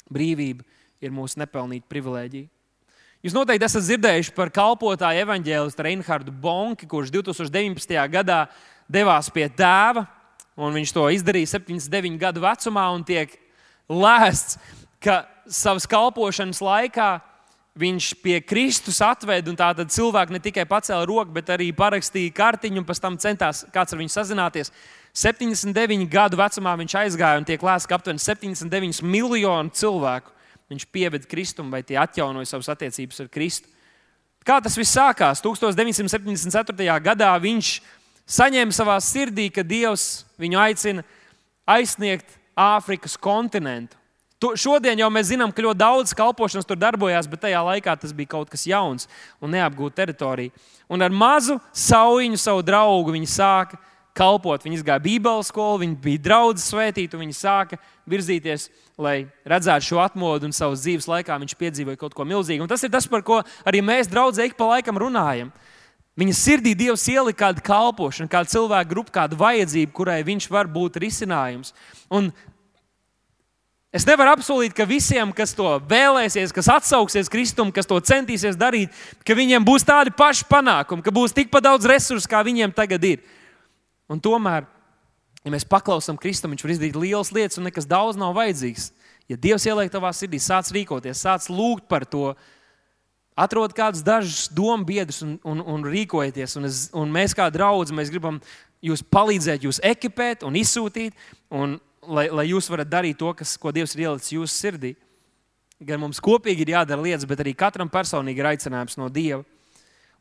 Brīvība 0.10 0.66
ir 1.02 1.14
mūsu 1.14 1.42
nepelnīta 1.42 1.90
privilēģija. 1.92 2.50
Jūs 3.22 3.36
noteikti 3.38 3.68
esat 3.68 3.86
dzirdējuši 3.86 4.34
par 4.34 4.50
kalpotāju 4.54 5.22
evaņģēlistu 5.22 5.84
Reinhardu 5.86 6.34
Bonku, 6.34 6.88
kurš 6.90 7.12
2019. 7.14 7.94
gadā 8.10 8.46
devās 8.90 9.30
pie 9.34 9.46
tēva, 9.54 10.08
viņš 10.58 10.94
to 10.96 11.04
izdarīja 11.14 11.52
79 11.60 12.18
gadu 12.22 12.42
vecumā, 12.42 12.88
un 12.96 13.06
tiek 13.06 13.36
lēsts, 13.86 14.58
ka 15.02 15.22
savas 15.46 15.86
kalpošanas 15.90 16.64
laikā 16.66 17.12
viņš 17.78 18.10
pie 18.24 18.40
Kristus 18.44 19.00
atveda, 19.06 19.54
un 19.54 19.60
tātad 19.60 19.94
cilvēki 19.94 20.36
ne 20.36 20.42
tikai 20.44 20.66
pacēla 20.68 21.06
roku, 21.08 21.32
bet 21.38 21.54
arī 21.54 21.70
parakstīja 21.78 22.34
kartiņu, 22.36 22.82
un 22.82 22.90
pēc 22.90 23.00
tam 23.06 23.22
centās 23.22 23.64
kāds 23.72 23.94
ar 23.94 24.02
viņu 24.02 24.12
sazināties. 24.18 24.74
79 25.14 26.10
gadu 26.12 26.40
vecumā 26.40 26.74
viņš 26.82 27.00
aizgāja, 27.06 27.40
un 27.40 27.48
tiek 27.48 27.62
lēsts, 27.64 27.88
ka 27.88 28.02
aptuveni 28.02 28.24
79 28.24 29.06
miljonu 29.06 29.78
cilvēku 29.78 30.41
viņš 30.72 30.88
pieveda 30.92 31.28
Kristumu 31.30 31.74
vai 31.76 31.84
tie 31.84 32.00
atjaunoja 32.00 32.50
savas 32.50 32.72
attiecības 32.74 33.24
ar 33.24 33.32
Kristu. 33.32 33.70
Kā 34.48 34.58
tas 34.64 34.78
viss 34.80 34.96
sākās? 34.96 35.44
1974. 35.44 36.98
gadā 37.04 37.32
viņš 37.44 37.76
saņēma 38.32 38.74
savā 38.74 38.98
sirdī, 39.04 39.52
ka 39.54 39.62
Dievs 39.62 40.24
viņu 40.42 40.62
aicina 40.62 41.04
aizsniegt 41.70 42.40
Āfrikas 42.58 43.18
kontinentu. 43.22 43.98
To, 44.42 44.56
šodien 44.58 44.98
jau 44.98 45.12
mēs 45.14 45.30
zinām, 45.30 45.52
ka 45.54 45.62
ļoti 45.62 45.78
daudz 45.78 46.16
kalpošanas 46.18 46.66
tur 46.66 46.80
darbojās, 46.82 47.28
bet 47.30 47.44
tajā 47.44 47.60
laikā 47.62 47.94
tas 48.02 48.14
bija 48.18 48.32
kaut 48.34 48.50
kas 48.50 48.66
jauns 48.66 49.06
un 49.38 49.54
neapgūta 49.54 50.02
teritorija. 50.02 50.50
Un 50.90 51.06
ar 51.06 51.14
mazu 51.14 51.60
saujiņu 51.78 52.40
savu 52.42 52.64
draugu 52.66 53.14
viņi 53.14 53.30
sāka 53.30 53.78
kalpot. 54.18 54.64
Viņi 54.66 54.82
gāja 54.86 55.02
Bībeles 55.04 55.50
skolu, 55.52 55.82
viņi 55.84 55.98
bija 56.04 56.22
draugi 56.28 56.64
svētīti, 56.64 57.20
viņi 57.20 57.36
sāka 57.38 57.80
virzīties, 58.10 58.70
lai 59.02 59.26
redzētu 59.48 59.88
šo 59.88 60.02
atmodu, 60.04 60.50
un 60.50 60.56
savas 60.56 60.84
dzīves 60.86 61.10
laikā 61.10 61.38
viņš 61.42 61.58
piedzīvoja 61.60 62.00
kaut 62.02 62.16
ko 62.18 62.28
milzīgu. 62.28 62.64
Un 62.66 62.72
tas 62.72 62.84
ir 62.84 62.94
tas, 62.94 63.08
par 63.10 63.26
ko 63.26 63.42
arī 63.68 63.84
mēs, 63.86 64.12
draugi, 64.12 64.46
ik 64.46 64.58
pa 64.60 64.70
laikam 64.76 65.00
runājam. 65.02 65.52
Viņa 66.20 66.34
sirdī 66.36 66.76
Dievs 66.76 67.08
ielika 67.08 67.48
kādu 67.48 67.64
kalpošanu, 67.66 68.30
kādu 68.30 68.52
cilvēku 68.52 68.92
grupu, 68.92 69.14
kādu 69.16 69.38
vajadzību, 69.40 69.94
kurai 69.96 70.20
viņš 70.28 70.50
var 70.52 70.68
būt 70.70 71.00
risinājums. 71.02 71.72
Un 72.12 72.34
Es 73.92 74.06
nevaru 74.08 74.32
apsolīt, 74.32 74.72
ka 74.72 74.86
visiem, 74.88 75.34
kas 75.36 75.52
to 75.52 75.68
vēlēsies, 75.84 76.54
kas 76.56 76.70
atsauksies 76.72 77.28
Kristum, 77.28 77.74
kas 77.76 77.90
to 77.90 77.98
centīsies 78.00 78.56
darīt, 78.56 78.94
ka 79.28 79.36
viņiem 79.36 79.66
būs 79.68 79.84
tādi 79.84 80.14
paši 80.16 80.46
panākumi, 80.48 81.04
ka 81.04 81.12
būs 81.12 81.36
tikpat 81.36 81.66
daudz 81.66 81.90
resursu, 81.92 82.30
kā 82.32 82.40
viņiem 82.48 82.72
tagad 82.72 83.04
ir. 83.04 83.26
Un 84.12 84.20
tomēr, 84.20 84.66
ja 85.46 85.54
mēs 85.54 85.66
paklausām 85.68 86.18
Kristum, 86.20 86.52
viņš 86.52 86.66
var 86.66 86.74
izdarīt 86.74 86.98
lielas 87.00 87.32
lietas, 87.36 87.60
un 87.60 87.68
nekas 87.70 87.88
daudz 87.88 88.20
nav 88.20 88.36
vajadzīgs. 88.36 88.90
Ja 89.32 89.38
Dievs 89.40 89.68
ieliek 89.70 89.92
tavā 89.94 90.12
sirdī, 90.16 90.42
sāc 90.44 90.72
rīkoties, 90.76 91.22
sāc 91.24 91.48
lūgt 91.52 91.88
par 91.92 92.04
to, 92.10 92.34
atrod 93.40 93.72
kādus 93.78 94.04
dažus 94.04 94.50
domu 94.52 94.84
biedrus 94.88 95.22
un, 95.24 95.38
un, 95.48 95.62
un 95.64 95.86
rīkojieties. 95.88 96.58
Un, 96.60 96.68
es, 96.68 96.82
un 96.98 97.14
mēs, 97.14 97.36
kā 97.38 97.48
draugi, 97.54 97.96
mēs 97.96 98.12
gribam 98.12 98.42
jūs 98.84 99.06
palīdzēt, 99.14 99.64
jūs 99.64 99.80
ekipēt 99.94 100.44
un 100.44 100.60
izsūtīt, 100.60 101.16
un, 101.56 101.78
lai, 102.04 102.28
lai 102.34 102.50
jūs 102.50 102.68
varat 102.74 102.92
darīt 102.92 103.22
to, 103.22 103.32
kas, 103.38 103.56
ko 103.62 103.72
Dievs 103.72 103.96
ir 103.96 104.10
ielicis 104.10 104.36
jūsu 104.36 104.58
sirdī. 104.58 104.94
Gan 105.82 106.04
mums 106.04 106.20
kopīgi 106.22 106.66
ir 106.66 106.76
jādara 106.76 107.02
lietas, 107.02 107.26
bet 107.30 107.40
arī 107.42 107.56
katram 107.58 107.90
personīgi 107.90 108.44
ir 108.44 108.52
aicinājums 108.52 109.00
no 109.00 109.08
Dieva. 109.10 109.42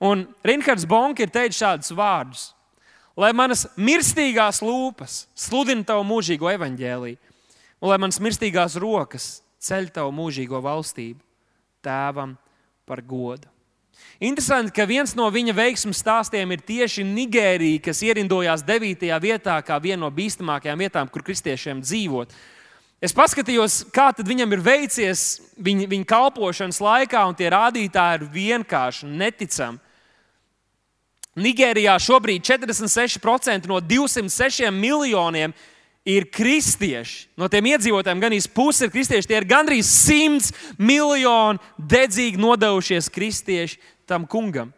Un 0.01 0.29
Reinhards 0.47 0.87
Bonke 0.89 1.27
ir 1.27 1.35
teicis 1.35 1.59
šādus 1.61 1.91
vārdus 1.93 2.47
lai 3.21 3.33
manas 3.37 3.67
mirstīgās 3.77 4.63
lūpas 4.65 5.25
sludina 5.37 5.85
tavu 5.87 6.07
mūžīgo 6.09 6.49
evaņģēlīju, 6.57 7.21
un 7.81 7.93
lai 7.93 8.01
manas 8.01 8.21
mirstīgās 8.23 8.79
rokas 8.81 9.41
ceļ 9.61 9.91
tavu 9.95 10.13
mūžīgo 10.17 10.61
valstību 10.65 11.21
tēvam 11.85 12.37
par 12.89 13.03
godu. 13.05 13.49
Interesanti, 14.21 14.73
ka 14.77 14.87
viens 14.89 15.13
no 15.17 15.27
viņa 15.33 15.53
veiksmju 15.57 15.97
stāstiem 15.97 16.53
ir 16.55 16.63
tieši 16.65 17.05
Nigērija, 17.09 17.83
kas 17.85 18.01
ierindojās 18.05 18.65
9. 18.65 19.05
vietā, 19.21 19.59
kā 19.65 19.77
viena 19.81 20.05
no 20.05 20.11
bīstamākajām 20.13 20.81
vietām, 20.81 21.09
kur 21.13 21.25
kristiešiem 21.25 21.83
dzīvot. 21.85 22.33
Es 23.01 23.17
paskatījos, 23.17 23.87
kā 23.97 24.11
viņam 24.13 24.53
ir 24.53 24.65
veicies 24.65 25.23
viņa, 25.57 25.89
viņa 25.89 26.09
kalpošanas 26.09 26.83
laikā, 26.85 27.23
un 27.29 27.37
tie 27.37 27.49
rādītāji 27.53 28.21
ir 28.21 28.27
vienkārši 28.35 29.09
neticami. 29.09 29.81
Nigērijā 31.41 31.97
šobrīd 32.01 32.45
46% 32.47 33.69
no 33.71 33.81
206 33.81 34.71
miljoniem 34.75 35.55
ir 36.05 36.27
kristieši. 36.33 37.29
No 37.37 37.49
tiem 37.53 37.71
iedzīvotājiem 37.73 38.23
gan 38.23 38.35
īsi 38.37 38.51
puse 38.55 38.87
ir 38.87 38.93
kristieši. 38.93 39.29
Tie 39.29 39.39
ir 39.41 39.49
gandrīz 39.49 39.89
100 40.09 40.77
miljoni 40.81 41.61
dedzīgi 41.77 42.41
nodevušies 42.41 43.11
kristieši 43.13 43.81
tam 44.09 44.27
kungam. 44.29 44.73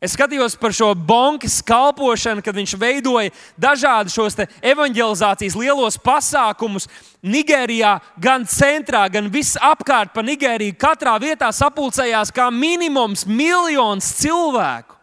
Es 0.00 0.14
skatījos 0.16 0.54
par 0.56 0.72
šo 0.72 0.94
bankas 0.96 1.58
kalpošanu, 1.60 2.40
kad 2.40 2.56
viņš 2.56 2.72
veidoja 2.80 3.34
dažādus 3.60 4.14
šos 4.16 4.38
evanģelizācijas 4.64 5.58
lielos 5.60 5.98
pasākumus 6.00 6.88
Nigērijā, 7.20 7.98
gan 8.16 8.46
centrā, 8.48 9.02
gan 9.12 9.28
visapkārt 9.28 10.14
pa 10.14 10.24
Nigēriju. 10.24 10.78
Katrā 10.80 11.18
vietā 11.20 11.50
sapulcējās 11.52 12.32
kā 12.32 12.48
minimums 12.48 13.26
miljons 13.28 14.08
cilvēku. 14.22 14.96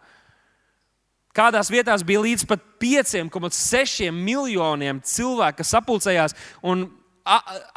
Kādās 1.38 1.70
vietās 1.70 2.02
bija 2.02 2.24
līdz 2.24 2.48
pat 2.50 2.64
5,6 2.82 4.08
miljoniem 4.10 4.98
cilvēku, 5.06 5.60
kas 5.60 5.70
sapulcējās 5.76 6.34
un 6.66 6.88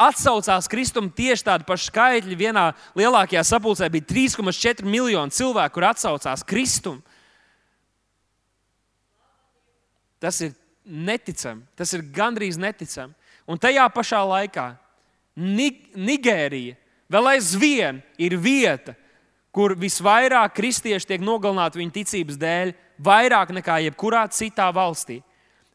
atsaucās 0.02 0.70
Kristum 0.72 1.10
tieši 1.14 1.46
tādi 1.46 1.68
paši 1.68 1.90
skaitļi. 1.92 2.38
Vienā 2.40 2.72
lielākajā 2.98 3.44
sapulcē 3.46 3.90
bija 3.92 4.08
3,4 4.10 4.88
miljoni 4.88 5.36
cilvēku, 5.36 5.76
kur 5.76 5.88
atsaucās 5.92 6.46
Kristum. 6.48 7.02
Tas 10.22 10.40
ir 10.46 10.54
neticami, 10.86 11.66
tas 11.76 11.92
ir 11.98 12.06
gandrīz 12.14 12.60
neticami. 12.62 13.14
Un 13.50 13.60
tajā 13.62 13.88
pašā 13.92 14.22
laikā 14.28 14.72
Nigērija 15.36 16.78
vēl 17.12 17.30
aizvien 17.34 18.02
ir 18.22 18.38
vieta, 18.40 18.96
kur 19.52 19.76
visvairāk 19.76 20.54
kristieši 20.56 21.10
tiek 21.10 21.24
nogalināti 21.24 21.82
viņu 21.82 21.94
ticības 21.98 22.40
dēļ 22.40 22.74
vairāk 23.04 23.52
nekā 23.58 23.82
jebkurā 23.88 24.24
citā 24.34 24.70
valstī. 24.74 25.22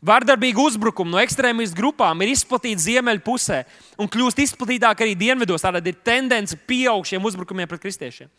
Vardarbīgi 0.07 0.61
uzbrukumi 0.61 1.11
no 1.11 1.19
ekstrēmistu 1.23 1.79
grupām 1.79 2.21
ir 2.23 2.35
izplatīti 2.35 2.85
ziemeļu 2.85 3.23
pusē 3.25 3.63
un 3.99 4.11
kļūst 4.13 4.43
izplatītāk 4.45 5.03
arī 5.03 5.17
dienvidos. 5.19 5.65
Tātad 5.65 5.87
ir 5.89 5.97
tendence 6.05 6.59
pieaugt 6.69 7.11
šiem 7.11 7.25
uzbrukumiem 7.27 7.69
pret 7.71 7.83
kristiešiem. 7.83 8.31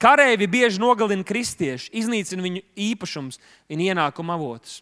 Kareivi 0.00 0.46
bieži 0.48 0.80
nogalina 0.80 1.24
kristiešu, 1.26 1.90
iznīcina 1.96 2.44
viņu 2.44 2.62
īpašumus 2.88 3.40
un 3.68 3.82
ienākumu 3.84 4.32
avotus. 4.36 4.78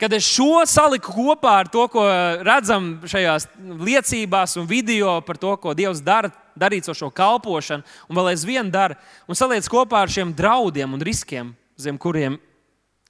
Kad 0.00 0.14
es 0.16 0.24
šo 0.24 0.62
saliku 0.64 1.12
kopā 1.12 1.58
ar 1.60 1.68
to, 1.68 1.82
ko 1.92 2.02
redzam 2.46 2.94
šajās 3.04 3.50
liecībās 3.60 4.56
un 4.56 4.68
video 4.68 5.18
par 5.26 5.36
to, 5.36 5.52
ko 5.60 5.74
Dievs 5.76 6.00
dara 6.00 6.30
darīt 6.56 6.88
ar 6.88 6.96
šo 6.96 7.10
kalpošanu, 7.12 7.84
un 8.08 8.16
vēl 8.16 8.30
aizvien 8.32 8.70
dara, 8.72 8.96
un 9.28 9.36
saliec 9.36 9.68
kopā 9.68 10.00
ar 10.00 10.12
šiem 10.12 10.32
draudiem 10.36 10.96
un 10.96 11.04
riskiem, 11.04 11.52
zem 11.76 11.98
kuriem 12.00 12.38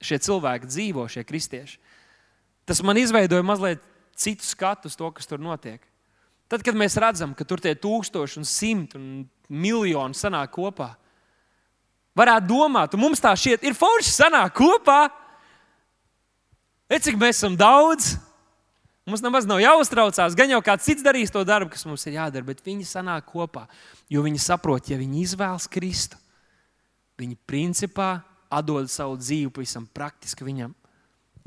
šie 0.03 0.19
cilvēki 0.19 0.67
dzīvo, 0.67 1.07
šie 1.11 1.23
kristieši. 1.27 1.79
Tas 2.67 2.83
man 2.83 2.99
izveidoja 2.99 3.45
mazliet 3.45 3.81
citu 4.19 4.45
skatu 4.45 4.91
uz 4.91 4.97
to, 4.99 5.07
kas 5.15 5.29
tur 5.29 5.41
notiek. 5.41 5.81
Tad, 6.51 6.63
kad 6.65 6.75
mēs 6.75 6.99
redzam, 6.99 7.31
ka 7.31 7.47
tur 7.47 7.63
tie 7.63 7.73
tūkstoši 7.79 8.41
un 8.41 8.47
simti 8.47 8.99
un 8.99 9.23
miljoni 9.47 10.17
sanāk 10.17 10.51
kopā, 10.57 10.91
varētu 12.19 12.49
domāt, 12.49 12.95
un 12.95 13.05
mums 13.05 13.23
tā 13.23 13.31
šķiet, 13.31 13.63
ir 13.63 13.77
forši 13.77 14.11
sanāk 14.11 14.57
kopā. 14.59 15.05
Redz, 16.91 17.07
cik 17.07 17.15
mēs 17.15 17.37
esam 17.39 17.53
daudz. 17.55 18.17
Mums 19.07 19.21
nemaz 19.23 19.45
nav 19.47 19.61
jāuztraucās. 19.63 20.35
Gan 20.35 20.51
jau 20.51 20.59
kāds 20.65 20.83
cits 20.89 21.05
darīs 21.05 21.31
to 21.31 21.39
darbu, 21.47 21.71
kas 21.71 21.85
mums 21.87 22.03
ir 22.05 22.17
jādara, 22.17 22.43
bet 22.49 22.59
viņi 22.65 22.83
sanāk 22.89 23.29
kopā. 23.31 23.63
Jo 24.11 24.25
viņi 24.25 24.41
saprot, 24.43 24.89
ja 24.91 24.97
viņi 24.99 25.23
izvēlas 25.23 25.69
Kristu, 25.71 26.19
viņi 27.21 27.39
principā 27.47 28.09
atdod 28.51 28.91
savu 28.91 29.15
dzīvi 29.21 29.53
pavisam 29.55 29.87
praktiski 29.87 30.43
viņam. 30.43 30.73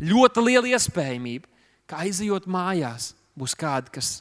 Ļoti 0.01 0.45
liela 0.47 0.71
iespējamība, 0.73 1.51
ka 1.87 2.01
aizejot 2.07 2.49
mājās, 2.51 3.13
būs 3.37 3.53
kādi, 3.59 3.93
kas 3.95 4.17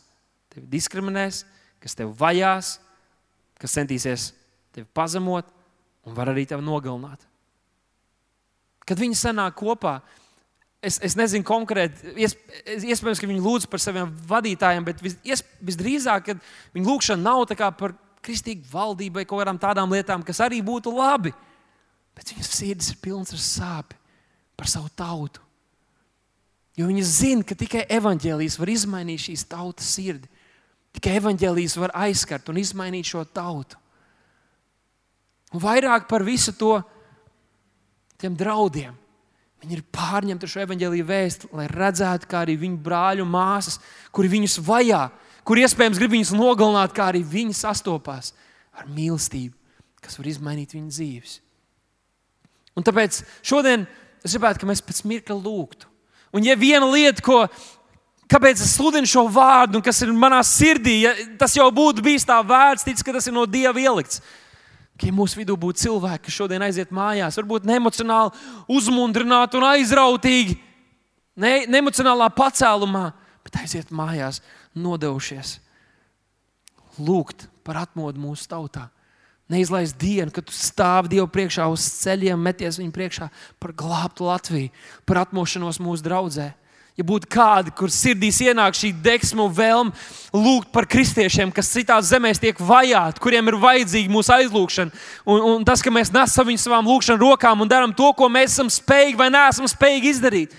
tevi 0.51 0.67
diskriminēs, 0.75 1.45
kas 1.81 1.95
tevi 1.97 2.11
vajās, 2.19 2.77
kas 3.63 3.77
centīsies 3.79 4.33
tevi 4.75 4.89
pazemot 4.93 5.47
un 6.03 6.17
var 6.17 6.33
arī 6.33 6.43
tevi 6.49 6.65
nogalināt. 6.67 7.23
Kad 8.83 8.99
viņi 8.99 9.15
sanāk 9.15 9.55
kopā, 9.63 10.01
es, 10.83 10.99
es 11.01 11.15
nezinu 11.17 11.45
konkrēti, 11.47 12.13
iespējams, 12.19 13.21
ka 13.21 13.29
viņi 13.29 13.43
lūdz 13.43 13.67
par 13.71 13.81
saviem 13.81 14.11
vadītājiem, 14.29 14.85
bet 14.87 15.01
vis, 15.03 15.43
visdrīzāk 15.63 16.33
viņa 16.75 16.89
lūgšana 16.89 17.23
nav 17.23 17.45
par 17.79 17.95
kristīgu 18.23 18.67
valdību 18.71 19.19
vai 19.19 19.25
kaut 19.27 19.41
kādām 19.41 19.59
tādām 19.59 19.91
lietām, 19.95 20.23
kas 20.23 20.41
arī 20.43 20.61
būtu 20.63 20.93
labi. 20.95 21.33
Bet 22.13 22.29
viņas 22.29 22.51
sirds 22.53 22.91
ir 22.93 23.01
pilnas 23.01 23.33
ar 23.33 23.41
sāpēm 23.41 23.99
par 24.59 24.69
savu 24.69 24.91
tautu. 24.95 25.41
Jo 26.77 26.87
viņi 26.89 27.03
zina, 27.05 27.45
ka 27.45 27.57
tikai 27.57 27.83
evaņģēlijas 27.93 28.57
var 28.61 28.71
izmainīt 28.73 29.27
šīs 29.27 29.45
tautas 29.49 29.89
sirdi. 29.93 30.29
Tikai 30.93 31.17
evaņģēlijas 31.19 31.77
var 31.81 31.93
aizskart 32.05 32.49
un 32.49 32.59
izmainīt 32.61 33.09
šo 33.09 33.23
tautu. 33.25 33.77
Un 35.53 35.61
vairāk 35.61 36.07
par 36.09 36.25
visu 36.25 36.53
to, 36.57 36.79
tiem 38.21 38.37
draudiem. 38.37 38.95
Viņi 39.63 39.77
ir 39.77 39.83
pārņemti 39.95 40.43
ar 40.43 40.51
šo 40.51 40.61
evaņģēlīju 40.65 41.05
vēstu, 41.07 41.49
lai 41.55 41.69
redzētu, 41.71 42.27
kā 42.27 42.41
arī 42.43 42.57
viņu 42.59 42.81
brāļu 42.83 43.23
un 43.23 43.31
māsas, 43.31 43.77
kuri 44.11 44.33
viņus 44.33 44.57
vajā, 44.67 45.05
kur 45.47 45.61
iespējams 45.61 46.01
grib 46.01 46.11
viņus 46.17 46.33
nogalināt, 46.35 46.91
kā 46.95 47.07
arī 47.13 47.21
viņi 47.23 47.55
sastopās 47.55 48.33
ar 48.75 48.89
mīlestību, 48.91 49.55
kas 50.03 50.19
var 50.19 50.27
izmainīt 50.27 50.75
viņu 50.75 50.91
dzīves. 50.91 51.37
Un 52.75 52.83
tāpēc 52.83 53.21
šodien 53.45 53.85
es 54.25 54.35
gribētu, 54.35 54.65
lai 54.65 54.73
mēs 54.73 54.83
pēc 54.83 54.99
mirkļa 55.07 55.39
lūgtu. 55.39 55.87
Un, 56.33 56.43
ja 56.43 56.57
viena 56.59 56.89
lieta, 56.89 57.23
ko, 57.23 57.43
kāpēc 58.31 58.59
es 58.65 58.75
sludinu 58.75 59.07
šo 59.07 59.27
vārdu, 59.31 59.79
kas 59.85 60.01
ir 60.03 60.11
manā 60.17 60.41
sirdī, 60.47 61.03
ja 61.05 61.13
tas 61.39 61.55
jau 61.55 61.69
būtu 61.71 62.03
bijis 62.03 62.27
tā 62.27 62.39
vērts, 62.43 62.83
tic, 62.87 62.99
ka 63.05 63.15
tas 63.15 63.29
ir 63.29 63.35
no 63.35 63.45
Dieva 63.47 63.79
ielikts. 63.79 64.19
Ka 64.93 65.09
ja 65.09 65.15
mūsu 65.15 65.39
vidū 65.39 65.55
būtu 65.57 65.87
cilvēki, 65.87 66.27
kas 66.27 66.35
šodien 66.37 66.63
aiziet 66.65 66.91
mājās, 66.93 67.37
varbūt 67.39 67.65
neemocionāli 67.65 68.33
uzmundrināti 68.71 69.57
un 69.57 69.65
aizrautīgi, 69.71 70.57
ne, 71.41 71.53
neemocionālā 71.65 72.29
pacēlumā, 72.37 73.07
bet 73.43 73.57
aiziet 73.63 73.89
mājās, 73.95 74.43
nodevušies, 74.77 75.55
lūgt 77.01 77.47
par 77.65 77.81
atmodu 77.87 78.21
mūsu 78.21 78.45
tautā. 78.51 78.89
Neizlaist 79.51 79.97
dienu, 79.99 80.31
kad 80.33 80.45
tu 80.47 80.55
stāvi 80.55 81.11
Dievu 81.17 81.27
priekšā 81.29 81.65
uz 81.69 81.83
ceļiem, 81.99 82.39
meties 82.39 82.79
viņu 82.79 82.93
priekšā 82.95 83.27
par 83.61 83.73
glābtu 83.77 84.29
Latviju, 84.29 84.71
par 85.09 85.25
atmošanos 85.25 85.81
mūsu 85.83 86.05
draudzē. 86.05 86.53
Ja 86.93 87.05
būtu 87.09 87.25
kādi, 87.33 87.71
kur 87.73 87.89
sirdīs 87.89 88.37
ienāk 88.45 88.75
šī 88.77 88.91
deksma 89.01 89.47
un 89.47 89.53
vēlme 89.57 89.93
lūgt 90.29 90.69
par 90.75 90.85
kristiešiem, 90.85 91.49
kas 91.53 91.71
citās 91.73 92.11
zemēs 92.11 92.41
tiek 92.41 92.59
vajāti, 92.61 93.21
kuriem 93.23 93.49
ir 93.49 93.57
vajadzīga 93.63 94.13
mūsu 94.13 94.35
aizlūgšana, 94.35 94.93
un, 95.25 95.47
un 95.55 95.65
tas, 95.65 95.81
ka 95.81 95.89
mēs 95.93 96.13
nesam 96.13 96.45
viņu 96.51 96.61
savām 96.61 96.91
lūgšanas 96.91 97.23
rokām 97.23 97.65
un 97.65 97.71
darām 97.71 97.95
to, 97.97 98.11
ko 98.13 98.29
mēs 98.29 98.53
esam 98.53 98.69
spējīgi 98.69 99.17
vai 99.17 99.31
neesam 99.33 99.65
spējīgi 99.71 100.13
izdarīt, 100.13 100.53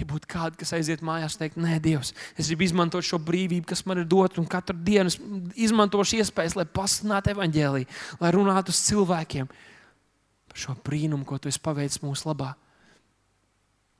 Ja 0.00 0.06
būtu 0.08 0.28
kādi, 0.32 0.56
kas 0.62 0.70
aiziet 0.72 1.02
mājās 1.04 1.34
un 1.36 1.42
teikt, 1.42 1.58
nē, 1.60 1.74
Dievs, 1.84 2.14
es 2.40 2.48
gribu 2.48 2.64
izmantot 2.64 3.04
šo 3.04 3.18
brīvību, 3.20 3.66
kas 3.68 3.82
man 3.84 4.00
ir 4.00 4.06
dota, 4.08 4.40
un 4.40 4.46
katru 4.48 4.78
dienu 4.80 5.12
izmantošu 5.60 6.22
iespējas, 6.22 6.56
lai 6.56 6.64
pasludinātu 6.64 7.34
evaņģēlīju, 7.34 7.98
lai 8.22 8.30
runātu 8.32 8.72
uz 8.72 8.80
cilvēkiem 8.86 9.50
par 10.50 10.62
šo 10.62 10.76
brīnumu, 10.86 11.26
ko 11.28 11.36
tu 11.36 11.52
esi 11.52 11.60
paveicis 11.60 12.00
mūsu 12.00 12.30
labā. 12.30 12.54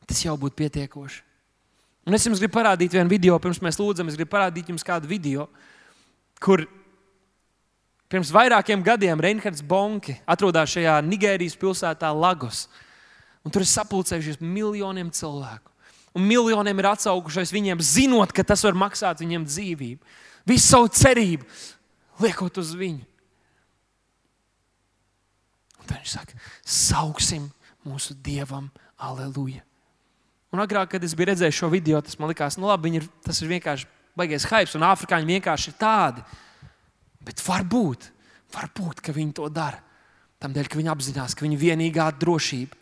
Tas 0.09 0.25
jau 0.25 0.39
būtu 0.41 0.57
pietiekoši. 0.63 1.21
Un 2.11 2.19
es 2.19 2.27
jums 2.27 2.43
gribu 2.43 2.57
parādīt 2.57 2.91
vienu 2.97 3.13
video, 3.13 3.39
pirms 3.39 3.63
mēs 3.63 3.79
lūdzam, 3.79 4.11
es 4.11 4.19
gribu 4.19 4.33
parādīt 4.33 4.73
jums 4.73 4.83
kādu 4.83 5.07
video, 5.07 5.47
kur 6.43 6.65
pirms 8.11 8.33
vairākiem 8.35 8.83
gadiem 8.83 9.23
Reinhards 9.23 9.63
Bonke 9.63 10.17
atrodas 10.27 10.75
šajā 10.75 10.97
Nigērijas 11.07 11.55
pilsētā 11.61 12.11
Lagos. 12.11 12.65
Un 13.47 13.55
tur 13.55 13.63
ir 13.63 13.71
sapulcējušies 13.71 14.43
miljoniem 14.43 15.13
cilvēku 15.15 15.71
un 16.15 16.27
miljoniem 16.27 16.83
ir 16.83 16.91
atsaukušies 16.91 17.53
viņiem, 17.55 17.83
zinot, 17.85 18.35
ka 18.35 18.45
tas 18.47 18.65
var 18.67 18.79
maksāt 18.79 19.23
viņiem 19.23 19.47
dzīvību. 19.47 20.19
Visu 20.49 20.67
savu 20.67 20.91
cerību 20.91 21.47
liekot 22.25 22.59
uz 22.61 22.75
viņu. 22.79 23.07
Un 25.79 25.87
tad 25.87 26.01
viņš 26.01 26.15
saka, 26.17 26.39
sauksim 26.67 27.49
mūsu 27.87 28.17
dievam, 28.19 28.69
aleluja. 28.99 29.63
Un 30.51 30.63
agrāk, 30.65 30.91
kad 30.95 31.05
es 31.07 31.15
biju 31.15 31.31
redzējis 31.31 31.61
šo 31.61 31.71
video, 31.71 32.01
tas 32.03 32.19
man 32.19 32.33
likās, 32.33 32.59
nu 32.59 32.67
labi, 32.67 32.97
ir, 32.99 33.07
tas 33.23 33.39
ir 33.43 33.53
vienkārši 33.53 33.87
baigais 34.19 34.49
hype, 34.51 34.75
un 34.79 34.89
afrikāņi 34.89 35.37
vienkārši 35.37 35.71
ir 35.71 35.79
tādi. 35.79 36.25
Bet 37.23 37.43
varbūt, 37.45 38.11
varbūt, 38.57 39.05
ka 39.05 39.15
viņi 39.15 39.37
to 39.39 39.47
dara. 39.55 39.79
Tādēļ, 40.41 40.69
ka 40.73 40.81
viņi 40.81 40.91
apzinās, 40.91 41.37
ka 41.37 41.45
viņa 41.45 41.59
vienīgā 41.61 42.09
drošība 42.19 42.81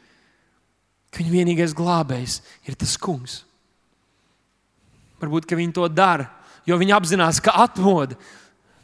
ka 1.11 1.23
viņa 1.23 1.33
vienīgais 1.33 1.75
glābējs 1.77 2.41
ir 2.69 2.77
tas 2.79 2.97
kungs. 3.01 3.43
Varbūt 5.19 5.51
viņi 5.51 5.75
to 5.75 5.87
dara, 5.91 6.29
jo 6.69 6.77
viņi 6.79 6.95
apzinās, 6.95 7.41
ka 7.43 7.57
atmoda 7.65 8.19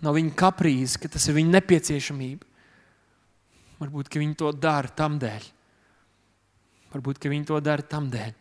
nav 0.03 0.17
viņa 0.17 0.35
kaprīze, 0.37 0.99
ka 1.01 1.11
tas 1.13 1.29
ir 1.29 1.37
viņa 1.39 1.55
nepieciešamība. 1.59 2.49
Varbūt 3.79 4.17
viņi 4.17 4.39
to 4.41 4.51
dara 4.57 4.91
tam 4.97 5.19
dēļ. 5.21 5.47
Varbūt 6.95 7.29
viņi 7.31 7.47
to 7.51 7.61
dara 7.63 7.85
tam 7.87 8.09
dēļ. 8.11 8.33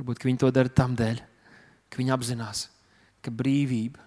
Varbūt 0.00 0.24
viņi 0.24 0.40
to 0.40 0.48
dara 0.48 0.72
tam 0.72 0.94
dēļ, 0.96 1.18
ka 1.92 2.00
viņi 2.00 2.12
apzinās, 2.14 2.62
ka 3.20 3.28
brīvība, 3.36 4.00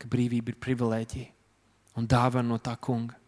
ka 0.00 0.08
brīvība 0.08 0.54
ir 0.54 0.56
privilēģija 0.64 1.98
un 2.00 2.06
dāvana 2.08 2.48
no 2.48 2.56
tā 2.56 2.72
kunga. 2.80 3.18